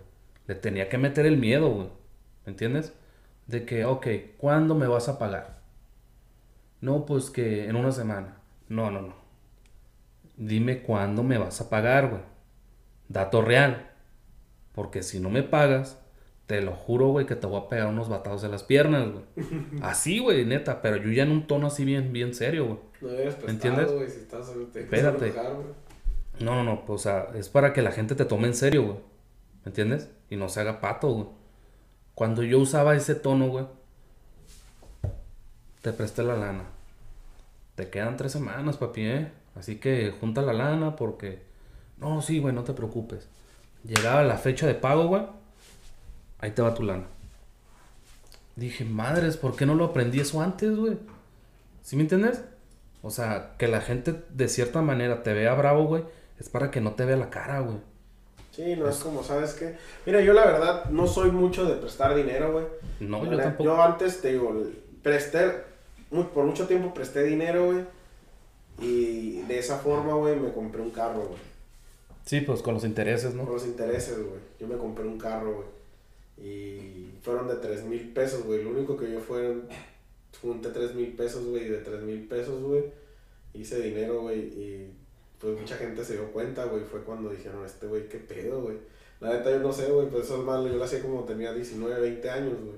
le 0.47 0.55
tenía 0.55 0.89
que 0.89 0.97
meter 0.97 1.25
el 1.25 1.37
miedo, 1.37 1.69
güey. 1.69 1.89
¿Me 2.45 2.51
entiendes? 2.51 2.93
De 3.47 3.65
que, 3.65 3.85
ok, 3.85 4.07
¿cuándo 4.37 4.75
me 4.75 4.87
vas 4.87 5.09
a 5.09 5.19
pagar? 5.19 5.56
No, 6.81 7.05
pues 7.05 7.29
que 7.29 7.65
en 7.65 7.75
una 7.75 7.91
semana. 7.91 8.37
No, 8.69 8.91
no, 8.91 9.01
no. 9.01 9.15
Dime 10.35 10.81
cuándo 10.83 11.23
me 11.23 11.37
vas 11.37 11.59
a 11.61 11.69
pagar, 11.69 12.09
güey. 12.09 12.21
Dato 13.09 13.41
real. 13.41 13.91
Porque 14.73 15.01
si 15.01 15.19
no 15.19 15.29
me 15.29 15.41
pagas, 15.41 15.99
te 16.45 16.61
lo 16.61 16.73
juro, 16.73 17.07
güey, 17.07 17.25
que 17.25 17.35
te 17.35 17.47
voy 17.47 17.59
a 17.61 17.67
pegar 17.67 17.87
unos 17.87 18.09
batados 18.09 18.43
en 18.43 18.51
las 18.51 18.63
piernas, 18.63 19.09
güey. 19.11 19.23
Así, 19.81 20.19
güey, 20.19 20.45
neta, 20.45 20.81
pero 20.81 20.97
yo 20.97 21.11
ya 21.11 21.23
en 21.23 21.31
un 21.31 21.47
tono 21.47 21.67
así 21.67 21.83
bien, 21.83 22.13
bien 22.13 22.33
serio, 22.35 22.65
güey. 22.65 22.79
No 23.01 23.07
debes 23.09 23.43
¿Me 23.43 23.51
entiendes? 23.51 23.91
güey, 23.91 24.09
si 24.09 24.19
estás... 24.19 24.51
Te 24.71 24.81
Espérate. 24.81 25.27
enojar. 25.27 25.53
No, 26.39 26.55
no, 26.55 26.63
no, 26.63 26.85
pues, 26.85 27.01
o 27.01 27.03
sea, 27.03 27.27
es 27.35 27.49
para 27.49 27.73
que 27.73 27.81
la 27.81 27.91
gente 27.91 28.13
te 28.15 28.25
tome 28.25 28.47
en 28.47 28.53
serio, 28.53 28.83
güey. 28.83 28.97
¿Me 29.65 29.69
entiendes? 29.69 30.09
Y 30.29 30.35
no 30.35 30.47
se 30.49 30.61
haga 30.61 30.79
pato, 30.79 31.09
güey. 31.09 31.27
Cuando 32.13 32.43
yo 32.43 32.59
usaba 32.59 32.95
ese 32.95 33.15
tono, 33.15 33.47
güey, 33.47 33.65
te 35.87 35.93
presté 35.93 36.21
la 36.21 36.35
lana. 36.35 36.65
Te 37.75 37.89
quedan 37.89 38.17
tres 38.17 38.33
semanas, 38.33 38.75
papi, 38.75 39.05
¿eh? 39.05 39.31
Así 39.55 39.77
que 39.77 40.13
junta 40.19 40.41
la 40.41 40.51
lana 40.51 40.97
porque... 40.97 41.43
No, 41.97 42.21
sí, 42.21 42.39
güey, 42.39 42.53
no 42.53 42.65
te 42.65 42.73
preocupes. 42.73 43.29
Llegaba 43.85 44.21
la 44.23 44.37
fecha 44.37 44.67
de 44.67 44.73
pago, 44.73 45.07
güey. 45.07 45.21
Ahí 46.39 46.51
te 46.51 46.61
va 46.61 46.73
tu 46.73 46.83
lana. 46.83 47.05
Dije, 48.57 48.83
madres, 48.83 49.37
¿por 49.37 49.55
qué 49.55 49.65
no 49.65 49.75
lo 49.75 49.85
aprendí 49.85 50.19
eso 50.19 50.41
antes, 50.41 50.75
güey? 50.75 50.97
¿Sí 51.83 51.95
me 51.95 52.01
entiendes? 52.01 52.43
O 53.01 53.09
sea, 53.09 53.53
que 53.57 53.69
la 53.69 53.79
gente 53.79 54.13
de 54.29 54.49
cierta 54.49 54.81
manera 54.81 55.23
te 55.23 55.31
vea 55.31 55.53
bravo, 55.53 55.85
güey, 55.85 56.03
es 56.37 56.49
para 56.49 56.69
que 56.69 56.81
no 56.81 56.95
te 56.95 57.05
vea 57.05 57.15
la 57.15 57.29
cara, 57.29 57.61
güey. 57.61 57.77
Sí, 58.51 58.75
no 58.75 58.89
es 58.89 58.97
como, 58.97 59.23
¿sabes 59.23 59.53
qué? 59.53 59.77
Mira, 60.05 60.19
yo 60.19 60.33
la 60.33 60.43
verdad 60.47 60.89
no 60.89 61.07
soy 61.07 61.31
mucho 61.31 61.63
de 61.63 61.75
prestar 61.75 62.13
dinero, 62.13 62.51
güey. 62.51 62.65
No, 62.99 63.23
La 63.23 63.31
yo 63.31 63.37
tampoco. 63.37 63.63
Yo 63.63 63.81
antes, 63.81 64.19
te 64.19 64.33
digo, 64.33 64.51
presté, 65.01 65.76
mu- 66.11 66.29
por 66.29 66.45
mucho 66.45 66.67
tiempo 66.67 66.93
presté 66.93 67.23
dinero, 67.23 67.65
güey. 67.65 67.85
Y 68.79 69.41
de 69.43 69.59
esa 69.59 69.79
forma, 69.79 70.13
güey, 70.15 70.35
me 70.39 70.51
compré 70.53 70.81
un 70.81 70.91
carro, 70.91 71.25
güey. 71.27 71.39
Sí, 72.25 72.41
pues 72.41 72.61
con 72.61 72.73
los 72.73 72.83
intereses, 72.83 73.33
Con 73.33 73.45
¿no? 73.45 73.51
los 73.53 73.65
intereses, 73.65 74.17
güey. 74.17 74.39
Yo 74.59 74.67
me 74.67 74.77
compré 74.77 75.05
un 75.05 75.17
carro, 75.17 75.55
güey. 75.55 76.47
Y 76.47 77.09
fueron 77.23 77.47
de 77.47 77.55
3 77.55 77.85
mil 77.85 78.09
pesos, 78.13 78.43
güey. 78.43 78.63
Lo 78.63 78.69
único 78.71 78.95
que 78.97 79.11
yo 79.11 79.19
fueron, 79.19 79.63
junté 80.41 80.69
3 80.69 80.93
mil 80.93 81.13
pesos, 81.15 81.45
güey. 81.45 81.65
Y 81.65 81.69
de 81.69 81.77
3 81.79 82.01
mil 82.03 82.27
pesos, 82.27 82.61
güey, 82.61 82.83
hice 83.53 83.81
dinero, 83.81 84.21
güey. 84.21 84.39
Y 84.39 84.91
pues 85.39 85.59
mucha 85.59 85.75
gente 85.77 86.03
se 86.03 86.13
dio 86.13 86.31
cuenta, 86.31 86.65
güey. 86.65 86.83
Fue 86.83 87.01
cuando 87.01 87.29
dijeron, 87.29 87.65
este 87.65 87.87
güey, 87.87 88.07
qué 88.09 88.17
pedo, 88.19 88.61
güey. 88.61 88.77
La 89.19 89.33
neta, 89.33 89.49
yo 89.49 89.59
no 89.59 89.71
sé, 89.73 89.89
güey. 89.89 90.07
Pues 90.09 90.25
eso 90.25 90.37
es 90.37 90.43
malo. 90.43 90.67
Yo 90.67 90.75
lo 90.75 90.83
hacía 90.83 91.01
como 91.01 91.23
tenía 91.23 91.53
19, 91.53 91.99
20 92.01 92.29
años, 92.29 92.53
güey. 92.63 92.77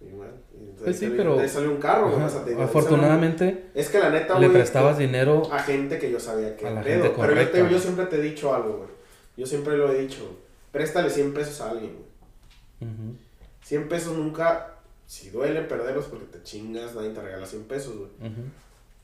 Y 0.00 0.04
entonces 0.06 0.82
Pues 0.84 0.98
sí, 0.98 1.04
ahí 1.06 1.14
pero- 1.16 1.30
salió- 1.32 1.42
ahí 1.42 1.48
salió 1.48 1.70
un 1.72 1.76
carro. 1.78 2.08
Ajá. 2.08 2.26
o 2.26 2.28
sea, 2.30 2.44
te 2.44 2.50
digo, 2.50 2.62
ahí 2.62 2.66
Afortunadamente, 2.68 3.70
Es 3.74 3.88
que 3.88 3.98
la 3.98 4.10
neta, 4.10 4.38
le 4.38 4.46
güey, 4.46 4.58
prestabas 4.58 4.96
dinero. 4.98 5.42
a 5.52 5.58
gente 5.58 5.98
que 5.98 6.10
yo 6.10 6.20
sabía 6.20 6.56
que 6.56 6.66
A 6.66 6.70
la 6.70 6.82
pedo. 6.82 7.02
gente 7.02 7.08
Pero 7.16 7.34
yo, 7.34 7.34
te, 7.40 7.50
correcta. 7.50 7.70
yo 7.70 7.78
siempre 7.80 8.06
te 8.06 8.16
he 8.16 8.22
dicho 8.22 8.54
algo, 8.54 8.76
güey. 8.78 8.88
Yo 9.36 9.46
siempre 9.46 9.76
lo 9.76 9.92
he 9.92 10.00
dicho. 10.02 10.38
Préstale 10.72 11.10
100 11.10 11.34
pesos 11.34 11.60
a 11.60 11.70
alguien, 11.70 11.94
güey. 11.96 12.90
Ujú. 12.92 13.14
100 13.62 13.88
pesos 13.88 14.16
nunca, 14.16 14.74
si 15.06 15.30
duele 15.30 15.62
perderlos 15.62 16.06
porque 16.06 16.26
te 16.26 16.42
chingas, 16.42 16.94
nadie 16.94 17.10
te 17.10 17.20
regala 17.20 17.46
100 17.46 17.64
pesos, 17.64 17.96
güey. 17.96 18.10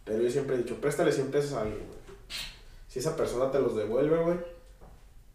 Pero 0.04 0.22
yo 0.22 0.30
siempre 0.30 0.54
he 0.54 0.58
dicho, 0.58 0.76
préstale 0.80 1.10
100 1.12 1.30
pesos 1.30 1.54
a 1.54 1.62
alguien, 1.62 1.78
güey. 1.86 1.98
Si 2.88 3.00
esa 3.00 3.16
persona 3.16 3.50
te 3.50 3.58
los 3.58 3.74
devuelve, 3.74 4.16
güey, 4.22 4.38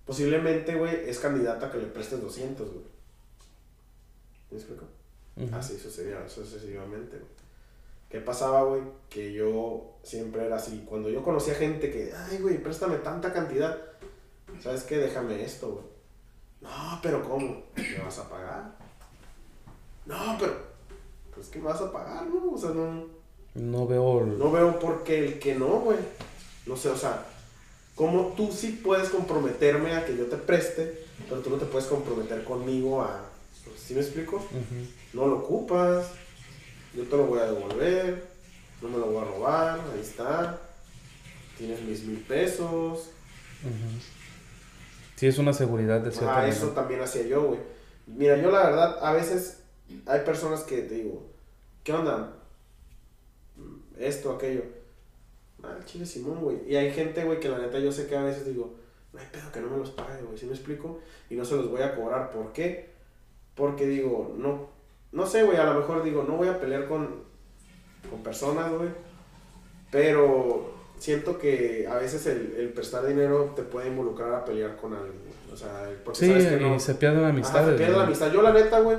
posiblemente, 0.06 0.76
güey, 0.76 1.10
es 1.10 1.20
candidata 1.20 1.66
a 1.68 1.72
que 1.72 1.80
le 1.80 1.88
prestes 1.88 2.22
200, 2.22 2.68
güey. 2.70 2.86
¿Me 4.52 4.58
explico? 4.58 4.86
Ujú. 5.40 5.56
Así 5.56 5.78
sucedía 5.80 6.28
sucesivamente. 6.28 7.18
¿Qué 8.10 8.20
pasaba, 8.20 8.64
güey? 8.64 8.82
Que 9.10 9.32
yo 9.34 9.92
siempre 10.04 10.46
era 10.46 10.56
así. 10.58 10.84
Cuando 10.90 11.10
yo 11.10 11.24
conocía 11.24 11.54
gente 11.56 11.92
que, 11.92 12.12
ay, 12.14 12.40
güey, 12.40 12.58
préstame 12.62 12.98
tanta 12.98 13.32
cantidad. 13.32 13.78
¿Sabes 14.62 14.84
qué? 14.84 14.98
Déjame 14.98 15.44
esto, 15.44 15.70
güey. 15.72 15.86
No, 16.62 17.00
pero 17.02 17.24
¿cómo? 17.24 17.64
¿Me 17.76 18.04
vas 18.04 18.18
a 18.20 18.30
pagar? 18.30 18.76
No, 20.06 20.36
pero, 20.40 20.54
pues 21.34 21.48
que 21.48 21.60
me 21.60 21.66
vas 21.66 21.80
a 21.82 21.92
pagar, 21.92 22.26
¿no? 22.28 22.52
O 22.52 22.58
sea, 22.58 22.72
no, 22.72 23.06
No 23.54 23.88
veo. 23.88 24.26
no 24.26 24.52
veo 24.52 24.80
por 24.80 25.04
qué 25.04 25.20
el 25.26 25.40
que 25.40 25.56
no, 25.56 25.80
güey. 25.82 26.00
No 26.66 26.76
sé, 26.76 26.90
o 26.90 26.98
sea, 26.98 27.26
¿cómo 27.96 28.34
tú 28.36 28.52
sí 28.52 28.82
puedes 28.84 29.10
comprometerme 29.10 29.96
a 29.96 30.06
que 30.06 30.18
yo 30.18 30.26
te 30.26 30.36
preste, 30.38 31.06
pero 31.30 31.42
tú 31.42 31.50
no 31.52 31.58
te 31.58 31.66
puedes 31.66 31.88
comprometer 31.88 32.44
conmigo 32.44 33.02
a... 33.04 33.24
¿Sí 33.78 33.94
me 33.94 34.02
explico? 34.02 34.38
Ujú. 34.38 34.88
No 35.14 35.28
lo 35.28 35.38
ocupas, 35.40 36.12
yo 36.96 37.04
te 37.04 37.18
lo 37.18 37.26
voy 37.26 37.40
a 37.40 37.46
devolver, 37.52 38.28
no 38.82 38.90
me 38.90 38.98
lo 38.98 39.08
voy 39.08 39.22
a 39.22 39.26
robar, 39.26 39.80
ahí 39.94 40.00
está, 40.02 40.60
tienes 41.58 41.82
mis 41.82 42.04
mil 42.04 42.20
pesos. 42.22 43.10
Ujú. 43.64 44.00
Sí, 45.16 45.28
es 45.28 45.38
una 45.38 45.52
seguridad 45.54 46.00
de 46.02 46.12
cierta 46.12 46.32
Ah, 46.32 46.36
manera. 46.38 46.54
eso 46.56 46.70
también 46.70 47.02
hacía 47.02 47.24
yo, 47.24 47.44
güey. 47.44 47.60
Mira, 48.08 48.38
yo 48.38 48.52
la 48.52 48.64
verdad, 48.70 48.98
a 49.06 49.12
veces 49.14 49.62
hay 50.06 50.22
personas 50.22 50.62
que 50.64 50.82
te 50.84 50.96
digo, 50.96 51.26
¿qué 51.84 51.92
onda? 51.94 52.34
Esto, 53.98 54.32
aquello. 54.32 54.64
Ah, 55.62 55.78
chile 55.86 56.06
Simón, 56.06 56.40
güey. 56.42 56.58
Y 56.68 56.76
hay 56.78 56.92
gente, 56.94 57.24
güey, 57.26 57.40
que 57.40 57.50
la 57.50 57.58
neta 57.58 57.80
yo 57.80 57.92
sé 57.92 58.08
que 58.08 58.16
a 58.16 58.24
veces 58.24 58.46
digo, 58.46 58.76
no 59.12 59.20
hay 59.20 59.26
pedo 59.32 59.52
que 59.52 59.60
no 59.60 59.70
me 59.70 59.78
los 59.78 59.92
pague, 59.92 60.24
güey, 60.24 60.38
¿sí 60.38 60.46
me 60.46 60.54
explico? 60.54 61.02
Y 61.30 61.36
no 61.36 61.44
se 61.44 61.56
los 61.56 61.70
voy 61.70 61.82
a 61.82 61.96
cobrar. 61.96 62.32
¿Por 62.32 62.54
qué? 62.54 62.90
Porque 63.56 63.86
digo, 63.88 64.34
no, 64.38 64.70
no 65.12 65.26
sé, 65.26 65.44
güey, 65.44 65.58
a 65.58 65.66
lo 65.66 65.80
mejor 65.80 66.04
digo, 66.04 66.24
no 66.24 66.36
voy 66.38 66.48
a 66.48 66.60
pelear 66.60 66.88
con, 66.88 67.24
con 68.10 68.22
personas, 68.24 68.72
güey. 68.72 68.90
Pero 69.92 70.72
siento 70.98 71.38
que 71.40 71.88
a 71.90 71.96
veces 71.96 72.26
el, 72.28 72.56
el 72.58 72.70
prestar 72.70 73.06
dinero 73.06 73.54
te 73.56 73.64
puede 73.64 73.88
involucrar 73.88 74.34
a 74.34 74.46
pelear 74.46 74.76
con 74.78 74.94
alguien. 74.94 75.18
güey. 75.20 75.54
O 75.54 75.58
sea, 75.58 75.90
porque 76.04 76.20
Sí, 76.20 76.28
sabes 76.28 76.48
que 76.48 76.58
no. 76.60 76.76
y 76.76 76.80
se 76.80 76.96
pierden 76.96 77.20
Ajá, 77.22 77.30
amistades. 77.30 77.70
se 77.72 77.76
pierde 77.78 77.98
la 77.98 78.04
amistad. 78.04 78.32
Yo, 78.32 78.42
la 78.42 78.54
neta, 78.54 78.80
güey, 78.82 78.98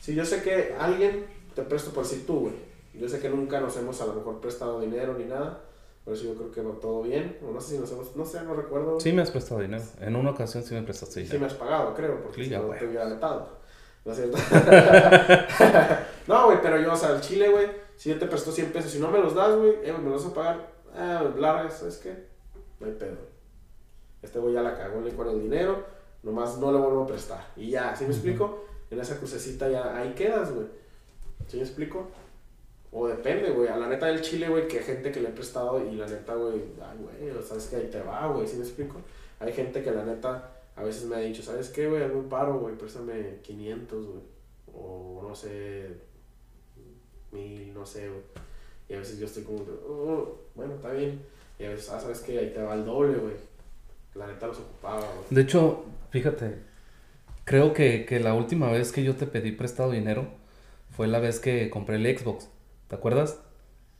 si 0.00 0.14
yo 0.14 0.24
sé 0.24 0.42
que 0.42 0.74
alguien 0.78 1.26
te 1.54 1.62
presto 1.62 1.90
por 1.92 2.04
decir 2.04 2.26
tú, 2.26 2.40
güey. 2.40 2.52
Yo 2.94 3.08
sé 3.10 3.18
que 3.20 3.28
nunca 3.28 3.60
nos 3.60 3.76
hemos 3.76 4.00
a 4.00 4.06
lo 4.06 4.14
mejor 4.14 4.40
prestado 4.40 4.80
dinero 4.80 5.14
ni 5.18 5.24
nada. 5.24 5.60
Por 6.02 6.14
eso 6.14 6.24
yo 6.24 6.34
creo 6.34 6.50
que 6.52 6.62
va 6.62 6.80
todo 6.80 7.02
bien. 7.02 7.36
O 7.46 7.52
no 7.52 7.60
sé 7.60 7.74
si 7.74 7.78
nos 7.78 7.92
hemos, 7.92 8.16
no 8.16 8.24
sé, 8.24 8.40
no 8.42 8.54
recuerdo. 8.54 8.98
Sí, 9.00 9.12
me 9.12 9.20
has 9.20 9.30
prestado 9.30 9.60
dinero. 9.60 9.82
En 10.00 10.16
una 10.16 10.30
ocasión 10.30 10.62
sí 10.62 10.72
me 10.74 10.82
prestaste 10.82 11.14
Sí 11.16 11.20
dinero. 11.24 11.40
me 11.40 11.46
has 11.46 11.54
pagado, 11.54 11.94
creo, 11.94 12.22
porque 12.22 12.36
Sí, 12.38 12.44
si 12.44 12.50
ya, 12.50 12.60
no 12.60 12.68
güey. 12.68 12.78
te 12.78 12.86
hubiera 12.86 13.04
vetado. 13.04 13.58
¿No 14.06 14.12
es 14.12 14.18
cierto? 14.18 14.38
no, 16.28 16.46
güey, 16.46 16.58
pero 16.62 16.80
yo, 16.80 16.92
o 16.92 16.96
sea, 16.96 17.10
el 17.10 17.20
chile, 17.20 17.48
güey, 17.48 17.66
si 17.96 18.08
yo 18.08 18.18
te 18.20 18.26
presto 18.26 18.52
100 18.52 18.72
pesos, 18.72 18.92
si 18.92 19.00
no 19.00 19.10
me 19.10 19.18
los 19.18 19.34
das, 19.34 19.56
güey, 19.56 19.74
eh, 19.82 19.92
me 19.92 20.08
los 20.08 20.22
vas 20.22 20.32
a 20.32 20.34
pagar, 20.34 20.68
ah, 20.94 21.24
largas, 21.36 21.78
¿sabes 21.80 21.96
qué? 21.96 22.14
No 22.78 22.86
hay 22.86 22.92
pedo. 22.92 23.16
Este 24.22 24.38
güey 24.38 24.54
ya 24.54 24.62
la 24.62 24.76
cagó 24.76 25.00
le 25.00 25.12
con 25.12 25.28
el 25.28 25.42
dinero, 25.42 25.84
nomás 26.22 26.56
no 26.58 26.70
le 26.70 26.78
vuelvo 26.78 27.02
a 27.02 27.06
prestar. 27.08 27.48
Y 27.56 27.70
ya, 27.70 27.96
¿sí 27.96 28.04
me 28.04 28.10
explico? 28.10 28.64
En 28.90 29.00
esa 29.00 29.18
crucecita 29.18 29.68
ya 29.68 29.96
ahí 29.96 30.12
quedas, 30.14 30.52
güey. 30.52 30.68
¿Sí 31.48 31.56
me 31.56 31.64
explico? 31.64 32.08
O 32.92 33.08
depende, 33.08 33.50
güey. 33.50 33.66
A 33.66 33.76
la 33.76 33.88
neta 33.88 34.06
del 34.06 34.22
chile, 34.22 34.48
güey, 34.48 34.68
que 34.68 34.78
hay 34.78 34.84
gente 34.84 35.10
que 35.10 35.20
le 35.20 35.30
he 35.30 35.32
prestado 35.32 35.84
y 35.84 35.96
la 35.96 36.06
neta, 36.06 36.36
güey, 36.36 36.62
ay, 36.80 36.98
güey, 37.00 37.30
o 37.36 37.42
sabes 37.42 37.66
que 37.66 37.76
ahí 37.76 37.88
te 37.90 38.00
va, 38.02 38.28
güey, 38.28 38.46
¿sí 38.46 38.56
me 38.56 38.62
explico? 38.62 39.00
Hay 39.40 39.52
gente 39.52 39.82
que 39.82 39.90
la 39.90 40.04
neta 40.04 40.55
a 40.76 40.82
veces 40.84 41.04
me 41.06 41.16
ha 41.16 41.20
dicho, 41.20 41.42
¿sabes 41.42 41.70
qué, 41.70 41.88
güey? 41.88 42.02
Hazme 42.02 42.16
un 42.16 42.28
paro, 42.28 42.58
güey, 42.58 42.76
préstame 42.76 43.38
500, 43.42 44.06
güey. 44.06 44.20
O 44.74 45.24
no 45.26 45.34
sé, 45.34 45.86
mil, 47.32 47.72
no 47.74 47.84
sé, 47.86 48.08
güey. 48.08 48.20
Y 48.88 48.94
a 48.94 48.98
veces 48.98 49.18
yo 49.18 49.26
estoy 49.26 49.42
como, 49.42 49.64
"Oh, 49.88 50.38
bueno, 50.54 50.74
está 50.74 50.92
bien. 50.92 51.20
Y 51.58 51.64
a 51.64 51.70
veces, 51.70 51.88
ah, 51.90 51.98
¿sabes 51.98 52.20
qué? 52.20 52.38
Ahí 52.38 52.50
te 52.52 52.62
va 52.62 52.74
el 52.74 52.84
doble, 52.84 53.16
güey. 53.18 53.34
La 54.14 54.26
neta 54.26 54.46
los 54.46 54.58
ocupaba, 54.58 55.00
güey. 55.00 55.24
De 55.30 55.40
hecho, 55.40 55.84
fíjate, 56.10 56.58
creo 57.44 57.72
que, 57.72 58.04
que 58.06 58.20
la 58.20 58.34
última 58.34 58.70
vez 58.70 58.92
que 58.92 59.02
yo 59.02 59.16
te 59.16 59.26
pedí 59.26 59.52
prestado 59.52 59.90
dinero 59.90 60.28
fue 60.90 61.06
la 61.06 61.18
vez 61.18 61.40
que 61.40 61.68
compré 61.70 61.96
el 61.96 62.18
Xbox. 62.18 62.48
¿Te 62.88 62.94
acuerdas? 62.94 63.40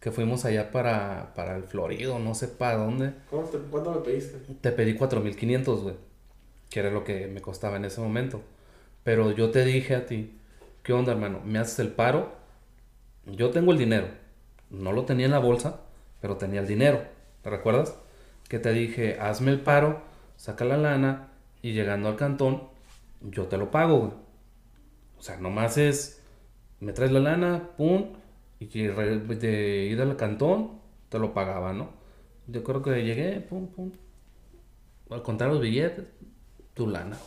Que 0.00 0.12
fuimos 0.12 0.44
allá 0.44 0.70
para, 0.70 1.32
para 1.34 1.56
el 1.56 1.64
Florido, 1.64 2.18
no 2.18 2.34
sé 2.34 2.48
para 2.48 2.76
dónde. 2.76 3.14
¿Cómo 3.30 3.42
te, 3.48 3.58
¿Cuánto 3.58 3.92
me 3.92 4.00
pediste? 4.02 4.38
Te 4.60 4.70
pedí 4.72 4.94
4500, 4.94 5.82
güey. 5.82 5.94
Que 6.76 6.80
era 6.80 6.90
lo 6.90 7.04
que 7.04 7.26
me 7.26 7.40
costaba 7.40 7.78
en 7.78 7.86
ese 7.86 8.02
momento. 8.02 8.42
Pero 9.02 9.30
yo 9.32 9.50
te 9.50 9.64
dije 9.64 9.94
a 9.94 10.04
ti, 10.04 10.38
¿qué 10.82 10.92
onda, 10.92 11.12
hermano? 11.12 11.40
¿Me 11.42 11.58
haces 11.58 11.78
el 11.78 11.88
paro? 11.88 12.34
Yo 13.24 13.48
tengo 13.48 13.72
el 13.72 13.78
dinero. 13.78 14.08
No 14.68 14.92
lo 14.92 15.06
tenía 15.06 15.24
en 15.24 15.32
la 15.32 15.38
bolsa, 15.38 15.80
pero 16.20 16.36
tenía 16.36 16.60
el 16.60 16.66
dinero. 16.66 17.02
¿Te 17.40 17.48
recuerdas? 17.48 17.96
Que 18.50 18.58
te 18.58 18.74
dije, 18.74 19.18
hazme 19.18 19.52
el 19.52 19.60
paro, 19.60 20.02
saca 20.36 20.66
la 20.66 20.76
lana 20.76 21.30
y 21.62 21.72
llegando 21.72 22.10
al 22.10 22.16
cantón, 22.16 22.64
yo 23.22 23.46
te 23.46 23.56
lo 23.56 23.70
pago, 23.70 23.98
güey. 24.00 24.12
O 25.18 25.22
sea, 25.22 25.38
nomás 25.38 25.78
es, 25.78 26.22
me 26.80 26.92
traes 26.92 27.10
la 27.12 27.20
lana, 27.20 27.70
pum, 27.78 28.12
y 28.60 28.88
re- 28.88 29.20
de 29.20 29.86
ir 29.86 30.02
al 30.02 30.16
cantón, 30.16 30.80
te 31.08 31.18
lo 31.18 31.32
pagaba, 31.32 31.72
¿no? 31.72 31.90
Yo 32.48 32.62
creo 32.64 32.82
que 32.82 33.02
llegué, 33.02 33.40
pum, 33.40 33.68
pum, 33.68 33.92
al 35.10 35.22
contar 35.22 35.48
los 35.48 35.60
billetes, 35.60 36.04
tu 36.76 36.88
lana. 36.88 37.18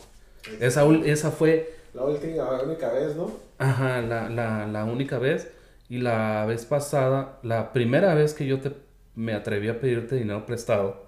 Esa, 0.60 0.84
esa 1.04 1.32
fue, 1.32 1.76
La 1.92 2.04
última, 2.04 2.50
la 2.50 2.62
única 2.64 2.90
vez, 2.92 3.14
¿no? 3.16 3.30
ajá, 3.58 4.00
la, 4.02 4.28
la, 4.28 4.66
la 4.66 4.84
única 4.84 5.18
vez. 5.18 5.50
Y 5.88 5.98
la 5.98 6.46
vez 6.46 6.66
pasada, 6.66 7.38
la 7.42 7.72
primera 7.72 8.14
vez 8.14 8.34
que 8.34 8.46
yo 8.46 8.60
te, 8.60 8.72
me 9.16 9.34
atreví 9.34 9.68
a 9.68 9.80
pedirte 9.80 10.16
dinero 10.16 10.46
prestado, 10.46 11.04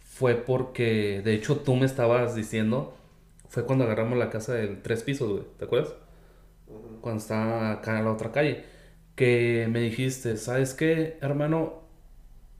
fue 0.00 0.36
porque, 0.36 1.22
de 1.24 1.34
hecho, 1.34 1.58
tú 1.60 1.76
me 1.76 1.86
estabas 1.86 2.34
diciendo, 2.36 2.94
fue 3.48 3.66
cuando 3.66 3.84
agarramos 3.86 4.18
la 4.18 4.30
casa 4.30 4.54
del 4.54 4.82
tres 4.82 5.02
pisos, 5.04 5.30
güey, 5.30 5.44
¿te 5.58 5.66
acuerdas? 5.66 5.94
Cuando 7.00 7.20
estaba 7.20 7.72
acá 7.72 7.98
en 7.98 8.04
la 8.04 8.12
otra 8.12 8.32
calle, 8.32 8.64
que 9.16 9.68
me 9.70 9.80
dijiste, 9.80 10.36
¿sabes 10.36 10.74
qué, 10.74 11.18
hermano? 11.20 11.80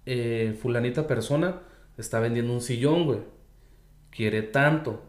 Eh, 0.06 0.56
fulanita 0.60 1.06
persona 1.06 1.62
está 1.98 2.20
vendiendo 2.20 2.52
un 2.54 2.60
sillón, 2.62 3.06
güey. 3.06 3.20
Quiere 4.10 4.42
tanto. 4.42 5.02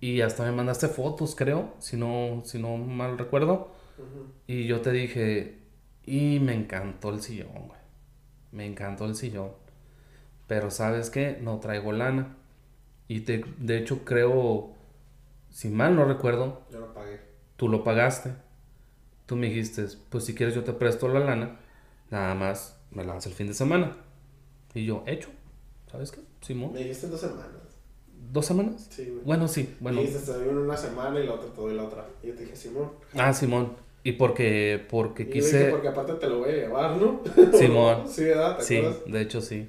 Y 0.00 0.20
hasta 0.20 0.44
me 0.44 0.52
mandaste 0.52 0.88
fotos, 0.88 1.34
creo, 1.34 1.74
si 1.78 1.96
no, 1.96 2.42
si 2.44 2.58
no 2.60 2.76
mal 2.76 3.16
recuerdo. 3.18 3.72
Y 4.46 4.66
yo 4.66 4.80
te 4.82 4.92
dije, 4.92 5.58
y 6.04 6.40
me 6.40 6.54
encantó 6.54 7.10
el 7.10 7.22
sillón, 7.22 7.68
güey. 7.68 7.80
Me 8.52 8.66
encantó 8.66 9.06
el 9.06 9.14
sillón. 9.14 9.52
Pero 10.46 10.70
sabes 10.70 11.10
qué, 11.10 11.38
no 11.40 11.58
traigo 11.60 11.92
lana. 11.92 12.36
Y 13.08 13.20
te, 13.20 13.44
de 13.58 13.78
hecho 13.78 14.04
creo, 14.04 14.72
si 15.50 15.68
mal 15.68 15.96
no 15.96 16.04
recuerdo, 16.04 16.62
Yo 16.70 16.80
lo 16.80 16.92
pagué. 16.94 17.20
tú 17.56 17.68
lo 17.68 17.82
pagaste. 17.84 18.32
Tú 19.26 19.36
me 19.36 19.46
dijiste, 19.48 19.86
pues 20.10 20.24
si 20.24 20.34
quieres 20.34 20.54
yo 20.54 20.64
te 20.64 20.72
presto 20.74 21.08
la 21.08 21.20
lana, 21.20 21.60
nada 22.10 22.34
más 22.34 22.78
me 22.90 23.04
la 23.04 23.14
das 23.14 23.26
el 23.26 23.32
fin 23.32 23.46
de 23.46 23.54
semana. 23.54 23.96
Y 24.74 24.84
yo, 24.84 25.02
hecho. 25.06 25.30
¿Sabes 25.90 26.10
qué? 26.12 26.20
Simón. 26.42 26.72
Me 26.72 26.80
dijiste 26.80 27.06
en 27.06 27.12
dos 27.12 27.20
semanas. 27.20 27.48
¿Dos 28.32 28.46
semanas? 28.46 28.86
Sí, 28.90 29.04
güey. 29.10 29.24
Bueno, 29.24 29.48
sí, 29.48 29.74
bueno. 29.80 30.00
Me 30.00 30.06
dijiste, 30.06 30.32
te 30.32 30.38
doy 30.38 30.48
una 30.48 30.76
semana 30.76 31.20
y 31.20 31.26
la 31.26 31.34
otra 31.34 31.50
te 31.52 31.60
doy 31.60 31.74
la 31.74 31.84
otra. 31.84 32.06
Y 32.22 32.28
yo 32.28 32.34
te 32.34 32.42
dije, 32.44 32.56
Simón. 32.56 32.90
Ah, 33.14 33.32
Simón. 33.32 33.72
Y 34.02 34.12
porque, 34.12 34.84
porque 34.90 35.22
Y 35.24 35.26
quise... 35.30 35.58
dije, 35.58 35.70
porque 35.70 35.88
aparte 35.88 36.14
te 36.14 36.28
lo 36.28 36.38
voy 36.40 36.50
a 36.50 36.56
llevar, 36.56 36.96
¿no? 36.96 37.20
Simón. 37.58 38.08
sí, 38.08 38.24
¿verdad? 38.24 38.58
¿Te 38.58 38.64
Sí, 38.64 38.76
acuerdas? 38.78 39.00
de 39.06 39.20
hecho 39.22 39.40
sí. 39.40 39.68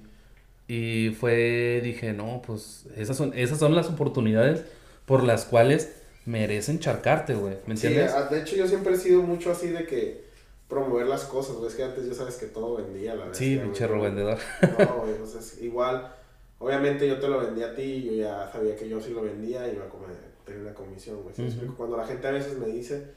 Y 0.68 1.12
fue, 1.20 1.80
dije, 1.84 2.12
no, 2.14 2.42
pues 2.46 2.86
esas 2.96 3.16
son, 3.16 3.32
esas 3.36 3.60
son 3.60 3.76
las 3.76 3.88
oportunidades 3.88 4.64
por 5.06 5.24
las 5.24 5.46
cuales 5.46 5.94
merecen 6.26 6.80
charcarte, 6.80 7.36
güey. 7.36 7.58
¿Me 7.68 7.78
Sí, 7.78 7.88
entiendes? 7.88 8.14
ah, 8.16 8.24
de 8.24 8.42
hecho 8.42 8.56
yo 8.56 8.68
siempre 8.68 8.96
he 8.96 8.98
sido 8.98 9.22
mucho 9.22 9.52
así 9.52 9.68
de 9.68 9.86
que 9.86 10.26
promover 10.68 11.06
las 11.06 11.24
cosas, 11.26 11.56
güey. 11.58 11.68
Es 11.70 11.76
que 11.76 11.84
antes 11.84 12.08
ya 12.08 12.16
sabes 12.16 12.36
que 12.38 12.48
todo 12.48 12.78
vendía, 12.78 13.14
la 13.14 13.26
verdad. 13.26 13.38
Sí, 13.38 13.58
pinche 13.62 13.86
vendedor. 13.88 14.40
No, 14.80 15.02
güey, 15.04 15.18
pues 15.20 15.36
es 15.36 15.62
igual. 15.62 16.12
Obviamente 16.60 17.08
yo 17.08 17.20
te 17.20 17.28
lo 17.28 17.40
vendí 17.40 17.64
a 17.64 17.76
ti 17.76 17.82
y 17.82 18.06
yo 18.06 18.14
ya 18.24 18.50
sabía 18.52 18.76
que 18.76 18.88
yo 18.88 19.00
sí 19.02 19.12
lo 19.12 19.22
vendía 19.22 19.68
y 19.68 19.76
iba 19.76 19.86
a 19.86 19.90
comer, 19.90 20.16
tener 20.46 20.62
una 20.62 20.74
comisión, 20.74 21.22
güey. 21.22 21.36
¿sí 21.36 21.42
me 21.42 21.48
Ujú. 21.48 21.54
explico? 21.58 21.78
Cuando 21.78 21.98
la 21.98 22.06
gente 22.08 22.28
a 22.28 22.32
veces 22.32 22.58
me 22.58 22.68
dice, 22.68 23.14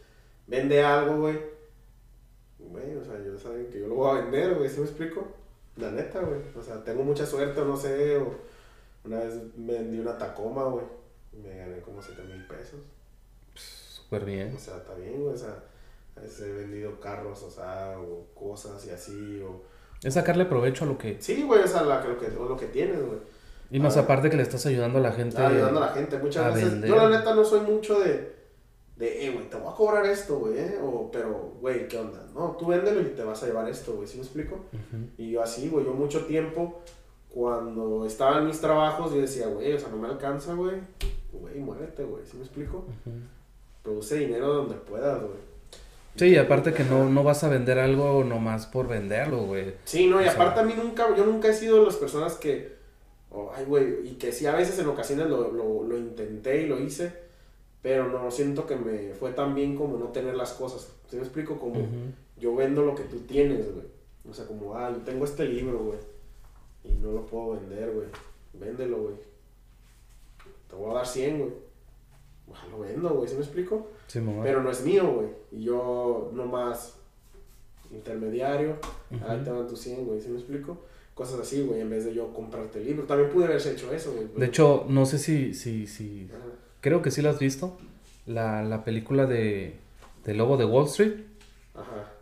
vende 0.47 0.83
algo, 0.83 1.19
güey. 1.21 1.39
Güey, 2.59 2.97
o 2.97 3.05
sea, 3.05 3.23
yo 3.25 3.39
saben 3.39 3.69
que 3.71 3.81
yo 3.81 3.87
lo 3.89 3.95
voy 3.95 4.11
a 4.19 4.21
vender, 4.23 4.55
güey, 4.57 4.69
¿sí 4.69 4.81
me 4.81 4.87
explico? 4.87 5.29
La 5.77 5.91
neta, 5.93 6.21
güey. 6.21 6.41
O 6.57 6.63
sea, 6.63 6.83
tengo 6.83 7.05
mucha 7.05 7.25
suerte, 7.25 7.61
no 7.63 7.77
sé, 7.77 8.17
o 8.17 8.35
una 9.05 9.21
vez 9.21 9.35
vendí 9.55 10.01
una 10.01 10.19
Tacoma, 10.19 10.65
güey. 10.65 10.85
y 11.33 11.37
Me 11.37 11.57
gané 11.57 11.81
como 11.81 12.03
7 12.03 12.21
mil 12.25 12.45
pesos. 12.47 12.81
Súper 13.55 14.25
bien. 14.25 14.53
O 14.55 14.59
sea, 14.59 14.79
está 14.79 14.95
bien, 14.95 15.23
güey. 15.23 15.35
O 15.35 15.39
sea, 15.39 15.63
a 16.17 16.21
veces 16.21 16.41
he 16.41 16.53
vendido 16.53 16.99
carros, 16.99 17.43
o 17.45 17.51
sea, 17.51 17.97
o 18.01 18.27
cosas 18.35 18.85
y 18.87 18.91
así, 18.91 19.41
o... 19.43 19.63
Es 20.03 20.15
sacarle 20.15 20.45
provecho 20.45 20.85
a 20.85 20.89
lo 20.89 20.97
que... 20.99 21.17
Sí, 21.21 21.43
güey, 21.43 21.63
o 21.63 21.67
sea, 21.67 21.83
la, 21.83 22.05
lo, 22.05 22.19
que, 22.19 22.29
lo 22.29 22.57
que 22.57 22.67
tienes, 22.67 23.05
güey. 23.05 23.19
Y 23.71 23.81
más 23.81 23.97
Ah. 23.97 24.01
aparte 24.01 24.31
que 24.31 24.37
le 24.37 24.43
estás 24.45 24.65
ayudando 24.67 24.99
a 24.99 25.03
la 25.03 25.13
gente. 25.13 25.37
Ah, 25.39 25.49
ayudando 25.49 25.83
a 25.83 25.87
la 25.87 25.93
gente. 25.93 26.19
Muchas 26.19 26.45
a 26.47 26.51
veces, 26.51 26.71
vender. 26.73 26.89
yo 26.91 26.97
la 26.97 27.11
neta 27.19 27.35
no 27.35 27.45
soy 27.45 27.61
mucho 27.61 27.99
de, 28.01 28.33
de, 28.97 29.27
eh, 29.27 29.31
güey, 29.31 29.51
te 29.51 29.57
voy 29.57 29.71
a 29.73 29.75
cobrar 29.77 30.07
esto, 30.07 30.39
güey, 30.39 30.57
eh, 30.59 30.79
o, 30.83 31.11
pero, 31.11 31.55
güey, 31.61 31.87
¿qué 31.89 31.99
onda? 31.99 32.25
No, 32.35 32.57
tú 32.59 32.67
véndelo 32.67 33.01
y 33.01 33.07
te 33.07 33.23
vas 33.25 33.43
a 33.43 33.47
llevar 33.47 33.69
esto, 33.69 33.93
güey, 33.95 34.07
¿sí 34.09 34.17
me 34.17 34.23
explico? 34.25 34.59
Y 35.19 35.33
yo 35.33 35.43
así, 35.43 35.69
güey, 35.69 35.85
yo 35.85 35.93
mucho 35.93 36.25
tiempo, 36.27 36.81
cuando 37.29 38.07
estaba 38.07 38.39
en 38.39 38.47
mis 38.47 38.61
trabajos, 38.61 39.13
yo 39.13 39.21
decía, 39.21 39.49
güey, 39.49 39.73
o 39.75 39.79
sea, 39.79 39.89
no 39.91 39.97
me 39.99 40.09
alcanza, 40.09 40.55
güey, 40.55 40.77
güey, 41.33 41.59
muévete, 41.59 42.05
güey, 42.05 42.25
¿sí 42.25 42.37
me 42.39 42.45
explico? 42.45 42.85
Produce 43.83 44.17
dinero 44.17 44.49
donde 44.55 44.75
puedas, 44.77 45.21
güey. 45.21 45.48
Sí, 46.19 46.27
y 46.31 46.37
aparte 46.37 46.73
que 46.75 46.85
no, 46.85 47.09
no 47.09 47.23
vas 47.23 47.45
a 47.45 47.49
vender 47.49 47.79
algo 47.79 48.25
nomás 48.25 48.67
por 48.67 48.89
venderlo, 48.89 49.45
güey. 49.45 49.75
Sí, 49.85 50.07
no, 50.09 50.17
y 50.21 50.25
O 50.25 50.25
sea- 50.25 50.33
aparte 50.35 50.61
a 50.61 50.65
mí 50.65 50.75
nunca, 50.77 51.15
yo 51.17 51.25
nunca 51.25 51.49
he 51.49 51.55
sido 51.55 51.79
de 51.81 51.87
las 51.87 51.97
personas 51.97 52.35
que, 52.35 52.77
oh, 53.31 53.53
ay, 53.55 53.65
güey, 53.65 54.07
y 54.09 54.15
que 54.15 54.33
sí 54.33 54.47
a 54.47 54.55
veces 54.57 54.79
en 54.79 54.89
ocasiones 54.89 55.29
lo, 55.29 55.53
lo, 55.53 55.83
lo 55.85 55.97
intenté 55.97 56.63
y 56.63 56.67
lo 56.67 56.79
hice, 56.81 57.13
pero 57.83 58.09
no 58.09 58.31
siento 58.31 58.67
que 58.67 58.75
me 58.77 59.15
fue 59.15 59.31
tan 59.31 59.55
bien 59.55 59.77
como 59.77 59.97
no 59.97 60.07
tener 60.09 60.35
las 60.35 60.53
cosas. 60.53 60.93
¿Sí 61.09 61.17
me 61.17 61.23
explico? 61.23 61.59
Como 61.59 61.87
yo 62.39 62.55
vendo 62.57 62.83
lo 62.83 62.95
que 62.95 63.05
tú 63.05 63.21
tienes, 63.21 63.73
güey. 63.73 63.87
O 64.29 64.35
sea, 64.35 64.47
como, 64.47 64.75
ah, 64.77 64.91
yo 64.91 64.99
tengo 65.05 65.25
este 65.25 65.45
libro, 65.47 65.79
güey, 65.79 65.99
y 66.85 66.93
no 67.01 67.13
lo 67.13 67.25
puedo 67.27 67.53
vender, 67.53 67.91
güey. 67.93 68.07
Véndelo, 68.55 68.99
güey. 69.03 69.15
Te 70.69 70.75
voy 70.77 70.91
a 70.91 70.95
dar 70.95 71.07
100, 71.07 71.39
güey. 71.39 71.51
Ah, 72.55 72.67
Lo 72.71 72.81
vendo, 72.81 73.11
güey, 73.11 73.29
¿sí 73.29 73.35
me 73.35 73.43
explico? 73.43 73.89
Sí, 74.07 74.21
mamá. 74.21 74.43
Pero 74.43 74.63
no 74.63 74.71
es 74.71 74.83
mío, 74.85 75.13
güey. 75.13 75.29
Y 75.53 75.65
yo 75.65 76.31
nomás 76.33 76.97
intermediario, 77.91 78.77
ahí 79.27 79.41
te 79.43 79.51
van 79.51 79.67
tus 79.67 79.81
100, 79.81 80.05
güey, 80.07 80.21
¿sí 80.21 80.29
me 80.29 80.37
explico? 80.39 80.79
Cosas 81.15 81.41
así, 81.41 81.63
güey, 81.63 81.81
en 81.81 81.91
vez 81.91 82.05
de 82.05 82.15
yo 82.15 82.33
comprarte 82.33 82.79
el 82.79 82.87
libro. 82.87 83.05
También 83.07 83.31
pude 83.31 83.47
haberse 83.47 83.73
hecho 83.73 83.93
eso, 83.93 84.13
güey. 84.13 84.29
De 84.37 84.47
hecho, 84.47 84.87
no 84.89 85.05
sé 85.07 85.19
si, 85.19 85.53
si, 85.55 85.87
si... 85.87 86.29
Ajá. 86.31 86.45
Creo 86.81 87.03
que 87.03 87.11
sí 87.11 87.23
la 87.23 87.31
has 87.31 87.39
visto. 87.39 87.77
La, 88.27 88.63
la 88.63 88.85
película 88.85 89.27
de, 89.27 89.75
de 90.25 90.35
Lobo 90.35 90.57
de 90.57 90.65
Wall 90.65 90.87
Street. 90.87 91.15
Ajá. 91.75 92.13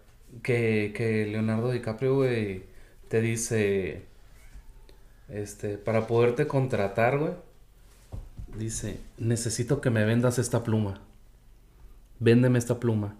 que, 0.43 0.93
que 0.97 1.27
Leonardo 1.27 1.71
DiCaprio, 1.73 2.15
güey, 2.17 2.63
te 3.09 3.21
dice, 3.21 4.03
este, 5.29 5.79
para 5.79 6.07
poderte 6.07 6.47
contratar, 6.47 7.19
güey, 7.19 7.33
dice, 8.59 9.01
necesito 9.19 9.81
que 9.81 9.91
me 9.91 10.05
vendas 10.05 10.39
esta 10.39 10.65
pluma. 10.65 11.01
Véndeme 12.19 12.59
esta 12.59 12.81
pluma. 12.81 13.17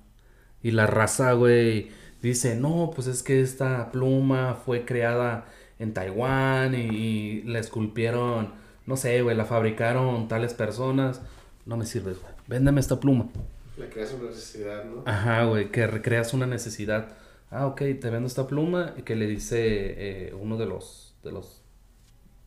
Y 0.63 0.71
la 0.71 0.87
raza, 0.87 1.33
güey, 1.33 1.91
dice, 2.23 2.57
no, 2.57 2.91
pues 2.95 3.07
es 3.07 3.23
que 3.23 3.41
esta 3.41 3.93
pluma 3.93 4.55
fue 4.55 4.85
creada 4.85 5.47
en 5.79 5.93
Taiwán 5.93 6.75
y, 6.75 6.79
y 6.79 7.43
la 7.43 7.59
esculpieron, 7.59 8.55
no 8.87 8.97
sé, 8.97 9.23
güey, 9.23 9.37
la 9.37 9.45
fabricaron 9.45 10.29
tales 10.29 10.55
personas. 10.55 11.21
No 11.67 11.77
me 11.77 11.85
sirves, 11.85 12.21
güey. 12.21 12.33
Véndeme 12.47 12.81
esta 12.81 13.01
pluma. 13.01 13.29
Le 13.77 13.89
creas 13.89 14.15
una 14.15 14.31
necesidad, 14.31 14.85
¿no? 14.85 15.03
Ajá, 15.05 15.45
güey, 15.45 15.71
que 15.71 15.87
recreas 15.87 16.33
una 16.33 16.47
necesidad. 16.47 17.09
Ah, 17.51 17.67
ok, 17.67 17.79
te 18.01 18.11
vendo 18.11 18.27
esta 18.27 18.47
pluma 18.47 18.95
y 18.97 19.03
que 19.03 19.17
le 19.17 19.27
dice 19.27 19.59
eh, 19.59 20.35
uno 20.35 20.57
de 20.57 20.67
los, 20.67 21.15
de 21.23 21.33
los, 21.33 21.63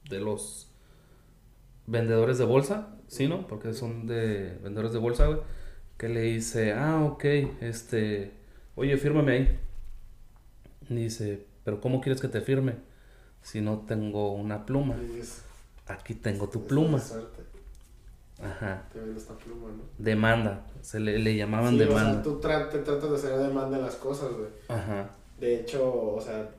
de 0.09 0.19
los 0.19 0.68
vendedores 1.89 2.37
de 2.37 2.45
bolsa, 2.45 2.95
¿sí, 3.07 3.27
no? 3.27 3.47
Porque 3.47 3.73
son 3.73 4.07
de 4.07 4.57
vendedores 4.63 4.93
de 4.93 4.99
bolsa, 4.99 5.25
güey. 5.27 5.39
Que 5.97 6.07
le 6.09 6.21
dice, 6.21 6.73
ah, 6.73 7.03
ok, 7.03 7.25
este, 7.61 8.31
oye, 8.75 8.95
fírmame 8.97 9.31
ahí. 9.33 9.59
Y 10.89 10.95
dice, 10.95 11.45
pero 11.63 11.81
¿cómo 11.81 11.99
quieres 12.01 12.21
que 12.21 12.27
te 12.29 12.41
firme? 12.41 12.75
Si 13.41 13.61
no 13.61 13.79
tengo 13.79 14.33
una 14.33 14.65
pluma. 14.65 14.95
Aquí 15.87 16.13
tengo 16.15 16.47
tu 16.49 16.59
"Es 16.59 16.65
pluma. 16.65 17.01
Ajá. 18.41 18.87
Te 18.93 18.99
vendo 18.99 19.19
esta 19.19 19.33
pluma, 19.35 19.67
¿no? 19.69 19.83
Demanda. 19.97 20.65
Se 20.81 20.99
le, 20.99 21.19
le 21.19 21.35
llamaban 21.35 21.75
Sí, 21.77 21.81
o 21.81 21.87
sea, 21.87 21.97
demanda. 21.97 22.23
tú 22.23 22.39
tra- 22.39 22.69
te 22.69 22.79
tratas 22.79 23.09
de 23.09 23.15
hacer 23.17 23.37
demanda 23.37 23.77
en 23.77 23.83
las 23.83 23.95
cosas, 23.95 24.31
güey. 24.31 24.47
Ajá. 24.69 25.09
De 25.39 25.59
hecho, 25.59 26.13
o 26.13 26.21
sea, 26.21 26.49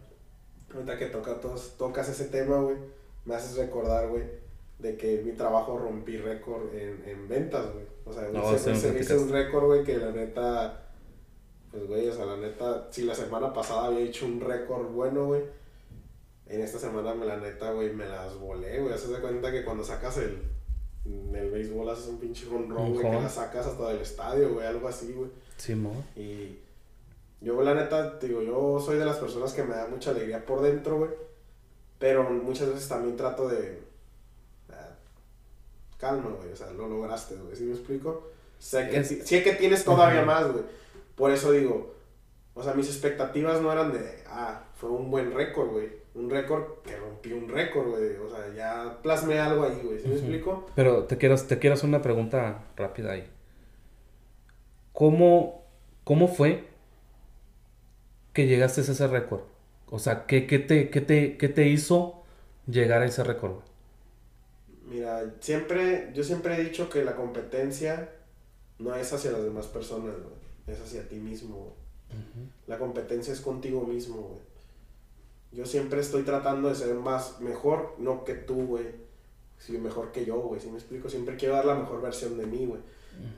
ahorita 0.74 0.98
que 0.98 1.06
toca, 1.06 1.40
tos- 1.40 1.76
tocas 1.78 2.08
ese 2.10 2.26
tema, 2.26 2.56
güey, 2.60 2.76
me 3.24 3.34
haces 3.34 3.56
recordar, 3.56 4.08
güey, 4.08 4.24
de 4.80 4.96
que 4.96 5.22
mi 5.22 5.32
trabajo 5.32 5.78
rompí 5.78 6.16
récord 6.16 6.74
en, 6.74 7.02
en 7.06 7.28
ventas, 7.28 7.72
güey. 7.72 7.84
O 8.04 8.12
sea, 8.12 8.28
No, 8.28 8.56
se, 8.56 8.74
sí 8.74 8.80
se 8.80 8.92
me 8.92 9.00
hizo 9.00 9.20
un 9.20 9.30
récord, 9.30 9.66
güey, 9.66 9.84
que 9.84 9.98
la 9.98 10.10
neta, 10.10 10.88
pues, 11.70 11.86
güey, 11.86 12.08
o 12.08 12.12
sea, 12.12 12.24
la 12.24 12.36
neta, 12.36 12.88
si 12.90 13.02
la 13.02 13.14
semana 13.14 13.52
pasada 13.52 13.86
había 13.86 14.00
hecho 14.00 14.26
un 14.26 14.40
récord 14.40 14.88
bueno, 14.88 15.26
güey, 15.26 15.42
en 16.46 16.60
esta 16.60 16.78
semana, 16.78 17.14
me 17.14 17.26
la 17.26 17.36
neta, 17.36 17.72
güey, 17.72 17.92
me 17.92 18.08
las 18.08 18.36
volé, 18.38 18.80
güey. 18.80 18.92
Haces 18.92 19.10
de 19.10 19.20
cuenta 19.20 19.52
que 19.52 19.64
cuando 19.64 19.84
sacas 19.84 20.18
el, 20.18 20.42
el 21.04 21.50
béisbol 21.50 21.88
haces 21.88 22.08
un 22.08 22.18
pinche 22.18 22.46
jonrón, 22.46 22.86
Un 22.86 22.94
güey, 22.94 23.08
que 23.08 23.22
la 23.22 23.28
sacas 23.28 23.66
hasta 23.66 23.88
del 23.88 24.00
estadio, 24.00 24.54
güey, 24.54 24.66
algo 24.66 24.88
así, 24.88 25.12
güey. 25.12 25.30
Simón. 25.56 26.04
Y 26.16 26.58
yo, 27.40 27.62
la 27.62 27.74
neta, 27.74 28.18
digo, 28.18 28.42
yo 28.42 28.80
soy 28.84 28.98
de 28.98 29.04
las 29.04 29.18
personas 29.18 29.52
que 29.52 29.62
me 29.62 29.74
da 29.74 29.86
mucha 29.86 30.10
alegría 30.10 30.44
por 30.44 30.60
dentro, 30.62 30.98
güey. 30.98 31.10
Pero 32.00 32.28
muchas 32.30 32.68
veces 32.68 32.88
también 32.88 33.16
trato 33.16 33.48
de. 33.48 33.89
Calma, 36.00 36.30
güey. 36.38 36.52
O 36.52 36.56
sea, 36.56 36.70
lo 36.72 36.88
lograste, 36.88 37.34
güey. 37.36 37.54
¿Sí 37.54 37.64
me 37.64 37.72
explico? 37.74 38.30
Sé 38.58 38.88
que, 38.88 38.98
Es- 38.98 39.08
ti- 39.08 39.20
sé 39.22 39.42
que 39.42 39.52
tienes 39.54 39.84
todavía 39.84 40.22
más, 40.22 40.50
güey. 40.50 40.64
Por 41.14 41.30
eso 41.30 41.52
digo, 41.52 41.94
o 42.54 42.62
sea, 42.62 42.74
mis 42.74 42.88
expectativas 42.88 43.60
no 43.60 43.70
eran 43.72 43.92
de, 43.92 44.22
ah, 44.26 44.64
fue 44.76 44.90
un 44.90 45.10
buen 45.10 45.32
récord, 45.32 45.68
güey. 45.70 46.00
Un 46.14 46.28
récord 46.28 46.64
que 46.82 46.96
rompí 46.96 47.32
un 47.32 47.48
récord, 47.48 47.88
güey. 47.90 48.16
O 48.16 48.28
sea, 48.28 48.52
ya 48.54 48.98
plasmé 49.02 49.38
algo 49.38 49.64
ahí, 49.64 49.80
güey. 49.84 50.00
¿Sí 50.00 50.08
me 50.08 50.14
explico? 50.14 50.66
Pero 50.74 51.04
te 51.04 51.16
quiero, 51.18 51.36
te 51.36 51.58
quiero 51.58 51.74
hacer 51.74 51.88
una 51.88 52.02
pregunta 52.02 52.64
rápida 52.76 53.12
ahí. 53.12 53.30
¿Cómo, 54.92 55.64
cómo 56.04 56.28
fue 56.28 56.64
que 58.32 58.46
llegaste 58.46 58.80
a 58.80 58.84
ese 58.84 59.06
récord? 59.06 59.42
O 59.88 59.98
sea, 59.98 60.26
¿qué, 60.26 60.46
qué 60.46 60.58
te, 60.58 60.90
qué, 60.90 61.00
te, 61.00 61.36
qué 61.36 61.48
te 61.48 61.68
hizo 61.68 62.22
llegar 62.66 63.02
a 63.02 63.06
ese 63.06 63.24
récord? 63.24 63.60
Mira, 64.90 65.36
siempre, 65.38 66.10
yo 66.14 66.24
siempre 66.24 66.56
he 66.56 66.64
dicho 66.64 66.90
que 66.90 67.04
la 67.04 67.14
competencia 67.14 68.10
no 68.80 68.96
es 68.96 69.12
hacia 69.12 69.30
las 69.30 69.44
demás 69.44 69.68
personas, 69.68 70.16
güey. 70.16 70.34
Es 70.66 70.80
hacia 70.80 71.08
ti 71.08 71.14
mismo, 71.16 71.56
güey. 71.56 71.80
La 72.66 72.76
competencia 72.76 73.32
es 73.32 73.40
contigo 73.40 73.86
mismo, 73.86 74.16
güey. 74.16 74.40
Yo 75.52 75.64
siempre 75.64 76.00
estoy 76.00 76.22
tratando 76.22 76.68
de 76.68 76.74
ser 76.74 76.94
más, 76.94 77.40
mejor, 77.40 77.94
no 77.98 78.24
que 78.24 78.34
tú, 78.34 78.66
güey. 78.66 78.86
Sí, 79.58 79.78
mejor 79.78 80.10
que 80.10 80.24
yo, 80.24 80.40
güey. 80.40 80.60
Si 80.60 80.68
me 80.68 80.78
explico, 80.78 81.08
siempre 81.08 81.36
quiero 81.36 81.54
dar 81.54 81.66
la 81.66 81.76
mejor 81.76 82.02
versión 82.02 82.36
de 82.36 82.46
mí, 82.46 82.66
güey. 82.66 82.80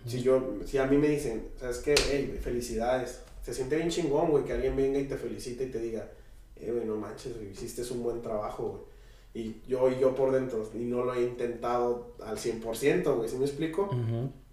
Si 0.07 0.23
yo, 0.23 0.59
si 0.65 0.79
a 0.79 0.87
mí 0.87 0.97
me 0.97 1.09
dicen, 1.09 1.49
¿sabes 1.61 1.79
qué? 1.79 1.95
Hey, 2.09 2.39
felicidades. 2.43 3.21
Se 3.43 3.53
siente 3.53 3.77
bien 3.77 3.91
chingón, 3.91 4.31
güey, 4.31 4.45
que 4.45 4.55
alguien 4.55 4.75
venga 4.75 4.99
y 4.99 5.07
te 5.07 5.19
felicite 5.19 5.65
y 5.65 5.71
te 5.71 5.81
diga, 5.81 6.09
eh, 6.57 6.71
güey, 6.71 6.87
no 6.87 6.97
manches, 6.97 7.37
güey, 7.37 7.51
hiciste 7.51 7.83
un 7.93 8.03
buen 8.03 8.23
trabajo, 8.23 8.69
güey. 8.69 8.92
Y 9.35 9.63
yo, 9.67 9.91
y 9.91 9.99
yo 9.99 10.15
por 10.15 10.31
dentro, 10.31 10.69
y 10.75 10.85
no 10.85 11.05
lo 11.05 11.15
he 11.15 11.23
intentado 11.23 12.17
al 12.23 12.37
100%, 12.37 13.17
güey, 13.17 13.29
¿sí 13.29 13.37
me 13.37 13.47
explico? 13.47 13.89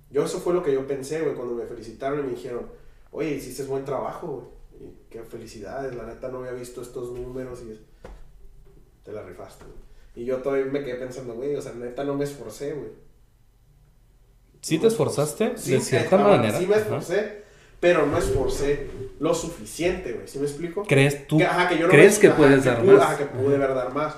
Yo 0.09 0.23
eso 0.23 0.39
fue 0.39 0.53
lo 0.53 0.63
que 0.63 0.73
yo 0.73 0.87
pensé, 0.87 1.21
güey, 1.21 1.35
cuando 1.35 1.53
me 1.53 1.65
felicitaron 1.65 2.19
y 2.19 2.23
me 2.23 2.29
dijeron, 2.29 2.65
oye, 3.11 3.31
hiciste 3.31 3.63
buen 3.63 3.83
trabajo, 3.83 4.49
güey. 4.79 4.93
qué 5.09 5.21
felicidades, 5.23 5.95
la 5.95 6.05
neta 6.05 6.29
no 6.29 6.39
había 6.39 6.53
visto 6.53 6.81
estos 6.81 7.11
números 7.11 7.61
y 7.61 7.77
te 9.03 9.11
la 9.11 9.23
rifaste, 9.23 9.65
güey. 9.65 9.89
Y 10.15 10.25
yo 10.25 10.37
todavía 10.37 10.65
me 10.65 10.83
quedé 10.83 10.95
pensando, 10.95 11.33
güey, 11.33 11.55
o 11.55 11.61
sea, 11.61 11.73
neta 11.73 12.03
no 12.03 12.15
me 12.15 12.23
esforcé, 12.23 12.73
güey. 12.73 12.91
¿Sí 14.61 14.79
te 14.79 14.87
esforzaste? 14.87 15.51
de 15.51 15.79
cierta 15.79 16.17
manera. 16.17 16.57
Sí 16.57 16.67
me 16.67 16.75
esforcé, 16.75 17.43
pero 17.79 18.05
no 18.05 18.17
esforcé 18.17 18.87
lo 19.19 19.33
suficiente, 19.33 20.13
güey. 20.13 20.27
¿Sí 20.27 20.39
me 20.39 20.45
explico? 20.45 20.83
¿Crees 20.83 21.27
tú? 21.27 21.37
Que, 21.37 21.45
ajá, 21.45 21.69
que 21.69 21.77
yo 21.77 21.87
no 21.87 21.91
¿Crees 21.91 22.19
que 22.19 22.29
puedes 22.31 22.63
dar 22.65 22.83
más? 22.83 23.01
Ajá, 23.01 23.17
que 23.17 23.25
pude 23.25 23.57
dar 23.57 23.93
más. 23.93 24.15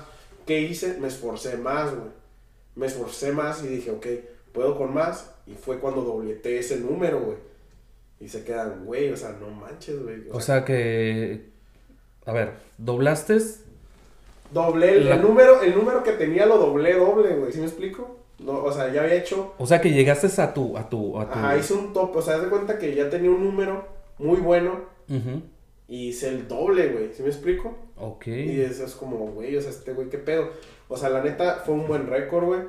¿Qué 0.52 0.60
hice? 0.60 0.98
Me 1.00 1.08
esforcé 1.08 1.56
más, 1.56 1.94
güey. 1.96 2.10
Me 2.74 2.84
esforcé 2.84 3.32
más 3.32 3.64
y 3.64 3.68
dije, 3.68 3.90
ok, 3.90 4.06
puedo 4.52 4.76
con 4.76 4.92
más. 4.92 5.34
Y 5.46 5.54
fue 5.54 5.78
cuando 5.78 6.02
dobleté 6.02 6.58
ese 6.58 6.76
número, 6.76 7.20
güey. 7.20 7.38
Y 8.20 8.28
se 8.28 8.44
quedan, 8.44 8.84
güey, 8.84 9.10
o 9.10 9.16
sea, 9.16 9.34
no 9.40 9.48
manches, 9.48 10.02
güey. 10.02 10.24
O, 10.30 10.42
sea, 10.42 10.62
que. 10.66 11.48
A 12.26 12.34
ver, 12.34 12.52
¿doblaste? 12.76 13.38
Doblé 14.52 14.98
el, 14.98 15.22
número, 15.22 15.62
el 15.62 15.74
número 15.74 16.02
que 16.02 16.12
tenía 16.12 16.44
lo 16.44 16.58
doblé 16.58 16.98
doble, 16.98 17.34
güey. 17.34 17.50
¿Sí 17.50 17.58
me 17.58 17.64
explico? 17.64 18.18
No, 18.38 18.62
o 18.62 18.70
sea, 18.70 18.92
ya 18.92 19.04
había 19.04 19.14
hecho. 19.14 19.54
O 19.56 19.66
sea 19.66 19.80
que 19.80 19.90
llegaste 19.90 20.28
a 20.42 20.52
tu. 20.52 20.76
A 20.76 20.86
tu, 20.90 21.18
a 21.18 21.30
tu... 21.30 21.38
Ajá, 21.38 21.56
hice 21.56 21.72
un 21.72 21.94
top. 21.94 22.14
O 22.14 22.20
sea, 22.20 22.34
haz 22.34 22.42
de 22.42 22.48
cuenta 22.50 22.78
que 22.78 22.94
ya 22.94 23.08
tenía 23.08 23.30
un 23.30 23.42
número 23.42 23.86
muy 24.18 24.38
bueno. 24.38 24.80
Y 25.92 26.08
hice 26.08 26.30
el 26.30 26.48
doble, 26.48 26.88
güey. 26.88 27.12
¿Sí 27.12 27.22
me 27.22 27.28
explico? 27.28 27.76
Ok. 27.98 28.28
Y 28.28 28.62
eso 28.62 28.86
es 28.86 28.94
como, 28.94 29.30
güey, 29.32 29.54
o 29.58 29.60
sea, 29.60 29.68
este 29.68 29.92
güey, 29.92 30.08
qué 30.08 30.16
pedo. 30.16 30.48
O 30.88 30.96
sea, 30.96 31.10
la 31.10 31.22
neta 31.22 31.64
fue 31.66 31.74
un 31.74 31.86
buen 31.86 32.06
récord, 32.06 32.44
güey. 32.46 32.60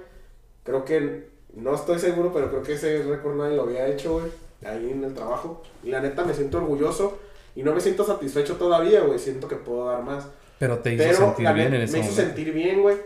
Creo 0.66 0.84
que. 0.84 1.30
No 1.54 1.74
estoy 1.74 2.00
seguro, 2.00 2.34
pero 2.34 2.50
creo 2.50 2.64
que 2.64 2.74
ese 2.74 3.02
récord 3.04 3.38
nadie 3.38 3.56
lo 3.56 3.64
había 3.64 3.88
hecho, 3.88 4.20
güey. 4.20 4.26
Ahí 4.66 4.92
en 4.92 5.06
el 5.06 5.14
trabajo. 5.14 5.64
Y 5.86 5.90
la 5.92 6.02
neta 6.02 6.26
me 6.26 6.34
siento 6.34 6.58
orgulloso. 6.58 7.18
Y 7.56 7.64
no 7.64 7.74
me 7.74 7.80
siento 7.80 8.04
satisfecho 8.04 8.58
todavía, 8.58 9.00
güey. 9.00 9.18
Siento 9.18 9.48
que 9.48 9.56
puedo 9.56 9.86
dar 9.86 10.04
más. 10.04 10.28
Pero 10.60 10.80
te 10.80 10.94
hizo 10.94 11.14
sentir 11.14 11.54
bien 11.54 11.74
en 11.74 11.82
ese 11.84 11.98
Me 11.98 12.04
hizo 12.04 12.14
sentir 12.14 12.52
bien, 12.52 12.82
güey. 12.82 12.98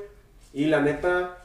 Y 0.52 0.66
la 0.66 0.82
neta, 0.82 1.44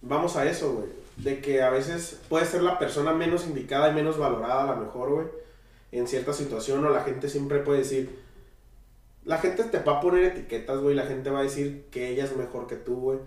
vamos 0.00 0.34
a 0.38 0.48
eso, 0.48 0.72
güey. 0.72 0.86
De 1.18 1.42
que 1.42 1.60
a 1.60 1.68
veces 1.68 2.22
puede 2.30 2.46
ser 2.46 2.62
la 2.62 2.78
persona 2.78 3.12
menos 3.12 3.46
indicada 3.46 3.90
y 3.90 3.94
menos 3.94 4.16
valorada, 4.16 4.72
a 4.72 4.76
lo 4.76 4.86
mejor, 4.86 5.10
güey. 5.10 5.42
En 5.92 6.08
cierta 6.08 6.32
situación, 6.32 6.84
o 6.84 6.90
la 6.90 7.04
gente 7.04 7.28
siempre 7.28 7.60
puede 7.60 7.80
decir. 7.80 8.18
La 9.24 9.38
gente 9.38 9.62
te 9.64 9.78
va 9.78 9.98
a 9.98 10.00
poner 10.00 10.24
etiquetas, 10.24 10.80
güey. 10.80 10.96
La 10.96 11.06
gente 11.06 11.30
va 11.30 11.40
a 11.40 11.44
decir 11.44 11.84
que 11.92 12.08
ella 12.08 12.24
es 12.24 12.36
mejor 12.36 12.66
que 12.66 12.74
tú, 12.74 12.96
güey. 12.96 13.18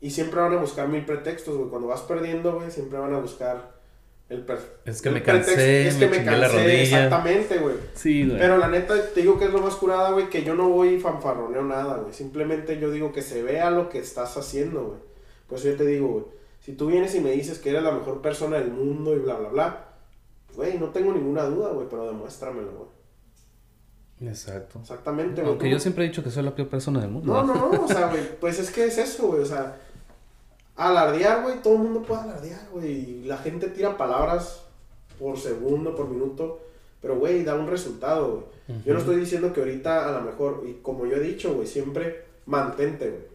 Y 0.00 0.10
siempre 0.10 0.40
van 0.40 0.52
a 0.52 0.60
buscar 0.60 0.86
mil 0.88 1.04
pretextos, 1.04 1.56
güey. 1.56 1.70
Cuando 1.70 1.88
vas 1.88 2.02
perdiendo, 2.02 2.54
güey, 2.54 2.70
siempre 2.70 2.98
van 2.98 3.14
a 3.14 3.18
buscar 3.18 3.72
el 4.32 4.46
Es 4.86 5.02
que 5.02 5.10
me 5.10 5.22
cansé, 5.22 5.88
es 5.88 5.96
que 5.96 6.06
me, 6.06 6.24
cansé, 6.24 6.40
la 6.40 6.48
rodilla. 6.48 6.82
exactamente, 6.82 7.58
güey. 7.58 7.74
Sí, 7.94 8.26
güey. 8.26 8.38
Pero 8.38 8.56
la 8.56 8.68
neta, 8.68 8.94
te 9.12 9.20
digo 9.20 9.38
que 9.38 9.44
es 9.44 9.52
lo 9.52 9.60
más 9.60 9.74
curada, 9.74 10.12
güey, 10.12 10.30
que 10.30 10.42
yo 10.42 10.54
no 10.54 10.70
voy 10.70 10.94
y 10.94 11.00
fanfarroneo 11.00 11.62
nada, 11.62 11.98
güey. 11.98 12.14
Simplemente 12.14 12.78
yo 12.78 12.90
digo 12.90 13.12
que 13.12 13.20
se 13.20 13.42
vea 13.42 13.70
lo 13.70 13.90
que 13.90 13.98
estás 13.98 14.36
haciendo, 14.36 14.84
güey. 14.84 15.00
Pues 15.48 15.62
yo 15.62 15.76
te 15.76 15.84
digo, 15.84 16.08
güey, 16.08 16.24
si 16.60 16.72
tú 16.72 16.86
vienes 16.86 17.14
y 17.14 17.20
me 17.20 17.32
dices 17.32 17.58
que 17.58 17.70
eres 17.70 17.82
la 17.82 17.92
mejor 17.92 18.22
persona 18.22 18.58
del 18.58 18.70
mundo 18.70 19.14
y 19.14 19.18
bla, 19.18 19.34
bla, 19.34 19.48
bla, 19.50 19.88
güey, 20.56 20.78
no 20.78 20.88
tengo 20.90 21.12
ninguna 21.12 21.44
duda, 21.44 21.70
güey, 21.70 21.86
pero 21.88 22.06
demuéstramelo, 22.06 22.72
güey. 22.72 24.30
Exacto. 24.30 24.78
Exactamente, 24.80 25.40
güey. 25.40 25.50
Aunque 25.50 25.70
yo 25.70 25.78
siempre 25.78 26.04
he 26.04 26.08
dicho 26.08 26.22
que 26.22 26.30
soy 26.30 26.42
la 26.44 26.54
peor 26.54 26.68
persona 26.68 27.00
del 27.00 27.10
mundo. 27.10 27.32
No, 27.32 27.42
no, 27.42 27.72
no, 27.72 27.84
o 27.84 27.88
sea, 27.88 28.08
güey, 28.08 28.38
pues 28.38 28.58
es 28.58 28.70
que 28.70 28.84
es 28.84 28.98
eso, 28.98 29.28
güey, 29.28 29.42
o 29.42 29.46
sea, 29.46 29.78
alardear, 30.76 31.42
güey, 31.42 31.60
todo 31.62 31.74
el 31.74 31.82
mundo 31.82 32.02
puede 32.02 32.22
alardear, 32.22 32.68
güey, 32.72 32.90
y 32.90 33.24
la 33.24 33.38
gente 33.38 33.68
tira 33.68 33.96
palabras 33.96 34.62
por 35.18 35.38
segundo, 35.38 35.94
por 35.96 36.08
minuto, 36.08 36.60
pero, 37.00 37.18
güey, 37.18 37.44
da 37.44 37.54
un 37.56 37.66
resultado, 37.66 38.30
güey. 38.68 38.82
Yo 38.84 38.94
no 38.94 39.00
estoy 39.00 39.16
diciendo 39.16 39.52
que 39.52 39.60
ahorita 39.60 40.08
a 40.08 40.12
lo 40.12 40.22
mejor, 40.22 40.62
y 40.66 40.74
como 40.74 41.04
yo 41.04 41.16
he 41.16 41.20
dicho, 41.20 41.52
güey, 41.52 41.66
siempre 41.66 42.24
mantente, 42.46 43.10
güey 43.10 43.32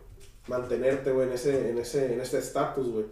mantenerte, 0.48 1.12
güey, 1.12 1.28
en 1.28 1.34
ese, 1.34 1.70
en 1.70 1.78
ese, 1.78 2.14
en 2.14 2.22
ese 2.22 2.40
estatus, 2.40 2.90
güey, 2.90 3.06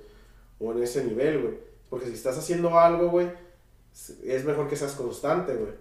o 0.60 0.72
en 0.72 0.84
ese 0.84 1.04
nivel, 1.04 1.42
güey. 1.42 1.54
Porque 1.90 2.08
si 2.08 2.14
estás 2.14 2.38
haciendo 2.38 2.78
algo, 2.80 3.10
güey, 3.10 3.28
es 4.24 4.46
mejor 4.46 4.68
que 4.68 4.76
seas 4.76 4.94
constante, 4.94 5.56
güey. 5.56 5.72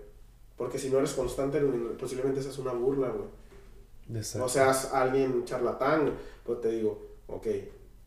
Porque 0.57 0.79
si 0.79 0.89
no 0.89 0.99
eres 0.99 1.13
constante, 1.15 1.61
posiblemente 1.99 2.43
seas 2.43 2.59
una 2.59 2.73
burla, 2.73 3.09
güey. 3.09 4.23
O 4.41 4.49
seas 4.49 4.93
alguien 4.93 5.45
charlatán, 5.45 6.13
pues 6.45 6.61
te 6.61 6.71
digo, 6.71 6.99
ok, 7.27 7.47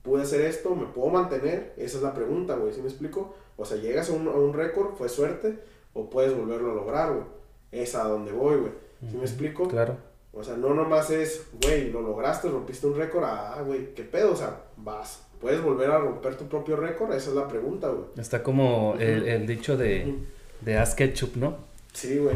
pude 0.04 0.22
hacer 0.22 0.42
esto, 0.42 0.76
me 0.76 0.86
puedo 0.86 1.10
mantener, 1.10 1.74
esa 1.76 1.98
es 1.98 2.04
la 2.04 2.14
pregunta, 2.14 2.56
güey, 2.56 2.74
¿sí 2.74 2.82
me 2.82 2.88
explico? 2.88 3.36
O 3.58 3.66
sea, 3.66 3.78
llegas 3.78 4.10
a 4.10 4.14
un, 4.14 4.28
a 4.28 4.32
un 4.32 4.54
récord, 4.54 4.96
fue 4.96 5.10
suerte, 5.10 5.60
o 5.94 6.10
puedes 6.10 6.38
volverlo 6.38 6.72
a 6.72 6.76
lograr, 6.76 7.14
güey. 7.14 7.26
Es 7.72 7.96
a 7.96 8.04
donde 8.04 8.32
voy, 8.32 8.58
güey. 8.58 8.72
¿Sí 9.10 9.18
me 9.18 9.24
explico? 9.24 9.68
Claro. 9.68 9.98
O 10.34 10.44
sea, 10.44 10.56
no 10.56 10.74
nomás 10.74 11.10
es, 11.10 11.48
güey, 11.64 11.92
lo 11.92 12.02
lograste, 12.02 12.48
rompiste 12.48 12.86
un 12.88 12.96
récord, 12.96 13.24
ah, 13.26 13.62
güey, 13.66 13.94
¿qué 13.94 14.04
pedo? 14.04 14.34
O 14.34 14.36
sea, 14.36 14.66
vas, 14.78 15.27
¿puedes 15.40 15.62
volver 15.62 15.92
a 15.92 16.00
romper 16.00 16.36
tu 16.36 16.48
propio 16.48 16.76
récord? 16.76 17.14
Esa 17.14 17.30
es 17.30 17.36
la 17.36 17.48
pregunta, 17.48 17.90
güey. 17.90 18.06
Está 18.18 18.44
como 18.44 18.96
el, 19.00 19.46
dicho 19.48 19.78
de, 19.78 20.16
de 20.62 20.78
Ask 20.78 20.98
Ketchup, 20.98 21.36
¿no? 21.36 21.58
Sí, 21.94 22.18
güey. 22.18 22.36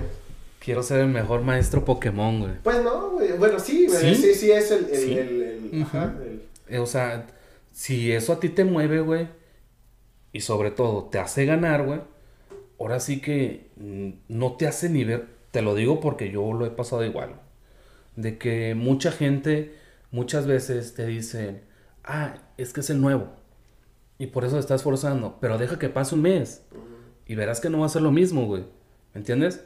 Quiero 0.60 0.84
ser 0.84 1.00
el 1.00 1.08
mejor 1.08 1.42
maestro 1.42 1.84
Pokémon, 1.84 2.40
güey. 2.40 2.54
Pues 2.64 2.84
no, 2.84 3.12
güey. 3.12 3.34
Bueno, 3.38 3.60
sí, 3.60 3.88
güey. 3.88 4.16
Sí, 4.16 4.34
sí, 4.34 4.52
es 4.52 4.72
el... 4.72 4.90
el, 4.90 5.42
el, 5.74 5.82
ajá, 5.82 6.16
eh, 6.68 6.80
O 6.80 6.86
sea, 6.86 7.28
si 7.72 8.12
eso 8.12 8.34
a 8.34 8.40
ti 8.40 8.50
te 8.50 8.64
mueve, 8.64 9.00
güey, 9.02 9.28
y 10.34 10.42
sobre 10.42 10.72
todo 10.72 11.06
te 11.06 11.20
hace 11.20 11.46
ganar, 11.46 11.84
güey, 11.84 12.02
ahora 12.80 13.00
sí 13.00 13.22
que 13.22 13.70
mm, 13.78 14.10
no 14.30 14.54
te 14.54 14.68
hace 14.68 14.90
ni 14.90 15.04
ver... 15.04 15.26
Te 15.52 15.62
lo 15.62 15.76
digo 15.76 16.00
porque 16.00 16.32
yo 16.32 16.54
lo 16.54 16.66
he 16.66 16.70
pasado 16.70 17.04
igual 17.04 17.36
de 18.16 18.38
que 18.38 18.76
mucha 18.76 19.12
gente 19.12 19.76
muchas 20.12 20.46
veces 20.46 20.94
te 20.94 21.06
dicen, 21.06 21.62
ah, 22.04 22.36
es 22.62 22.74
que 22.74 22.82
es 22.82 22.90
el 22.90 23.02
nuevo. 23.02 23.28
Y 24.18 24.28
por 24.28 24.46
eso 24.46 24.56
te 24.56 24.62
estás 24.62 24.84
forzando. 24.84 25.38
Pero 25.42 25.58
deja 25.58 25.80
que 25.80 25.90
pase 25.90 26.16
un 26.16 26.22
mes. 26.22 26.66
Y 27.26 27.36
verás 27.36 27.60
que 27.60 27.70
no 27.70 27.80
va 27.80 27.86
a 27.86 27.90
ser 27.90 28.02
lo 28.02 28.12
mismo, 28.12 28.46
güey. 28.46 28.64
¿Me 29.14 29.20
entiendes? 29.20 29.64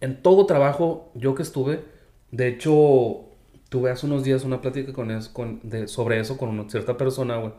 En 0.00 0.22
todo 0.22 0.46
trabajo, 0.46 1.10
yo 1.14 1.34
que 1.34 1.42
estuve, 1.42 1.84
de 2.32 2.48
hecho, 2.48 3.24
tuve 3.68 3.90
hace 3.90 4.06
unos 4.06 4.24
días 4.24 4.44
una 4.44 4.60
plática 4.60 4.92
con, 4.92 5.08
con 5.32 5.60
de, 5.62 5.86
sobre 5.86 6.18
eso 6.18 6.36
con 6.36 6.48
una 6.48 6.68
cierta 6.68 6.96
persona, 6.96 7.36
güey. 7.36 7.52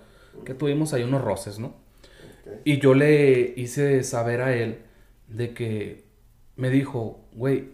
Que 0.45 0.53
tuvimos 0.53 0.93
ahí 0.93 1.03
unos 1.03 1.21
roces, 1.21 1.59
¿no? 1.59 1.75
Y 2.65 2.79
yo 2.79 2.93
le 2.93 3.53
hice 3.55 4.03
saber 4.03 4.41
a 4.41 4.55
él 4.55 4.79
de 5.29 5.53
que 5.53 6.03
me 6.55 6.69
dijo, 6.69 7.21
güey, 7.33 7.69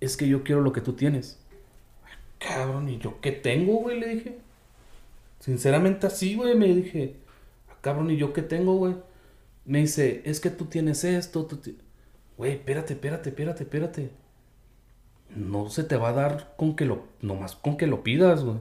es 0.00 0.16
que 0.16 0.28
yo 0.28 0.44
quiero 0.44 0.62
lo 0.62 0.72
que 0.72 0.80
tú 0.80 0.94
tienes. 0.94 1.38
Cabrón, 2.38 2.88
¿y 2.88 2.98
yo 2.98 3.20
qué 3.20 3.32
tengo, 3.32 3.74
güey? 3.80 4.00
Le 4.00 4.08
dije. 4.08 4.45
Sinceramente 5.46 6.06
así, 6.06 6.34
güey, 6.34 6.54
me 6.54 6.66
dije. 6.74 7.16
Ah, 7.70 7.76
cabrón, 7.80 8.10
¿y 8.10 8.18
yo 8.18 8.34
qué 8.34 8.42
tengo, 8.42 8.76
güey? 8.76 8.96
Me 9.64 9.78
dice, 9.78 10.20
es 10.26 10.40
que 10.40 10.50
tú 10.50 10.66
tienes 10.66 11.04
esto, 11.04 11.46
tú 11.46 11.58
Güey, 12.36 12.52
espérate, 12.52 12.92
espérate, 12.92 13.30
espérate, 13.30 13.62
espérate. 13.62 14.10
No 15.34 15.70
se 15.70 15.84
te 15.84 15.96
va 15.96 16.10
a 16.10 16.12
dar 16.12 16.54
con 16.58 16.76
que 16.76 16.84
lo... 16.84 17.06
Nomás 17.22 17.56
con 17.56 17.78
que 17.78 17.86
lo 17.86 18.02
pidas, 18.02 18.44
güey. 18.44 18.58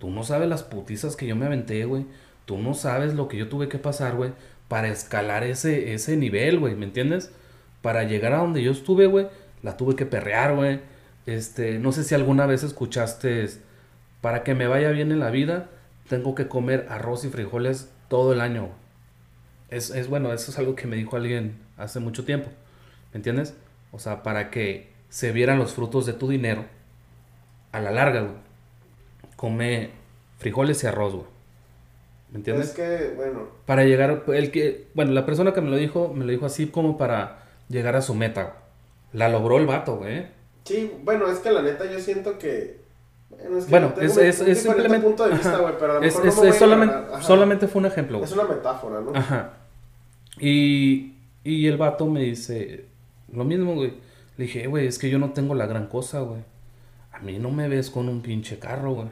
Tú 0.00 0.10
no 0.10 0.24
sabes 0.24 0.48
las 0.48 0.64
putizas 0.64 1.14
que 1.14 1.26
yo 1.28 1.36
me 1.36 1.46
aventé, 1.46 1.84
güey. 1.84 2.06
Tú 2.46 2.58
no 2.58 2.74
sabes 2.74 3.14
lo 3.14 3.28
que 3.28 3.36
yo 3.36 3.48
tuve 3.48 3.68
que 3.68 3.78
pasar, 3.78 4.16
güey. 4.16 4.32
Para 4.66 4.88
escalar 4.88 5.44
ese, 5.44 5.94
ese 5.94 6.16
nivel, 6.16 6.58
güey. 6.58 6.74
¿Me 6.74 6.86
entiendes? 6.86 7.30
Para 7.80 8.02
llegar 8.02 8.32
a 8.32 8.38
donde 8.38 8.62
yo 8.62 8.72
estuve, 8.72 9.06
güey. 9.06 9.28
La 9.62 9.76
tuve 9.76 9.94
que 9.94 10.06
perrear, 10.06 10.56
güey 10.56 10.80
este, 11.26 11.78
no 11.78 11.92
sé 11.92 12.04
si 12.04 12.14
alguna 12.14 12.46
vez 12.46 12.62
escuchaste, 12.62 13.46
para 14.20 14.42
que 14.42 14.54
me 14.54 14.66
vaya 14.66 14.90
bien 14.90 15.12
en 15.12 15.20
la 15.20 15.30
vida, 15.30 15.70
tengo 16.10 16.34
que 16.34 16.48
comer 16.48 16.86
arroz 16.90 17.24
y 17.24 17.28
frijoles 17.28 17.88
todo 18.08 18.32
el 18.32 18.40
año. 18.40 18.68
Es, 19.70 19.90
es 19.90 20.08
bueno, 20.08 20.32
eso 20.32 20.50
es 20.50 20.58
algo 20.58 20.74
que 20.74 20.88
me 20.88 20.96
dijo 20.96 21.16
alguien 21.16 21.56
hace 21.78 22.00
mucho 22.00 22.24
tiempo. 22.24 22.50
¿Me 23.12 23.18
entiendes? 23.18 23.54
O 23.92 24.00
sea, 24.00 24.24
para 24.24 24.50
que 24.50 24.90
se 25.08 25.30
vieran 25.30 25.60
los 25.60 25.72
frutos 25.72 26.06
de 26.06 26.12
tu 26.12 26.28
dinero, 26.28 26.64
a 27.70 27.80
la 27.80 27.92
larga, 27.92 28.26
come 29.36 29.90
frijoles 30.38 30.82
y 30.82 30.88
arroz, 30.88 31.14
güey. 31.14 31.26
¿Me 32.32 32.38
entiendes? 32.38 32.70
Es 32.70 32.74
que, 32.74 33.14
bueno, 33.16 33.48
Para 33.64 33.84
llegar, 33.84 34.24
el 34.26 34.50
que, 34.50 34.88
bueno, 34.94 35.12
la 35.12 35.24
persona 35.24 35.52
que 35.54 35.60
me 35.60 35.70
lo 35.70 35.76
dijo, 35.76 36.12
me 36.12 36.24
lo 36.24 36.32
dijo 36.32 36.46
así 36.46 36.66
como 36.66 36.98
para 36.98 37.44
llegar 37.68 37.94
a 37.94 38.02
su 38.02 38.14
meta. 38.14 38.42
güey. 38.42 38.54
La 39.12 39.28
logró 39.28 39.58
el 39.58 39.66
vato, 39.66 39.96
güey. 39.98 40.26
sí, 40.64 40.92
bueno, 41.04 41.30
es 41.30 41.38
que 41.38 41.52
la 41.52 41.62
neta 41.62 41.84
yo 41.90 42.00
siento 42.00 42.36
que... 42.38 42.79
Bueno, 43.30 43.58
es, 43.58 43.64
que 43.64 43.70
Bueno, 43.70 43.88
tengo 43.94 44.00
es- 44.06 44.16
un- 44.16 44.24
es- 44.24 44.40
un 44.40 44.48
es 44.48 44.56
diferente 44.58 44.62
simplemente- 44.82 45.06
punto 45.06 45.24
de 45.24 45.30
vista, 45.30 45.48
ajá. 45.52 45.58
güey, 45.62 45.74
pero 45.78 45.92
a 45.92 45.94
lo 46.00 46.02
Es, 46.02 46.14
mejor 46.14 46.28
es- 46.28 46.36
no 46.36 46.42
me 46.42 46.48
es 46.48 46.54
voy 46.54 46.56
a 46.56 46.58
solamente, 46.60 47.22
solamente 47.22 47.68
fue 47.68 47.80
un 47.80 47.86
ejemplo. 47.86 48.24
Es 48.24 48.32
una 48.32 48.44
metáfora, 48.44 49.00
¿no? 49.00 49.12
Ajá. 49.14 49.52
Y, 50.38 51.14
y 51.44 51.66
el 51.66 51.76
vato 51.76 52.06
me 52.06 52.20
dice 52.22 52.86
lo 53.32 53.44
mismo, 53.44 53.74
güey. 53.74 53.94
Le 54.36 54.44
dije, 54.44 54.64
"Eh, 54.64 54.66
güey, 54.66 54.86
es 54.86 54.98
que 54.98 55.10
yo 55.10 55.18
no 55.18 55.32
tengo 55.32 55.54
la 55.54 55.66
gran 55.66 55.86
cosa, 55.86 56.20
güey. 56.20 56.40
A 57.12 57.18
mí 57.20 57.38
no 57.38 57.50
me 57.50 57.68
ves 57.68 57.90
con 57.90 58.08
un 58.08 58.22
pinche 58.22 58.58
carro, 58.58 58.94
güey. 58.94 59.08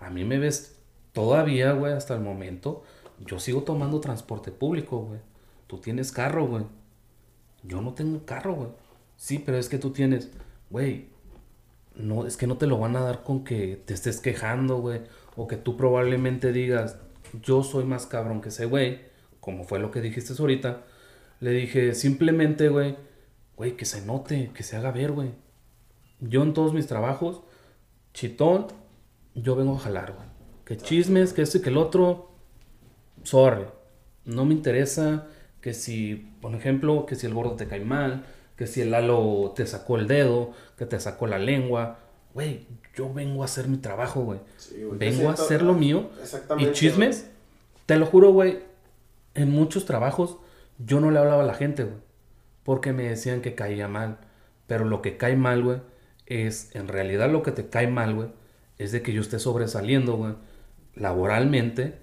A 0.00 0.10
mí 0.10 0.24
me 0.24 0.38
ves 0.38 0.78
todavía, 1.12 1.72
güey, 1.72 1.92
hasta 1.92 2.14
el 2.14 2.20
momento. 2.20 2.82
Yo 3.24 3.38
sigo 3.38 3.62
tomando 3.62 4.00
transporte 4.00 4.50
público, 4.50 4.98
güey. 4.98 5.20
Tú 5.66 5.78
tienes 5.78 6.10
carro, 6.12 6.46
güey. 6.46 6.64
Yo 7.62 7.82
no 7.82 7.92
tengo 7.92 8.24
carro, 8.24 8.54
güey. 8.54 8.68
Sí, 9.16 9.38
pero 9.44 9.58
es 9.58 9.68
que 9.68 9.78
tú 9.78 9.90
tienes, 9.90 10.30
güey. 10.70 11.08
No, 11.94 12.26
es 12.26 12.36
que 12.36 12.46
no 12.46 12.56
te 12.56 12.66
lo 12.66 12.78
van 12.78 12.96
a 12.96 13.00
dar 13.00 13.22
con 13.22 13.44
que 13.44 13.82
te 13.84 13.94
estés 13.94 14.20
quejando, 14.20 14.78
güey. 14.78 15.02
O 15.36 15.46
que 15.46 15.56
tú 15.56 15.76
probablemente 15.76 16.52
digas, 16.52 16.98
yo 17.42 17.62
soy 17.62 17.84
más 17.84 18.06
cabrón 18.06 18.40
que 18.40 18.50
ese 18.50 18.66
güey. 18.66 19.00
Como 19.40 19.64
fue 19.64 19.78
lo 19.78 19.90
que 19.90 20.00
dijiste 20.00 20.34
ahorita. 20.38 20.82
Le 21.40 21.50
dije, 21.50 21.94
simplemente, 21.94 22.68
güey. 22.68 22.96
Güey, 23.56 23.76
que 23.76 23.84
se 23.84 24.04
note, 24.04 24.50
que 24.54 24.62
se 24.62 24.76
haga 24.76 24.90
ver, 24.90 25.12
güey. 25.12 25.30
Yo 26.20 26.42
en 26.42 26.54
todos 26.54 26.72
mis 26.74 26.86
trabajos, 26.86 27.42
chitón, 28.14 28.66
yo 29.34 29.56
vengo 29.56 29.76
a 29.76 29.78
jalar, 29.78 30.12
güey. 30.12 30.26
Que 30.64 30.76
chismes, 30.76 31.32
que 31.32 31.42
esto 31.42 31.58
y 31.58 31.62
que 31.62 31.70
el 31.70 31.78
otro, 31.78 32.30
sorry. 33.22 33.64
No 34.24 34.44
me 34.44 34.54
interesa 34.54 35.26
que 35.60 35.74
si, 35.74 36.14
por 36.40 36.54
ejemplo, 36.54 37.06
que 37.06 37.16
si 37.16 37.26
el 37.26 37.34
gordo 37.34 37.56
te 37.56 37.66
cae 37.66 37.84
mal, 37.84 38.24
que 38.60 38.66
si 38.66 38.82
el 38.82 38.90
Lalo 38.90 39.54
te 39.56 39.66
sacó 39.66 39.96
el 39.96 40.06
dedo, 40.06 40.52
que 40.76 40.84
te 40.84 41.00
sacó 41.00 41.26
la 41.26 41.38
lengua. 41.38 41.96
Güey, 42.34 42.66
yo 42.94 43.10
vengo 43.10 43.40
a 43.40 43.46
hacer 43.46 43.68
mi 43.68 43.78
trabajo, 43.78 44.20
güey. 44.20 44.40
Sí, 44.58 44.84
vengo 44.98 45.30
a 45.30 45.32
hacer 45.32 45.62
lo 45.62 45.72
mío. 45.72 46.10
Exactamente. 46.20 46.70
Y 46.70 46.74
chismes, 46.74 47.30
te 47.86 47.96
lo 47.96 48.04
juro, 48.04 48.34
güey, 48.34 48.58
en 49.34 49.50
muchos 49.50 49.86
trabajos 49.86 50.36
yo 50.76 51.00
no 51.00 51.10
le 51.10 51.18
hablaba 51.18 51.42
a 51.42 51.46
la 51.46 51.54
gente, 51.54 51.84
güey. 51.84 51.96
Porque 52.62 52.92
me 52.92 53.04
decían 53.04 53.40
que 53.40 53.54
caía 53.54 53.88
mal. 53.88 54.18
Pero 54.66 54.84
lo 54.84 55.00
que 55.00 55.16
cae 55.16 55.36
mal, 55.36 55.62
güey, 55.62 55.78
es, 56.26 56.76
en 56.76 56.86
realidad 56.86 57.30
lo 57.30 57.42
que 57.42 57.52
te 57.52 57.70
cae 57.70 57.86
mal, 57.86 58.14
güey, 58.14 58.28
es 58.76 58.92
de 58.92 59.00
que 59.00 59.14
yo 59.14 59.22
esté 59.22 59.38
sobresaliendo, 59.38 60.18
güey, 60.18 60.34
laboralmente, 60.94 61.94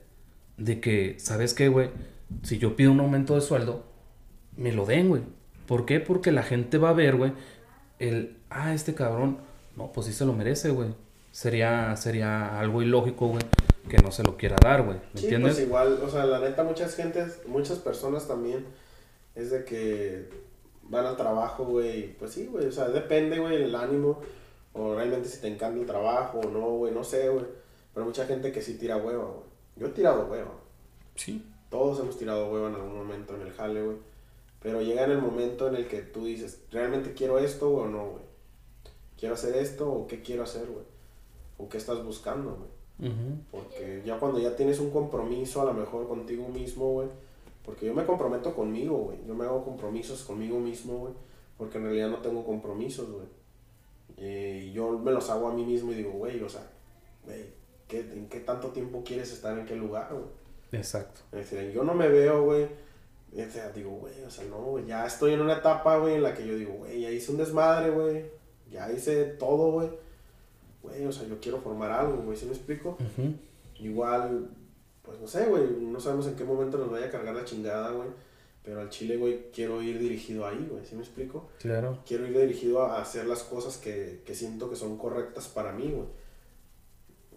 de 0.57 0.79
que, 0.79 1.19
¿sabes 1.19 1.53
qué, 1.53 1.67
güey? 1.67 1.91
Si 2.41 2.57
yo 2.57 2.75
pido 2.75 2.91
un 2.91 2.99
aumento 2.99 3.35
de 3.35 3.41
sueldo, 3.41 3.85
me 4.55 4.71
lo 4.71 4.87
den, 4.87 5.09
güey. 5.09 5.36
¿Por 5.67 5.85
qué? 5.85 5.99
Porque 5.99 6.31
la 6.31 6.43
gente 6.43 6.77
va 6.77 6.89
a 6.89 6.93
ver, 6.93 7.15
güey, 7.17 7.33
el, 7.99 8.37
ah, 8.49 8.73
este 8.73 8.93
cabrón, 8.95 9.37
no, 9.75 9.91
pues 9.91 10.07
sí 10.07 10.13
se 10.13 10.25
lo 10.25 10.33
merece, 10.33 10.69
güey. 10.69 10.89
Sería, 11.31 11.95
sería 11.97 12.59
algo 12.59 12.81
ilógico, 12.81 13.27
güey, 13.27 13.43
que 13.89 13.97
no 13.99 14.11
se 14.11 14.23
lo 14.23 14.37
quiera 14.37 14.55
dar, 14.61 14.83
güey. 14.83 14.97
¿Me 15.13 15.19
Sí, 15.19 15.25
entiendes? 15.25 15.55
pues 15.55 15.67
igual, 15.67 15.99
o 16.03 16.09
sea, 16.09 16.25
la 16.25 16.39
neta, 16.39 16.63
muchas 16.63 16.95
gentes, 16.95 17.41
muchas 17.45 17.77
personas 17.79 18.27
también, 18.27 18.65
es 19.35 19.51
de 19.51 19.63
que 19.65 20.29
van 20.83 21.05
al 21.05 21.17
trabajo, 21.17 21.65
güey, 21.65 22.13
pues 22.17 22.31
sí, 22.31 22.47
güey, 22.47 22.65
o 22.65 22.71
sea, 22.71 22.87
depende, 22.87 23.37
güey, 23.39 23.61
el 23.61 23.75
ánimo, 23.75 24.19
o 24.73 24.95
realmente 24.95 25.27
si 25.27 25.41
te 25.41 25.47
encanta 25.47 25.79
el 25.79 25.85
trabajo 25.85 26.39
o 26.39 26.49
no, 26.49 26.61
güey, 26.77 26.93
no 26.93 27.03
sé, 27.03 27.29
güey, 27.29 27.45
pero 27.93 28.05
mucha 28.05 28.25
gente 28.25 28.51
que 28.51 28.61
sí 28.61 28.75
tira 28.77 28.97
hueva, 28.97 29.25
güey. 29.25 29.45
Yo 29.75 29.87
he 29.87 29.89
tirado 29.91 30.25
hueva, 30.25 30.51
Sí. 31.15 31.45
todos 31.69 31.99
hemos 31.99 32.17
tirado 32.17 32.51
hueva 32.51 32.69
en 32.69 32.75
algún 32.75 32.95
momento 32.95 33.35
en 33.35 33.41
el 33.41 33.53
jale, 33.53 33.81
güey, 33.83 33.97
pero 34.61 34.81
llega 34.81 35.03
en 35.05 35.11
el 35.11 35.19
momento 35.21 35.67
en 35.67 35.75
el 35.75 35.87
que 35.87 36.01
tú 36.01 36.25
dices, 36.25 36.61
¿realmente 36.71 37.13
quiero 37.13 37.37
esto 37.39 37.69
o 37.71 37.87
no, 37.87 38.09
güey? 38.11 38.23
¿Quiero 39.17 39.35
hacer 39.35 39.55
esto 39.57 39.91
o 39.91 40.07
qué 40.07 40.21
quiero 40.21 40.43
hacer, 40.43 40.67
güey? 40.67 40.85
¿O 41.57 41.67
qué 41.69 41.77
estás 41.77 42.03
buscando, 42.03 42.55
güey? 42.55 42.69
Porque 43.51 44.01
ya 44.05 44.17
cuando 44.19 44.39
ya 44.39 44.55
tienes 44.55 44.79
un 44.79 44.89
compromiso 44.91 45.61
a 45.61 45.65
lo 45.65 45.73
mejor 45.73 46.07
contigo 46.07 46.47
mismo, 46.49 46.91
güey. 46.93 47.07
Porque 47.63 47.85
yo 47.85 47.93
me 47.93 48.05
comprometo 48.05 48.55
conmigo, 48.55 48.95
güey. 48.97 49.17
Yo 49.27 49.35
me 49.35 49.45
hago 49.45 49.63
compromisos 49.63 50.23
conmigo 50.23 50.59
mismo, 50.59 50.97
güey. 50.99 51.13
Porque 51.57 51.77
en 51.77 51.83
realidad 51.85 52.09
no 52.09 52.17
tengo 52.19 52.45
compromisos, 52.45 53.09
güey. 53.11 53.25
Eh, 54.17 54.71
yo 54.73 54.97
me 54.97 55.11
los 55.11 55.29
hago 55.29 55.47
a 55.47 55.53
mí 55.53 55.63
mismo 55.65 55.91
y 55.91 55.95
digo, 55.95 56.11
güey, 56.11 56.41
o 56.41 56.49
sea, 56.49 56.67
güey, 57.25 57.45
¿qué- 57.87 57.99
¿en 57.99 58.27
qué 58.29 58.39
tanto 58.39 58.69
tiempo 58.69 59.03
quieres 59.05 59.31
estar 59.31 59.57
en 59.57 59.65
qué 59.65 59.75
lugar, 59.75 60.09
güey? 60.11 60.25
Exacto. 60.71 61.21
Es 61.31 61.51
decir, 61.51 61.71
yo 61.71 61.83
no 61.83 61.93
me 61.93 62.07
veo, 62.07 62.43
güey. 62.43 62.67
O 63.33 63.51
sea, 63.51 63.69
digo, 63.69 63.91
güey, 63.91 64.23
o 64.23 64.29
sea, 64.29 64.45
no, 64.45 64.57
güey. 64.57 64.85
Ya 64.85 65.05
estoy 65.05 65.33
en 65.33 65.41
una 65.41 65.57
etapa, 65.57 65.97
güey, 65.97 66.15
en 66.15 66.23
la 66.23 66.33
que 66.33 66.47
yo 66.47 66.55
digo, 66.55 66.73
güey, 66.73 67.01
ya 67.01 67.11
hice 67.11 67.31
un 67.31 67.37
desmadre, 67.37 67.91
güey. 67.91 68.25
Ya 68.71 68.91
hice 68.91 69.25
todo, 69.25 69.71
güey. 69.71 69.89
Güey, 70.81 71.05
o 71.05 71.11
sea, 71.11 71.27
yo 71.27 71.39
quiero 71.39 71.59
formar 71.59 71.91
algo, 71.91 72.17
güey. 72.17 72.37
¿Sí 72.37 72.45
me 72.45 72.53
explico? 72.53 72.97
Igual, 73.79 74.49
pues 75.03 75.19
no 75.19 75.27
sé, 75.27 75.45
güey, 75.45 75.63
no 75.81 75.99
sabemos 75.99 76.27
en 76.27 76.35
qué 76.35 76.43
momento 76.43 76.77
nos 76.77 76.91
vaya 76.91 77.07
a 77.07 77.11
cargar 77.11 77.35
la 77.35 77.45
chingada, 77.45 77.91
güey. 77.91 78.09
Pero 78.63 78.81
al 78.81 78.89
chile, 78.89 79.15
güey, 79.15 79.49
quiero 79.51 79.81
ir 79.81 79.97
dirigido 79.97 80.45
ahí, 80.45 80.67
güey, 80.69 80.85
¿sí 80.85 80.95
me 80.95 81.01
explico? 81.01 81.49
Claro. 81.59 81.99
Quiero 82.05 82.27
ir 82.27 82.37
dirigido 82.37 82.83
a 82.83 83.01
hacer 83.01 83.25
las 83.25 83.43
cosas 83.43 83.77
que, 83.77 84.21
que 84.25 84.35
siento 84.35 84.69
que 84.69 84.75
son 84.75 84.97
correctas 84.97 85.47
para 85.47 85.71
mí, 85.71 85.89
güey. 85.89 86.07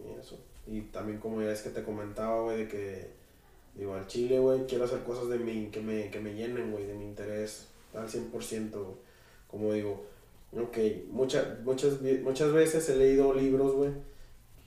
Y 0.05 0.19
eso. 0.19 0.39
Y 0.67 0.81
también 0.83 1.19
como 1.19 1.41
ya 1.41 1.53
es 1.53 1.63
que 1.63 1.71
te 1.71 1.85
comentaba, 1.85 2.43
güey, 2.43 2.59
de 2.59 2.69
que, 2.69 3.20
digo, 3.75 3.95
al 3.95 4.07
chile, 4.07 4.39
güey, 4.39 4.67
quiero 4.67 4.85
hacer 4.85 5.01
cosas 5.01 5.29
de 5.29 5.39
mí 5.39 5.69
que 5.73 5.81
me, 5.81 6.11
que 6.11 6.21
me 6.21 6.35
llenen, 6.35 6.73
güey, 6.73 6.87
de 6.87 6.95
mi 6.95 7.05
interés 7.05 7.67
al 7.95 8.09
100%, 8.09 8.71
güey. 8.73 8.95
Como 9.49 9.73
digo, 9.73 10.05
ok, 10.57 10.79
muchas 11.11 11.61
muchas, 11.65 11.95
muchas 12.23 12.53
veces 12.53 12.89
he 12.89 12.97
leído 12.97 13.33
libros, 13.35 13.73
güey, 13.75 13.91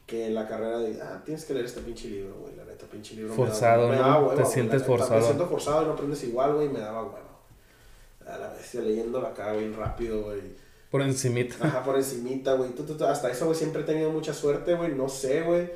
que 0.06 0.28
en 0.28 0.36
la 0.36 0.48
carrera 0.48 0.80
de, 0.80 1.02
ah, 1.02 1.22
tienes 1.24 1.46
que 1.46 1.54
leer 1.54 1.66
este 1.66 1.82
pinche 1.82 2.10
libro, 2.10 2.36
güey, 2.42 2.56
la 2.56 2.66
neta, 2.66 2.86
pinche 2.88 3.16
libro. 3.16 3.30
me 3.32 3.36
Forzado, 3.36 3.88
me 3.88 3.96
¿no? 3.96 4.02
daba 4.02 4.20
hueva, 4.20 4.36
Te 4.36 4.42
güey, 4.42 4.54
sientes 4.54 4.82
neta, 4.82 4.86
forzado. 4.86 5.20
Me 5.20 5.26
siento 5.26 5.48
forzado 5.48 5.82
y 5.84 5.86
no 5.86 5.92
aprendes 5.94 6.24
igual, 6.24 6.56
güey, 6.56 6.70
me 6.70 6.80
daba 6.80 7.04
hueva. 7.04 7.20
A 8.28 8.38
la 8.38 8.54
bestia 8.54 8.82
leyéndola 8.82 9.30
acá, 9.30 9.54
bien 9.54 9.74
rápido, 9.76 10.24
güey. 10.24 10.40
Por 10.90 11.02
encimita. 11.02 11.56
Ajá, 11.60 11.84
por 11.84 11.98
encimita, 11.98 12.54
güey. 12.54 12.70
Hasta 13.08 13.32
eso, 13.32 13.46
güey, 13.46 13.58
siempre 13.58 13.82
he 13.82 13.86
tenido 13.86 14.12
mucha 14.12 14.34
suerte, 14.34 14.76
güey. 14.76 14.94
No 14.94 15.10
sé, 15.10 15.42
güey. 15.42 15.70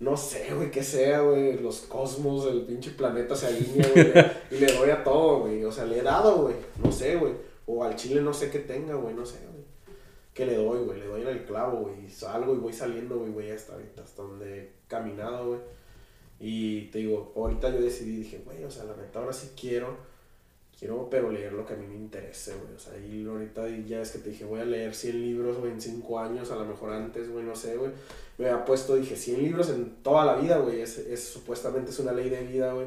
No 0.00 0.16
sé, 0.16 0.52
güey, 0.54 0.70
qué 0.70 0.82
sea, 0.82 1.20
güey. 1.20 1.58
Los 1.58 1.80
cosmos, 1.80 2.46
el 2.46 2.62
pinche 2.62 2.90
planeta 2.90 3.36
se 3.36 3.46
alinea, 3.46 3.88
güey. 3.88 4.12
y 4.50 4.64
le 4.64 4.72
doy 4.72 4.90
a 4.90 5.04
todo, 5.04 5.40
güey. 5.40 5.64
O 5.64 5.72
sea, 5.72 5.84
le 5.84 5.98
he 5.98 6.02
dado, 6.02 6.42
güey. 6.42 6.54
No 6.82 6.90
sé, 6.90 7.16
güey. 7.16 7.32
O 7.66 7.84
al 7.84 7.96
chile 7.96 8.20
no 8.20 8.34
sé 8.34 8.50
qué 8.50 8.60
tenga, 8.60 8.94
güey. 8.94 9.14
No 9.14 9.24
sé, 9.24 9.38
güey. 9.50 9.64
¿Qué 10.34 10.46
le 10.46 10.56
doy, 10.56 10.84
güey? 10.84 10.98
Le 10.98 11.06
doy 11.06 11.22
en 11.22 11.28
el 11.28 11.44
clavo, 11.44 11.80
güey. 11.80 12.08
Salgo 12.10 12.54
y 12.54 12.58
voy 12.58 12.72
saliendo, 12.72 13.18
güey, 13.18 13.30
güey, 13.30 13.50
hasta 13.52 13.74
ahorita, 13.74 14.02
hasta 14.02 14.22
donde 14.22 14.58
he 14.58 14.72
caminado, 14.88 15.48
güey. 15.48 15.60
Y 16.40 16.86
te 16.90 16.98
digo, 16.98 17.32
ahorita 17.36 17.70
yo 17.70 17.80
decidí, 17.80 18.16
dije, 18.16 18.42
güey, 18.44 18.64
o 18.64 18.70
sea, 18.70 18.84
la 18.84 18.96
neta, 18.96 19.20
ahora 19.20 19.32
sí 19.32 19.52
quiero 19.58 19.96
pero 21.10 21.30
leer 21.30 21.52
lo 21.52 21.64
que 21.64 21.74
a 21.74 21.76
mí 21.76 21.86
me 21.86 21.96
interese, 21.96 22.54
güey. 22.54 22.74
O 22.74 22.78
sea, 22.78 22.98
y 22.98 23.26
ahorita 23.26 23.68
ya 23.86 24.00
es 24.00 24.10
que 24.10 24.18
te 24.18 24.30
dije, 24.30 24.44
voy 24.44 24.60
a 24.60 24.64
leer 24.64 24.94
100 24.94 25.20
libros, 25.20 25.58
güey, 25.58 25.72
en 25.72 25.80
5 25.80 26.18
años, 26.18 26.50
a 26.50 26.56
lo 26.56 26.64
mejor 26.64 26.92
antes, 26.92 27.30
güey, 27.30 27.44
no 27.44 27.54
sé, 27.54 27.76
güey. 27.76 27.90
Me 28.38 28.48
había 28.48 28.64
puesto, 28.64 28.96
dije, 28.96 29.16
100 29.16 29.42
libros 29.42 29.70
en 29.70 30.02
toda 30.02 30.24
la 30.24 30.36
vida, 30.36 30.58
güey. 30.58 30.80
Es, 30.80 30.98
es, 30.98 31.22
supuestamente 31.22 31.90
es 31.90 31.98
una 31.98 32.12
ley 32.12 32.28
de 32.28 32.42
vida, 32.42 32.72
güey, 32.72 32.86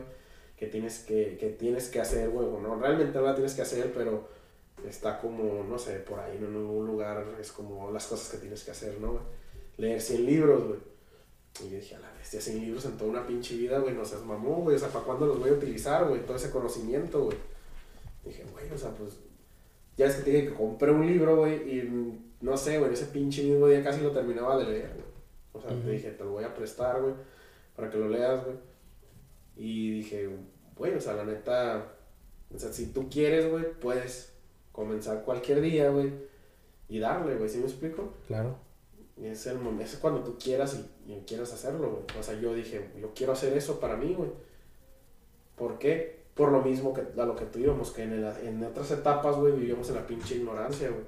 que 0.58 0.68
tienes 0.68 1.00
que, 1.00 1.38
que 1.40 1.50
tienes 1.50 1.90
que 1.90 2.00
hacer, 2.00 2.30
güey. 2.30 2.48
Bueno, 2.48 2.76
realmente 2.80 3.18
no 3.18 3.26
la 3.26 3.36
tienes 3.36 3.54
que 3.54 3.62
hacer, 3.62 3.92
pero 3.94 4.28
está 4.88 5.20
como, 5.20 5.64
no 5.64 5.78
sé, 5.80 5.94
por 6.00 6.20
ahí, 6.20 6.38
¿no? 6.40 6.48
en 6.48 6.56
algún 6.56 6.88
lugar, 6.88 7.26
es 7.40 7.52
como 7.52 7.92
las 7.92 8.06
cosas 8.08 8.30
que 8.30 8.38
tienes 8.38 8.64
que 8.64 8.72
hacer, 8.72 9.00
¿no, 9.00 9.14
güey? 9.14 9.24
Leer 9.78 10.02
100 10.02 10.26
libros, 10.26 10.68
güey. 10.68 10.80
Y 11.64 11.72
yo 11.72 11.78
dije, 11.78 11.96
a 11.96 12.00
la 12.00 12.12
bestia, 12.12 12.40
100 12.40 12.62
libros 12.62 12.86
en 12.86 12.98
toda 12.98 13.10
una 13.10 13.26
pinche 13.26 13.56
vida, 13.56 13.80
güey, 13.80 13.96
no 13.96 14.06
seas 14.06 14.24
mamón, 14.24 14.62
güey. 14.62 14.76
O 14.76 14.80
sea, 14.80 14.90
¿para 14.90 15.06
cuándo 15.06 15.26
los 15.26 15.40
voy 15.40 15.50
a 15.50 15.54
utilizar, 15.54 16.08
güey? 16.08 16.24
Todo 16.26 16.38
ese 16.38 16.52
conocimiento, 16.52 17.24
güey. 17.24 17.38
Dije, 18.28 18.44
güey, 18.52 18.70
o 18.72 18.78
sea, 18.78 18.92
pues. 18.92 19.20
Ya 19.96 20.06
es 20.06 20.16
que 20.16 20.24
te 20.24 20.32
dije 20.32 20.48
que 20.50 20.54
compré 20.54 20.92
un 20.92 21.08
libro, 21.08 21.38
güey, 21.38 21.56
y 21.56 22.20
no 22.42 22.56
sé, 22.56 22.78
güey, 22.78 22.94
ese 22.94 23.08
pinche 23.08 23.44
mismo 23.44 23.68
día 23.68 23.84
casi 23.84 24.02
lo 24.02 24.12
terminaba 24.12 24.58
de 24.58 24.66
leer, 24.66 24.94
güey. 24.94 25.08
O 25.54 25.62
sea, 25.62 25.70
te 25.70 25.90
dije, 25.90 26.12
te 26.12 26.24
lo 26.24 26.32
voy 26.32 26.44
a 26.44 26.54
prestar, 26.54 27.02
güey, 27.02 27.16
para 27.76 27.90
que 27.90 27.98
lo 27.98 28.08
leas, 28.08 28.44
güey. 28.44 28.58
Y 29.56 29.92
dije, 29.92 30.30
güey, 30.76 30.94
o 30.94 31.02
sea, 31.02 31.14
la 31.14 31.24
neta. 31.26 31.94
O 32.54 32.60
sea, 32.60 32.72
si 32.72 32.94
tú 32.94 33.10
quieres, 33.10 33.50
güey, 33.50 33.74
puedes 33.80 34.34
comenzar 34.72 35.24
cualquier 35.24 35.62
día, 35.62 35.90
güey, 35.90 36.14
y 36.88 37.00
darle, 37.00 37.36
güey, 37.36 37.50
¿sí 37.50 37.58
me 37.58 37.66
explico? 37.66 38.14
Claro. 38.28 38.56
Y 39.20 39.26
es 39.26 39.48
el 39.48 39.58
momento, 39.58 39.84
es 39.84 39.96
cuando 39.96 40.24
tú 40.24 40.38
quieras 40.38 40.80
y, 41.08 41.12
y 41.12 41.24
quieras 41.26 41.52
hacerlo, 41.52 41.90
güey. 41.90 42.20
O 42.20 42.24
sea, 42.24 42.40
yo 42.40 42.54
dije, 42.54 42.92
yo 43.02 43.14
quiero 43.16 43.34
hacer 43.34 43.58
eso 43.58 43.80
para 43.80 43.98
mí, 43.98 44.14
güey. 44.14 44.30
¿Por 45.56 45.80
qué? 45.80 46.17
Por 46.38 46.52
lo 46.52 46.62
mismo 46.62 46.94
que 46.94 47.02
a 47.20 47.26
lo 47.26 47.36
que 47.36 47.46
tú 47.46 47.60
íbamos, 47.60 47.92
que 47.92 48.04
en, 48.04 48.14
el- 48.14 48.48
en 48.48 48.64
otras 48.64 48.92
etapas, 48.92 49.36
güey, 49.38 49.54
vivíamos 49.54 49.90
en 49.90 49.96
la 49.96 50.06
pinche 50.08 50.36
ignorancia, 50.36 50.90
güey. 50.90 51.04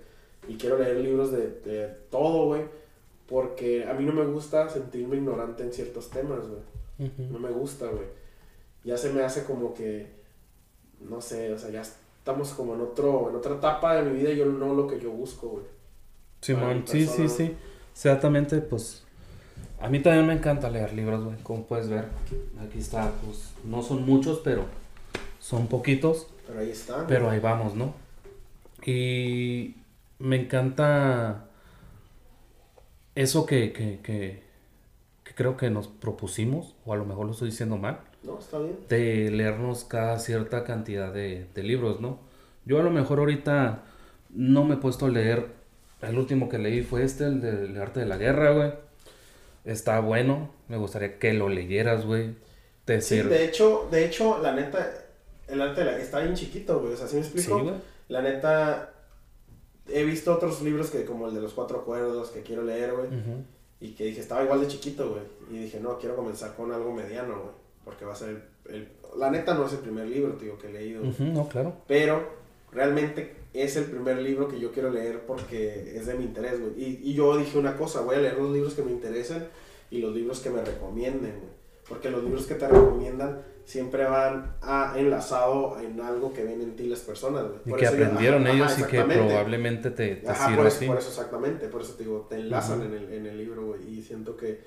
Y 0.47 0.57
quiero 0.57 0.77
leer 0.79 0.97
libros 0.97 1.31
de, 1.31 1.47
de 1.61 1.87
todo, 2.09 2.45
güey. 2.47 2.63
Porque 3.27 3.85
a 3.87 3.93
mí 3.93 4.03
no 4.05 4.11
me 4.13 4.25
gusta 4.25 4.67
sentirme 4.69 5.17
ignorante 5.17 5.61
en 5.63 5.71
ciertos 5.71 6.09
temas, 6.09 6.39
güey. 6.47 7.11
No 7.29 7.37
me 7.39 7.49
gusta, 7.51 7.85
güey. 7.85 8.07
Ya 8.83 8.97
se 8.97 9.13
me 9.13 9.21
hace 9.21 9.43
como 9.43 9.73
que, 9.73 10.07
no 11.07 11.21
sé, 11.21 11.53
o 11.53 11.57
sea, 11.59 11.69
ya 11.69 11.81
estamos 11.81 12.49
como 12.53 12.73
en 12.73 12.81
otro, 12.81 13.29
en 13.29 13.35
otra 13.35 13.55
etapa 13.55 13.95
de 13.95 14.09
mi 14.09 14.19
vida 14.19 14.31
y 14.31 14.37
yo 14.37 14.45
no 14.47 14.73
lo 14.73 14.87
que 14.87 14.99
yo 14.99 15.11
busco, 15.11 15.47
güey. 15.49 15.65
Simón, 16.41 16.83
sí, 16.87 17.01
sí, 17.01 17.05
persona. 17.07 17.29
sí. 17.29 17.55
Exactamente, 17.93 18.59
pues. 18.61 19.03
A 19.79 19.87
mí 19.89 20.01
también 20.01 20.25
me 20.27 20.33
encanta 20.33 20.69
leer 20.69 20.93
libros, 20.93 21.23
güey. 21.23 21.37
Como 21.43 21.63
puedes 21.65 21.87
ver, 21.89 22.05
aquí 22.61 22.79
está, 22.79 23.11
pues. 23.23 23.51
No 23.63 23.81
son 23.83 24.05
muchos, 24.05 24.39
pero 24.43 24.63
son 25.49 25.67
poquitos. 25.67 26.27
Pero 26.47 26.59
ahí 26.59 26.69
está. 26.71 27.07
Pero 27.07 27.29
ahí 27.29 27.39
vamos, 27.39 27.75
¿no? 27.75 27.93
Y 28.85 29.75
me 30.19 30.35
encanta 30.41 31.45
eso 33.15 33.45
que, 33.45 33.73
que, 33.73 33.99
que, 34.01 34.43
que 35.23 35.33
creo 35.35 35.57
que 35.57 35.69
nos 35.69 35.87
propusimos, 35.87 36.75
o 36.85 36.93
a 36.93 36.97
lo 36.97 37.05
mejor 37.05 37.25
lo 37.25 37.33
estoy 37.33 37.49
diciendo 37.49 37.77
mal, 37.77 37.99
No, 38.23 38.39
está 38.39 38.59
bien. 38.59 38.77
de 38.89 39.31
leernos 39.31 39.83
cada 39.85 40.19
cierta 40.19 40.63
cantidad 40.63 41.11
de, 41.13 41.47
de 41.53 41.63
libros, 41.63 41.99
¿no? 41.99 42.19
Yo 42.65 42.79
a 42.79 42.83
lo 42.83 42.91
mejor 42.91 43.19
ahorita 43.19 43.83
no 44.29 44.63
me 44.63 44.75
he 44.75 44.77
puesto 44.77 45.07
a 45.07 45.09
leer, 45.09 45.47
el 46.01 46.17
último 46.17 46.47
que 46.49 46.57
leí 46.59 46.81
fue 46.83 47.03
este, 47.03 47.25
el 47.25 47.41
del 47.41 47.81
arte 47.81 47.99
de 48.01 48.05
la 48.05 48.17
guerra, 48.17 48.51
güey. 48.51 48.73
Está 49.65 49.99
bueno, 49.99 50.51
me 50.69 50.77
gustaría 50.77 51.19
que 51.19 51.33
lo 51.33 51.49
leyeras, 51.49 52.05
güey. 52.05 52.35
Te 52.85 53.01
Sí, 53.01 53.15
sirve. 53.17 53.37
de 53.37 53.45
hecho, 53.45 53.87
de 53.91 54.05
hecho, 54.05 54.39
la 54.41 54.53
neta, 54.53 54.91
el 55.49 55.61
arte 55.61 55.81
de 55.81 55.85
la- 55.91 55.97
está 55.99 56.19
bien 56.19 56.35
chiquito, 56.35 56.79
güey. 56.79 56.93
O 56.93 56.97
sea, 56.97 57.07
¿sí 57.07 57.17
me 57.17 57.23
Sí, 57.23 57.29
explico? 57.35 57.59
güey. 57.63 57.75
La 58.07 58.21
neta, 58.21 58.93
he 59.87 60.03
visto 60.03 60.33
otros 60.33 60.61
libros 60.61 60.89
que 60.89 61.05
como 61.05 61.27
el 61.27 61.35
de 61.35 61.41
los 61.41 61.53
cuatro 61.53 61.79
acuerdos 61.79 62.29
que 62.29 62.41
quiero 62.43 62.63
leer, 62.63 62.93
güey. 62.93 63.07
Y 63.81 63.91
que 63.93 64.03
dije, 64.05 64.19
estaba 64.21 64.43
igual 64.43 64.61
de 64.61 64.67
chiquito, 64.67 65.09
güey. 65.09 65.21
Y 65.51 65.63
dije, 65.63 65.79
no, 65.79 65.97
quiero 65.97 66.15
comenzar 66.15 66.53
con 66.55 66.71
algo 66.71 66.91
mediano, 66.93 67.33
güey. 67.39 67.53
Porque 67.85 68.05
va 68.05 68.13
a 68.13 68.15
ser 68.15 68.29
el, 68.65 68.73
el- 68.75 68.87
La 69.17 69.31
neta 69.31 69.53
no 69.55 69.65
es 69.65 69.73
el 69.73 69.79
primer 69.79 70.07
libro, 70.07 70.33
digo, 70.39 70.57
que 70.57 70.67
he 70.67 70.73
leído. 70.73 71.01
no, 71.19 71.47
claro. 71.47 71.73
Pero 71.87 72.27
realmente 72.71 73.35
es 73.53 73.75
el 73.77 73.85
primer 73.85 74.17
libro 74.17 74.47
que 74.47 74.59
yo 74.59 74.71
quiero 74.71 74.91
leer 74.91 75.21
porque 75.25 75.97
es 75.97 76.05
de 76.05 76.13
mi 76.13 76.25
interés, 76.25 76.59
güey. 76.59 76.73
Y, 76.77 76.99
y 77.09 77.13
yo 77.13 77.35
dije 77.37 77.57
una 77.57 77.75
cosa, 77.77 78.01
voy 78.01 78.15
a 78.17 78.19
leer 78.19 78.37
los 78.37 78.51
libros 78.51 78.73
que 78.75 78.83
me 78.83 78.91
interesen 78.91 79.47
y 79.89 79.99
los 79.99 80.13
libros 80.13 80.39
que 80.41 80.49
me 80.51 80.63
recomienden, 80.63 81.31
güey. 81.39 81.58
Porque 81.89 82.09
los 82.11 82.23
libros 82.23 82.45
que 82.45 82.53
te 82.55 82.67
recomiendan 82.67 83.41
siempre 83.65 84.03
van 84.05 84.55
a, 84.61 84.93
enlazado 84.95 85.79
en 85.79 85.99
algo 86.01 86.31
que 86.33 86.43
ven 86.43 86.61
en 86.61 86.75
ti 86.75 86.87
las 86.87 86.99
personas, 86.99 87.43
güey. 87.47 87.59
Y 87.65 87.69
Por 87.71 87.79
que 87.79 87.85
eso 87.85 87.95
yo- 87.97 88.05
aprendieron 88.05 88.43
ajá, 88.45 88.55
ellos 88.55 88.71
ajá, 88.71 88.81
y 88.81 88.83
que 88.91 89.03
probablemente 89.03 89.91
te, 89.91 90.15
te 90.17 90.29
Ajá, 90.29 90.45
sirva 90.45 90.57
por 90.57 90.67
eso, 90.67 90.77
así. 90.77 90.85
por 90.87 90.97
eso 90.97 91.09
exactamente, 91.09 91.67
por 91.67 91.81
eso 91.81 91.93
te 91.95 92.03
digo, 92.03 92.27
te 92.29 92.35
enlazan 92.35 92.81
en, 92.83 92.93
el, 92.93 93.13
en 93.13 93.25
el 93.25 93.37
libro, 93.37 93.65
güey, 93.67 93.87
y 93.97 94.01
siento 94.03 94.37
que 94.37 94.61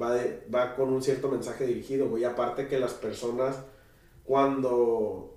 va, 0.00 0.14
de, 0.14 0.46
va 0.54 0.74
con 0.76 0.92
un 0.92 1.02
cierto 1.02 1.28
mensaje 1.28 1.66
dirigido, 1.66 2.08
güey, 2.08 2.24
aparte 2.24 2.66
que 2.68 2.78
las 2.78 2.94
personas 2.94 3.56
cuando 4.24 5.34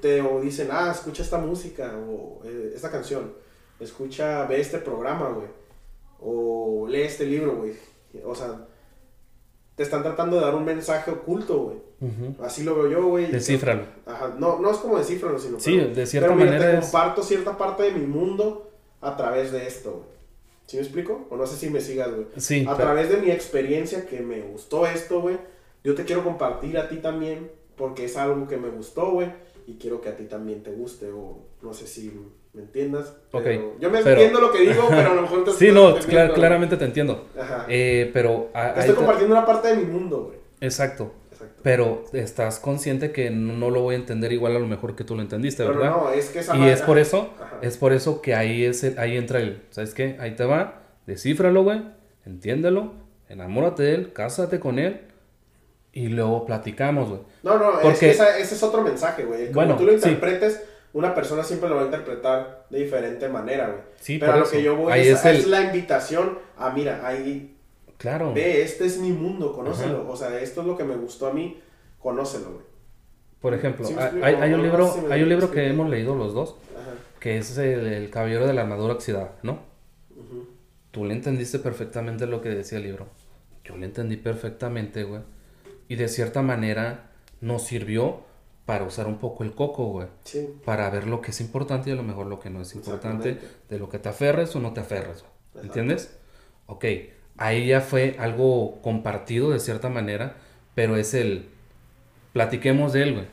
te 0.00 0.20
o 0.22 0.40
dicen, 0.40 0.68
ah, 0.70 0.90
escucha 0.94 1.22
esta 1.22 1.38
música 1.38 1.94
o 2.08 2.40
eh, 2.44 2.72
esta 2.74 2.90
canción, 2.90 3.32
escucha, 3.80 4.46
ve 4.46 4.60
este 4.60 4.78
programa, 4.78 5.30
güey, 5.30 5.48
o 6.20 6.86
lee 6.88 7.02
este 7.02 7.24
libro, 7.26 7.56
güey, 7.56 7.72
o 8.24 8.34
sea, 8.34 8.66
te 9.76 9.82
están 9.82 10.02
tratando 10.02 10.36
de 10.36 10.42
dar 10.42 10.54
un 10.54 10.64
mensaje 10.64 11.10
oculto, 11.10 11.58
güey, 11.58 11.76
así 12.42 12.64
lo 12.64 12.74
veo 12.74 12.88
yo, 12.90 13.06
güey. 13.06 13.26
Descífralo. 13.30 13.82
Ajá, 14.06 14.34
no, 14.38 14.58
no 14.58 14.70
es 14.70 14.78
como 14.78 14.98
descifrarlo, 14.98 15.38
sino 15.38 15.60
Sí, 15.60 15.76
pero- 15.78 15.94
de 15.94 16.06
cierta 16.06 16.28
pero 16.28 16.38
mira, 16.38 16.52
manera 16.52 16.72
te 16.72 16.78
es- 16.78 16.84
comparto 16.90 17.22
cierta 17.22 17.56
parte 17.58 17.82
de 17.84 17.92
mi 17.92 18.06
mundo 18.06 18.70
a 19.00 19.16
través 19.16 19.52
de 19.52 19.66
esto, 19.66 19.92
güey. 19.92 20.16
¿Sí 20.66 20.76
me 20.78 20.82
explico? 20.82 21.26
O 21.30 21.36
no 21.36 21.46
sé 21.46 21.56
si 21.56 21.70
me 21.70 21.80
sigas, 21.80 22.10
güey. 22.12 22.26
Sí, 22.38 22.62
A 22.66 22.74
pero- 22.76 22.88
través 22.88 23.08
de 23.10 23.18
mi 23.18 23.30
experiencia 23.30 24.06
que 24.06 24.20
me 24.20 24.40
gustó 24.40 24.86
esto, 24.86 25.20
güey, 25.20 25.36
yo 25.84 25.94
te 25.94 26.04
quiero 26.04 26.24
compartir 26.24 26.76
a 26.78 26.88
ti 26.88 26.96
también 26.96 27.50
porque 27.76 28.06
es 28.06 28.16
algo 28.16 28.48
que 28.48 28.56
me 28.56 28.68
gustó, 28.70 29.10
güey, 29.12 29.30
y 29.66 29.74
quiero 29.74 30.00
que 30.00 30.08
a 30.08 30.16
ti 30.16 30.24
también 30.24 30.62
te 30.62 30.72
guste 30.72 31.10
o 31.12 31.38
no 31.62 31.74
sé 31.74 31.86
si 31.86 32.10
me 32.56 32.62
entiendas. 32.62 33.14
Ok, 33.32 33.42
pero 33.44 33.76
yo 33.78 33.90
me 33.90 33.98
pero- 34.02 34.10
entiendo 34.20 34.40
lo 34.40 34.50
que 34.52 34.60
digo, 34.60 34.86
pero 34.88 35.10
a 35.10 35.14
lo 35.14 35.22
mejor 35.22 35.44
te 35.44 35.52
sí, 35.58 35.70
no, 35.72 35.94
clar- 35.98 36.32
claramente 36.34 36.76
te 36.76 36.84
entiendo. 36.86 37.26
Ajá. 37.38 37.66
Eh, 37.68 38.10
pero... 38.12 38.48
a- 38.54 38.70
estoy 38.70 38.86
te- 38.88 38.94
compartiendo 38.94 39.34
una 39.36 39.44
parte 39.46 39.68
de 39.68 39.76
mi 39.76 39.84
mundo, 39.84 40.24
güey. 40.28 40.38
Exacto. 40.60 41.12
Exacto. 41.30 41.60
Pero 41.62 42.04
estás 42.14 42.58
consciente 42.58 43.12
que 43.12 43.28
no 43.30 43.68
lo 43.70 43.82
voy 43.82 43.94
a 43.94 43.98
entender 43.98 44.32
igual 44.32 44.56
a 44.56 44.58
lo 44.58 44.66
mejor 44.66 44.96
que 44.96 45.04
tú 45.04 45.14
lo 45.14 45.20
entendiste, 45.22 45.64
Pero 45.64 45.78
¿verdad? 45.78 45.90
no, 45.96 46.10
es 46.10 46.30
que 46.30 46.38
esa 46.38 46.56
y 46.56 46.64
es 46.68 46.80
por 46.80 46.98
eso, 46.98 47.34
Ajá. 47.38 47.58
es 47.60 47.76
por 47.76 47.92
eso 47.92 48.22
que 48.22 48.34
ahí 48.34 48.64
es 48.64 48.82
el- 48.84 48.98
ahí 48.98 49.16
entra 49.18 49.38
el, 49.40 49.62
¿sabes 49.70 49.92
qué? 49.92 50.16
Ahí 50.18 50.34
te 50.34 50.46
va, 50.46 50.80
descífralo, 51.06 51.62
güey, 51.62 51.82
entiéndelo, 52.24 52.94
enamórate 53.28 53.82
de 53.82 53.94
él, 53.96 54.12
cásate 54.14 54.58
con 54.60 54.78
él 54.78 55.02
y 55.92 56.08
luego 56.08 56.46
platicamos, 56.46 57.08
güey. 57.10 57.20
No, 57.42 57.58
no, 57.58 57.72
es 57.74 57.78
Porque- 57.80 57.98
que 58.00 58.10
esa- 58.12 58.38
ese 58.38 58.54
es 58.54 58.62
otro 58.62 58.80
mensaje, 58.82 59.24
güey. 59.24 59.46
Como 59.52 59.54
Bueno, 59.54 59.76
tú 59.76 59.84
lo 59.84 59.92
sí. 59.98 60.16
Una 60.96 61.14
persona 61.14 61.44
siempre 61.44 61.68
lo 61.68 61.74
va 61.76 61.82
a 61.82 61.84
interpretar 61.84 62.64
de 62.70 62.78
diferente 62.78 63.28
manera, 63.28 63.66
güey. 63.68 63.80
Sí, 64.00 64.16
Pero 64.18 64.32
a 64.32 64.36
lo 64.38 64.48
que 64.48 64.62
yo 64.62 64.76
voy 64.76 64.98
es, 64.98 65.46
la 65.46 65.60
invitación 65.60 66.38
a, 66.56 66.70
mira, 66.70 67.06
ahí, 67.06 67.54
Claro. 67.98 68.32
ve, 68.32 68.62
este 68.62 68.86
es 68.86 68.98
mi 68.98 69.12
mundo, 69.12 69.52
conócelo. 69.52 70.08
O 70.08 70.16
sea, 70.16 70.40
esto 70.40 70.62
es 70.62 70.66
lo 70.66 70.74
que 70.74 70.84
me 70.84 70.96
gustó 70.96 71.26
a 71.26 71.34
mí, 71.34 71.60
conócelo, 71.98 72.52
güey. 72.52 72.64
Por 73.42 73.52
ejemplo, 73.52 73.84
Sí 73.86 73.94
hay, 74.22 74.54
un 74.54 74.62
libro, 74.62 74.90
hay 75.10 75.22
un 75.22 75.28
libro 75.28 75.50
que 75.50 75.68
hemos 75.68 75.90
leído 75.90 76.14
los 76.14 76.32
dos, 76.32 76.56
Ajá. 76.74 76.92
que 77.20 77.36
es 77.36 77.58
el, 77.58 77.86
el 77.86 78.08
Caballero 78.08 78.46
de 78.46 78.54
la 78.54 78.62
Armadura 78.62 78.94
Oxidada, 78.94 79.32
¿no? 79.42 79.58
Tú 80.92 81.04
le 81.04 81.12
entendiste 81.12 81.58
perfectamente 81.58 82.26
lo 82.26 82.40
que 82.40 82.48
decía 82.48 82.78
el 82.78 82.84
libro. 82.84 83.06
Yo 83.64 83.76
le 83.76 83.84
entendí 83.84 84.16
perfectamente, 84.16 85.04
güey. 85.04 85.20
Y 85.88 85.96
de 85.96 86.08
cierta 86.08 86.40
manera 86.40 87.10
nos 87.42 87.64
sirvió 87.64 88.22
para 88.66 88.84
usar 88.84 89.06
un 89.06 89.18
poco 89.18 89.44
el 89.44 89.52
coco, 89.54 89.86
güey. 89.86 90.08
Sí. 90.24 90.48
Para 90.64 90.90
ver 90.90 91.06
lo 91.06 91.20
que 91.20 91.30
es 91.30 91.40
importante 91.40 91.88
y 91.88 91.92
a 91.92 91.96
lo 91.96 92.02
mejor 92.02 92.26
lo 92.26 92.40
que 92.40 92.50
no 92.50 92.60
es 92.60 92.74
importante. 92.74 93.38
De 93.70 93.78
lo 93.78 93.88
que 93.88 93.98
te 93.98 94.08
aferres 94.08 94.54
o 94.56 94.60
no 94.60 94.72
te 94.72 94.80
aferres, 94.80 95.24
güey. 95.52 95.64
¿Entiendes? 95.66 96.18
Ok. 96.66 96.84
Ahí 97.38 97.68
ya 97.68 97.80
fue 97.80 98.16
algo 98.18 98.80
compartido 98.82 99.50
de 99.50 99.60
cierta 99.60 99.88
manera, 99.88 100.36
pero 100.74 100.96
es 100.96 101.14
el... 101.14 101.48
Platiquemos 102.32 102.92
de 102.92 103.02
él, 103.02 103.12
güey. 103.14 103.26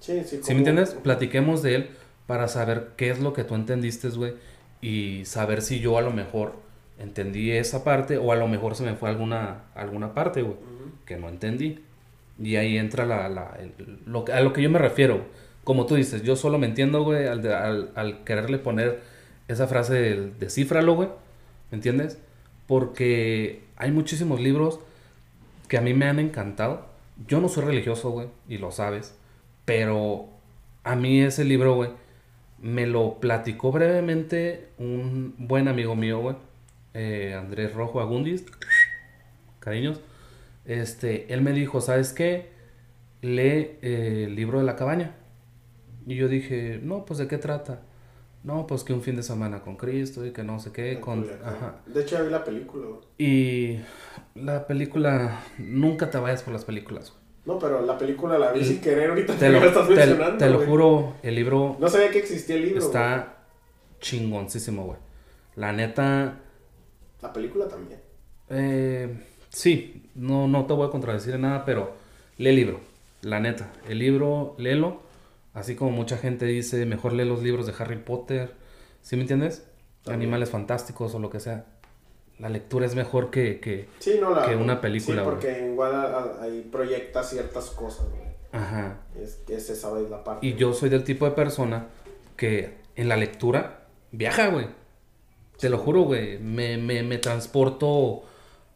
Sí, 0.00 0.22
sí. 0.24 0.36
¿Sí 0.36 0.38
como- 0.38 0.52
me 0.54 0.58
entiendes? 0.58 0.94
Platiquemos 0.94 1.62
de 1.62 1.74
él 1.76 1.90
para 2.26 2.48
saber 2.48 2.90
qué 2.96 3.10
es 3.10 3.20
lo 3.20 3.32
que 3.32 3.44
tú 3.44 3.54
entendiste, 3.54 4.08
güey. 4.10 4.34
Y 4.80 5.24
saber 5.26 5.62
si 5.62 5.78
yo 5.80 5.98
a 5.98 6.02
lo 6.02 6.10
mejor 6.10 6.54
entendí 6.98 7.52
esa 7.52 7.84
parte 7.84 8.16
o 8.18 8.32
a 8.32 8.36
lo 8.36 8.48
mejor 8.48 8.74
se 8.74 8.82
me 8.84 8.94
fue 8.94 9.10
alguna, 9.10 9.64
alguna 9.74 10.14
parte, 10.14 10.42
güey, 10.42 10.56
que 11.04 11.16
no 11.16 11.28
entendí. 11.28 11.84
Y 12.40 12.56
ahí 12.56 12.76
entra 12.78 13.06
la, 13.06 13.28
la- 13.28 13.58
lo, 14.06 14.24
a 14.32 14.40
lo 14.40 14.52
que 14.52 14.62
yo 14.62 14.70
me 14.70 14.78
refiero. 14.78 15.24
Como 15.64 15.86
tú 15.86 15.94
dices, 15.94 16.22
yo 16.22 16.34
solo 16.36 16.58
me 16.58 16.66
entiendo, 16.66 17.02
güey, 17.04 17.26
al, 17.26 17.46
al, 17.52 17.90
al 17.94 18.24
quererle 18.24 18.58
poner 18.58 19.00
esa 19.48 19.66
frase 19.68 19.94
del 19.94 20.38
descífralo, 20.38 20.94
güey. 20.94 21.08
¿Me 21.70 21.76
entiendes? 21.76 22.18
Porque 22.66 23.62
hay 23.76 23.90
muchísimos 23.92 24.40
libros 24.40 24.80
que 25.68 25.78
a 25.78 25.80
mí 25.80 25.94
me 25.94 26.06
han 26.06 26.18
encantado. 26.18 26.86
Yo 27.28 27.40
no 27.40 27.48
soy 27.48 27.64
religioso, 27.64 28.10
güey, 28.10 28.28
y 28.48 28.58
lo 28.58 28.72
sabes. 28.72 29.14
Pero 29.64 30.28
a 30.84 30.96
mí 30.96 31.20
ese 31.20 31.44
libro, 31.44 31.74
güey, 31.76 31.90
me 32.60 32.86
lo 32.86 33.20
platicó 33.20 33.70
brevemente 33.72 34.68
un 34.78 35.34
buen 35.38 35.68
amigo 35.68 35.94
mío, 35.94 36.20
güey. 36.20 36.36
eh, 36.94 37.34
Andrés 37.38 37.72
Rojo 37.74 38.00
Agundis. 38.00 38.44
Cariños. 39.60 40.00
Este, 40.64 41.32
él 41.32 41.40
me 41.42 41.52
dijo, 41.52 41.80
¿sabes 41.80 42.12
qué? 42.12 42.50
Lee 43.20 43.78
eh, 43.82 44.24
el 44.26 44.34
libro 44.36 44.58
de 44.58 44.64
la 44.64 44.76
cabaña. 44.76 45.16
Y 46.06 46.16
yo 46.16 46.28
dije, 46.28 46.80
no, 46.82 47.04
pues 47.04 47.18
¿de 47.18 47.28
qué 47.28 47.38
trata? 47.38 47.82
No, 48.44 48.66
pues 48.66 48.82
que 48.82 48.92
un 48.92 49.02
fin 49.02 49.14
de 49.14 49.22
semana 49.22 49.62
con 49.62 49.76
Cristo 49.76 50.26
y 50.26 50.32
que 50.32 50.42
no 50.42 50.58
sé 50.58 50.72
qué. 50.72 50.98
Con... 50.98 51.24
Ajá. 51.44 51.76
De 51.86 52.02
hecho, 52.02 52.16
ya 52.16 52.22
vi 52.22 52.30
la 52.30 52.42
película. 52.44 52.86
Y 53.18 53.78
la 54.34 54.66
película, 54.66 55.40
nunca 55.58 56.10
te 56.10 56.18
vayas 56.18 56.42
por 56.42 56.52
las 56.52 56.64
películas. 56.64 57.10
güey. 57.10 57.22
No, 57.44 57.58
pero 57.58 57.84
la 57.84 57.96
película 57.98 58.38
la 58.38 58.52
vi 58.52 58.60
El- 58.60 58.66
sin 58.66 58.80
querer, 58.80 59.10
ahorita 59.10 59.34
Te 59.36 59.48
lo, 59.50 59.64
estás 59.64 59.88
mencionando, 59.88 60.38
te 60.38 60.48
lo 60.50 60.60
juro, 60.60 61.14
el 61.24 61.34
libro 61.34 61.76
No 61.80 61.88
sabía 61.88 62.10
que 62.10 62.18
existía 62.18 62.54
el 62.56 62.62
libro, 62.66 62.80
está 62.80 63.44
chingoncísimo, 64.00 64.84
güey. 64.84 64.98
La 65.56 65.72
neta, 65.72 66.38
La 67.20 67.32
película 67.32 67.68
también. 67.68 68.00
eh, 68.48 69.24
sí, 69.50 70.01
no, 70.14 70.48
no 70.48 70.66
te 70.66 70.72
voy 70.74 70.86
a 70.86 70.90
contradecir 70.90 71.34
en 71.34 71.42
nada, 71.42 71.64
pero 71.64 71.92
lee 72.38 72.50
el 72.50 72.56
libro, 72.56 72.80
la 73.22 73.40
neta. 73.40 73.72
El 73.88 73.98
libro, 73.98 74.54
léelo. 74.58 75.00
Así 75.54 75.74
como 75.76 75.90
mucha 75.90 76.16
gente 76.16 76.46
dice, 76.46 76.86
mejor 76.86 77.12
lee 77.12 77.24
los 77.26 77.42
libros 77.42 77.66
de 77.66 77.74
Harry 77.78 77.98
Potter. 77.98 78.52
¿Sí 79.02 79.16
me 79.16 79.22
entiendes? 79.22 79.66
También. 80.02 80.22
Animales 80.22 80.50
fantásticos 80.50 81.14
o 81.14 81.18
lo 81.18 81.28
que 81.30 81.40
sea. 81.40 81.66
La 82.38 82.48
lectura 82.48 82.86
es 82.86 82.94
mejor 82.94 83.30
que, 83.30 83.60
que... 83.60 83.88
Sí, 83.98 84.16
no 84.20 84.34
la... 84.34 84.46
Que 84.46 84.56
una 84.56 84.80
película, 84.80 85.22
Sí, 85.22 85.24
porque 85.28 85.66
igual 85.70 85.94
a- 85.94 86.04
a- 86.06 86.42
ahí 86.42 86.66
proyecta 86.72 87.22
ciertas 87.22 87.70
cosas, 87.70 88.08
güey. 88.08 88.22
Ajá. 88.52 88.98
Es 89.20 89.36
que 89.46 89.60
se 89.60 89.76
sabe 89.76 90.08
la 90.08 90.24
parte. 90.24 90.46
Y 90.46 90.54
yo 90.54 90.72
soy 90.72 90.88
del 90.88 91.04
tipo 91.04 91.24
de 91.26 91.32
persona 91.32 91.86
que 92.36 92.78
en 92.96 93.08
la 93.08 93.16
lectura 93.16 93.84
viaja, 94.10 94.48
güey. 94.48 94.66
Te 95.58 95.68
lo 95.68 95.78
juro, 95.78 96.02
güey. 96.02 96.38
Me, 96.38 96.78
me, 96.78 97.02
me 97.02 97.18
transporto 97.18 98.24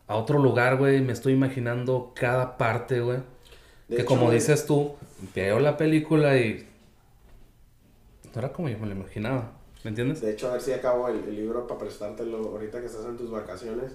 a 0.09 0.17
otro 0.17 0.39
lugar, 0.39 0.77
güey. 0.77 1.01
Me 1.01 1.13
estoy 1.13 1.33
imaginando 1.35 2.13
cada 2.15 2.57
parte, 2.57 3.01
güey. 3.01 3.19
Que 3.89 3.97
hecho, 3.97 4.05
como 4.07 4.25
güey, 4.27 4.35
dices 4.37 4.67
tú, 4.67 4.95
veo 5.35 5.61
la 5.61 5.77
película 5.77 6.37
y... 6.37 6.69
No 8.35 8.41
era 8.41 8.53
como 8.53 8.69
yo 8.69 8.79
me 8.79 8.87
lo 8.87 8.93
imaginaba. 8.93 9.53
¿Me 9.85 9.91
entiendes? 9.91 10.21
De 10.21 10.33
hecho, 10.33 10.49
a 10.49 10.53
ver 10.53 10.61
si 10.61 10.73
acabo 10.73 11.09
el, 11.09 11.19
el 11.25 11.37
libro 11.37 11.67
para 11.67 11.79
prestártelo 11.81 12.39
ahorita 12.39 12.81
que 12.81 12.87
estás 12.87 13.07
en 13.07 13.17
tus 13.17 13.31
vacaciones. 13.31 13.93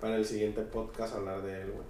Para 0.00 0.16
el 0.16 0.24
siguiente 0.24 0.62
podcast 0.62 1.14
hablar 1.14 1.42
de 1.42 1.62
él, 1.62 1.70
güey. 1.72 1.86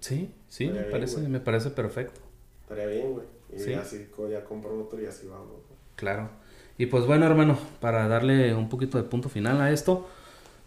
Sí, 0.00 0.32
sí, 0.48 0.66
me 0.66 0.72
bien, 0.80 0.90
parece, 0.90 1.16
güey. 1.16 1.28
me 1.28 1.40
parece 1.40 1.70
perfecto. 1.70 2.20
Estaría 2.62 2.86
bien, 2.86 3.12
güey. 3.12 3.26
Y 3.54 3.58
Sí. 3.58 3.74
así 3.74 4.08
ya 4.30 4.44
compro 4.44 4.78
otro 4.80 5.00
y 5.00 5.06
así 5.06 5.26
vamos. 5.26 5.48
güey. 5.48 5.62
Claro. 5.96 6.30
Y 6.78 6.86
pues 6.86 7.04
bueno, 7.06 7.26
hermano, 7.26 7.58
para 7.80 8.08
darle 8.08 8.54
un 8.54 8.68
poquito 8.70 8.96
de 8.96 9.04
punto 9.04 9.28
final 9.28 9.60
a 9.60 9.70
esto, 9.72 10.06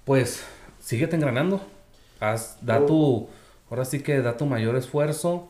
pues 0.06 0.44
síguete 0.80 1.16
engranando. 1.16 1.62
Haz, 2.24 2.58
da 2.62 2.80
Oh. 2.80 2.86
tu, 2.86 3.28
ahora 3.70 3.84
sí 3.86 4.02
que 4.02 4.20
da 4.22 4.38
tu 4.38 4.46
mayor 4.46 4.76
esfuerzo. 4.76 5.50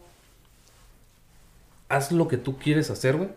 Haz 1.90 2.12
lo 2.12 2.28
que 2.28 2.38
tú 2.38 2.58
quieres 2.58 2.90
hacer, 2.90 3.16
güey. 3.18 3.30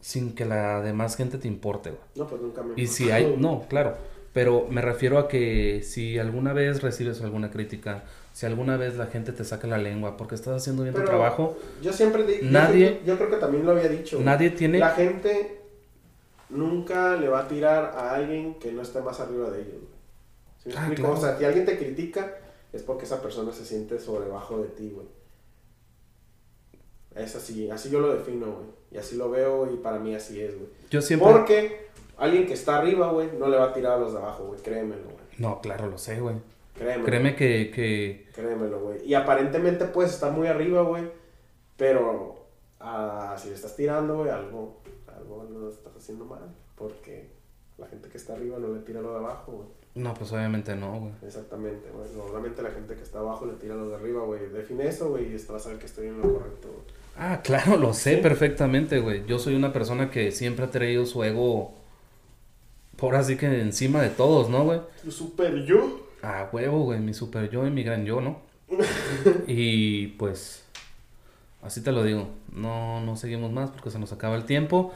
Sin 0.00 0.34
que 0.34 0.44
la 0.44 0.80
demás 0.82 1.16
gente 1.16 1.38
te 1.38 1.48
importe, 1.48 1.90
güey. 1.90 2.02
No, 2.16 2.26
pues 2.26 2.40
nunca 2.42 2.62
me 2.62 2.80
Y 2.80 2.86
si 2.86 3.10
hay, 3.10 3.34
no, 3.38 3.66
claro, 3.68 3.96
pero 4.32 4.66
me 4.70 4.82
refiero 4.82 5.18
a 5.18 5.28
que 5.28 5.82
si 5.82 6.18
alguna 6.18 6.52
vez 6.52 6.82
recibes 6.82 7.20
alguna 7.22 7.50
crítica, 7.50 8.04
si 8.32 8.46
alguna 8.46 8.76
vez 8.76 8.96
la 8.96 9.06
gente 9.06 9.32
te 9.32 9.44
saca 9.44 9.66
la 9.66 9.78
lengua 9.78 10.16
porque 10.16 10.34
estás 10.34 10.56
haciendo 10.60 10.82
bien 10.82 10.94
tu 10.94 11.04
trabajo, 11.04 11.56
Yo 11.82 11.92
siempre 11.92 12.24
di- 12.24 12.44
yo 12.44 12.50
Nadie- 12.50 12.86
creo 12.88 12.98
que- 13.00 13.06
Yo, 13.06 13.16
creo 13.16 13.30
que 13.30 13.36
también 13.36 13.64
lo 13.66 13.72
había 13.72 13.88
dicho. 13.88 14.20
nadie 14.20 14.50
tiene... 14.50 14.78
La 14.78 14.90
gente 14.90 15.60
nunca 16.50 17.16
le 17.16 17.28
va 17.28 17.40
a 17.40 17.48
tirar 17.48 17.94
a 17.96 18.14
alguien 18.14 18.54
que 18.54 18.72
no 18.72 18.82
esté 18.82 19.00
más 19.00 19.18
arriba 19.20 19.50
de 19.50 19.62
ellos. 19.62 19.74
¿Sí 20.70 20.76
Ah, 20.76 20.90
claro. 20.94 21.14
O 21.14 21.16
sea, 21.20 21.38
si 21.38 21.44
alguien 21.44 21.64
te 21.64 21.78
critica, 21.78 22.36
es 22.72 22.82
porque 22.82 23.04
esa 23.04 23.22
persona 23.22 23.52
se 23.52 23.64
siente 23.64 23.98
sobre 23.98 24.28
bajo 24.28 24.58
de 24.58 24.68
ti, 24.68 24.90
güey. 24.90 25.06
Es 27.14 27.34
así, 27.34 27.70
así 27.70 27.90
yo 27.90 28.00
lo 28.00 28.14
defino, 28.14 28.46
güey. 28.46 28.66
Y 28.90 28.98
así 28.98 29.16
lo 29.16 29.30
veo 29.30 29.72
y 29.72 29.76
para 29.76 29.98
mí 29.98 30.14
así 30.14 30.40
es, 30.40 30.56
güey. 30.56 30.70
Yo 30.90 31.02
siempre... 31.02 31.30
Porque 31.30 31.88
alguien 32.16 32.46
que 32.46 32.54
está 32.54 32.78
arriba, 32.78 33.10
güey, 33.12 33.30
no 33.38 33.48
le 33.48 33.56
va 33.56 33.66
a 33.66 33.72
tirar 33.72 33.94
a 33.94 33.98
los 33.98 34.12
de 34.12 34.18
abajo, 34.18 34.44
güey. 34.44 34.60
Créemelo, 34.60 35.04
güey. 35.04 35.16
No, 35.38 35.60
claro, 35.60 35.88
lo 35.88 35.98
sé, 35.98 36.20
güey. 36.20 36.36
Créemelo. 36.74 37.04
Créeme 37.04 37.34
que, 37.34 37.70
que... 37.70 38.28
Créemelo, 38.32 38.80
güey. 38.80 39.04
Y 39.04 39.14
aparentemente 39.14 39.86
puedes 39.86 40.12
estar 40.12 40.32
muy 40.32 40.46
arriba, 40.46 40.82
güey. 40.82 41.10
Pero 41.76 42.46
ah, 42.80 43.36
si 43.38 43.48
le 43.48 43.54
estás 43.54 43.74
tirando, 43.74 44.18
güey, 44.18 44.30
algo, 44.30 44.80
algo 45.06 45.44
lo 45.50 45.70
estás 45.70 45.96
haciendo 45.96 46.24
mal. 46.24 46.54
Porque 46.76 47.30
la 47.78 47.86
gente 47.88 48.08
que 48.08 48.18
está 48.18 48.34
arriba 48.34 48.58
no 48.58 48.68
le 48.68 48.80
tira 48.80 49.00
lo 49.00 49.12
de 49.12 49.18
abajo, 49.18 49.52
güey. 49.52 49.68
No, 49.98 50.14
pues 50.14 50.30
obviamente 50.32 50.76
no, 50.76 51.00
güey. 51.00 51.12
Exactamente, 51.26 51.90
güey. 51.90 52.08
Normalmente 52.16 52.62
la 52.62 52.70
gente 52.70 52.94
que 52.94 53.02
está 53.02 53.18
abajo 53.18 53.46
le 53.46 53.54
tira 53.54 53.74
a 53.74 53.76
lo 53.76 53.88
de 53.88 53.96
arriba, 53.96 54.22
güey. 54.22 54.48
Define 54.48 54.86
eso, 54.86 55.10
güey, 55.10 55.26
y 55.26 55.32
vas 55.32 55.50
a 55.50 55.58
saber 55.58 55.78
que 55.78 55.86
estoy 55.86 56.06
en 56.06 56.18
lo 56.20 56.34
correcto, 56.34 56.68
güey. 56.68 56.98
Ah, 57.16 57.40
claro, 57.42 57.76
lo 57.76 57.92
sé 57.92 58.16
Sí. 58.16 58.22
perfectamente, 58.22 59.00
güey. 59.00 59.26
Yo 59.26 59.40
soy 59.40 59.56
una 59.56 59.72
persona 59.72 60.08
que 60.10 60.30
siempre 60.30 60.64
ha 60.64 60.70
traído 60.70 61.04
su 61.04 61.24
ego 61.24 61.74
por 62.96 63.14
así 63.16 63.36
que 63.36 63.46
encima 63.60 64.00
de 64.02 64.10
todos, 64.10 64.48
¿no, 64.50 64.64
güey? 64.64 64.80
Tu 65.02 65.10
super 65.10 65.64
yo. 65.64 66.08
A 66.22 66.48
huevo, 66.52 66.80
güey, 66.84 67.00
mi 67.00 67.14
super 67.14 67.48
yo 67.50 67.66
y 67.66 67.70
mi 67.70 67.82
gran 67.82 68.04
yo, 68.04 68.20
¿no? 68.20 68.40
y 69.46 70.08
pues, 70.18 70.64
así 71.62 71.80
te 71.82 71.92
lo 71.92 72.02
digo, 72.04 72.28
no, 72.52 73.00
no 73.00 73.16
seguimos 73.16 73.52
más 73.52 73.70
porque 73.70 73.90
se 73.90 73.98
nos 73.98 74.12
acaba 74.12 74.36
el 74.36 74.44
tiempo. 74.44 74.92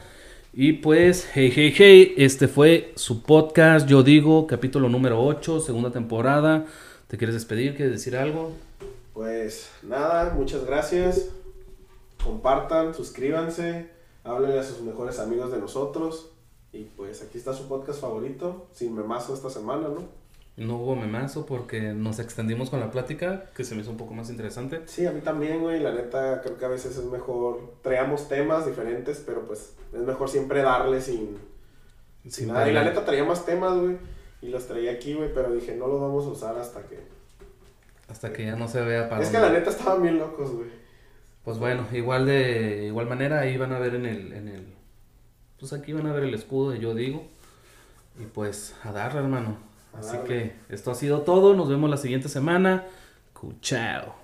Y 0.55 0.73
pues, 0.73 1.27
hey, 1.33 1.51
hey, 1.51 1.73
hey, 1.75 2.13
este 2.15 2.47
fue 2.47 2.93
su 2.95 3.23
podcast, 3.23 3.87
yo 3.87 4.03
digo, 4.03 4.45
capítulo 4.45 4.87
número 4.87 5.19
8, 5.19 5.59
segunda 5.59 5.89
temporada. 5.89 6.67
¿Te 7.07 7.17
quieres 7.17 7.33
despedir? 7.33 7.75
¿Quieres 7.75 7.95
decir 7.95 8.15
algo? 8.15 8.51
Pues 9.15 9.71
nada, 9.81 10.31
muchas 10.35 10.63
gracias. 10.63 11.29
Compartan, 12.23 12.93
suscríbanse, 12.93 13.89
háblenle 14.23 14.59
a 14.59 14.63
sus 14.63 14.81
mejores 14.81 15.17
amigos 15.17 15.51
de 15.51 15.57
nosotros. 15.57 16.29
Y 16.71 16.83
pues 16.83 17.23
aquí 17.23 17.39
está 17.39 17.55
su 17.55 17.67
podcast 17.67 17.99
favorito, 17.99 18.67
sin 18.73 18.93
memazo 18.93 19.33
esta 19.33 19.49
semana, 19.49 19.87
¿no? 19.87 20.03
No 20.55 20.75
hubo 20.75 20.95
memazo 20.95 21.47
porque 21.47 21.93
nos 21.93 22.19
extendimos 22.19 22.69
con 22.69 22.79
la 22.79 22.91
plática, 22.91 23.45
que 23.55 23.63
se 23.63 23.73
me 23.73 23.81
hizo 23.81 23.89
un 23.89 23.97
poco 23.97 24.13
más 24.13 24.29
interesante. 24.29 24.81
Sí, 24.85 25.05
a 25.05 25.11
mí 25.11 25.21
también, 25.21 25.61
güey. 25.61 25.79
La 25.79 25.91
neta, 25.91 26.41
creo 26.41 26.57
que 26.57 26.65
a 26.65 26.67
veces 26.67 26.95
es 26.95 27.05
mejor. 27.05 27.73
Traíamos 27.81 28.27
temas 28.27 28.65
diferentes, 28.67 29.23
pero 29.25 29.47
pues 29.47 29.73
es 29.93 30.01
mejor 30.01 30.29
siempre 30.29 30.61
darle 30.61 31.01
sin, 31.01 31.37
sin 32.27 32.49
nada. 32.49 32.69
Y 32.69 32.73
la 32.73 32.83
neta 32.83 33.03
traía 33.03 33.23
más 33.23 33.45
temas, 33.45 33.79
güey. 33.79 33.97
Y 34.43 34.49
los 34.49 34.67
traía 34.67 34.91
aquí, 34.91 35.15
güey, 35.15 35.33
pero 35.33 35.51
dije, 35.51 35.75
no 35.75 35.87
los 35.87 35.99
vamos 35.99 36.25
a 36.25 36.29
usar 36.29 36.57
hasta 36.57 36.83
que. 36.83 36.99
Hasta 38.07 38.31
que 38.31 38.45
ya 38.45 38.55
no 38.55 38.67
se 38.67 38.81
vea 38.81 39.09
para 39.09 39.23
Es 39.23 39.29
que 39.29 39.39
la 39.39 39.49
neta 39.49 39.71
estaban 39.71 40.03
bien 40.03 40.19
locos, 40.19 40.51
güey. 40.51 40.67
Pues 41.43 41.57
bueno, 41.57 41.87
igual 41.91 42.25
de 42.25 42.85
igual 42.85 43.07
manera 43.07 43.39
ahí 43.39 43.57
van 43.57 43.73
a 43.73 43.79
ver 43.79 43.95
en 43.95 44.05
el 44.05 44.31
en 44.33 44.47
el 44.47 44.73
pues 45.59 45.73
aquí 45.73 45.93
van 45.93 46.07
a 46.07 46.13
ver 46.13 46.23
el 46.23 46.33
escudo 46.33 46.73
yo 46.75 46.93
digo 46.93 47.25
y 48.19 48.25
pues 48.25 48.75
a 48.83 48.91
darle, 48.91 49.21
hermano. 49.21 49.57
Así 49.97 50.17
que 50.27 50.55
esto 50.69 50.91
ha 50.91 50.95
sido 50.95 51.21
todo, 51.21 51.53
nos 51.53 51.69
vemos 51.69 51.89
la 51.89 51.97
siguiente 51.97 52.29
semana. 52.29 52.85
Cuchao. 53.33 54.22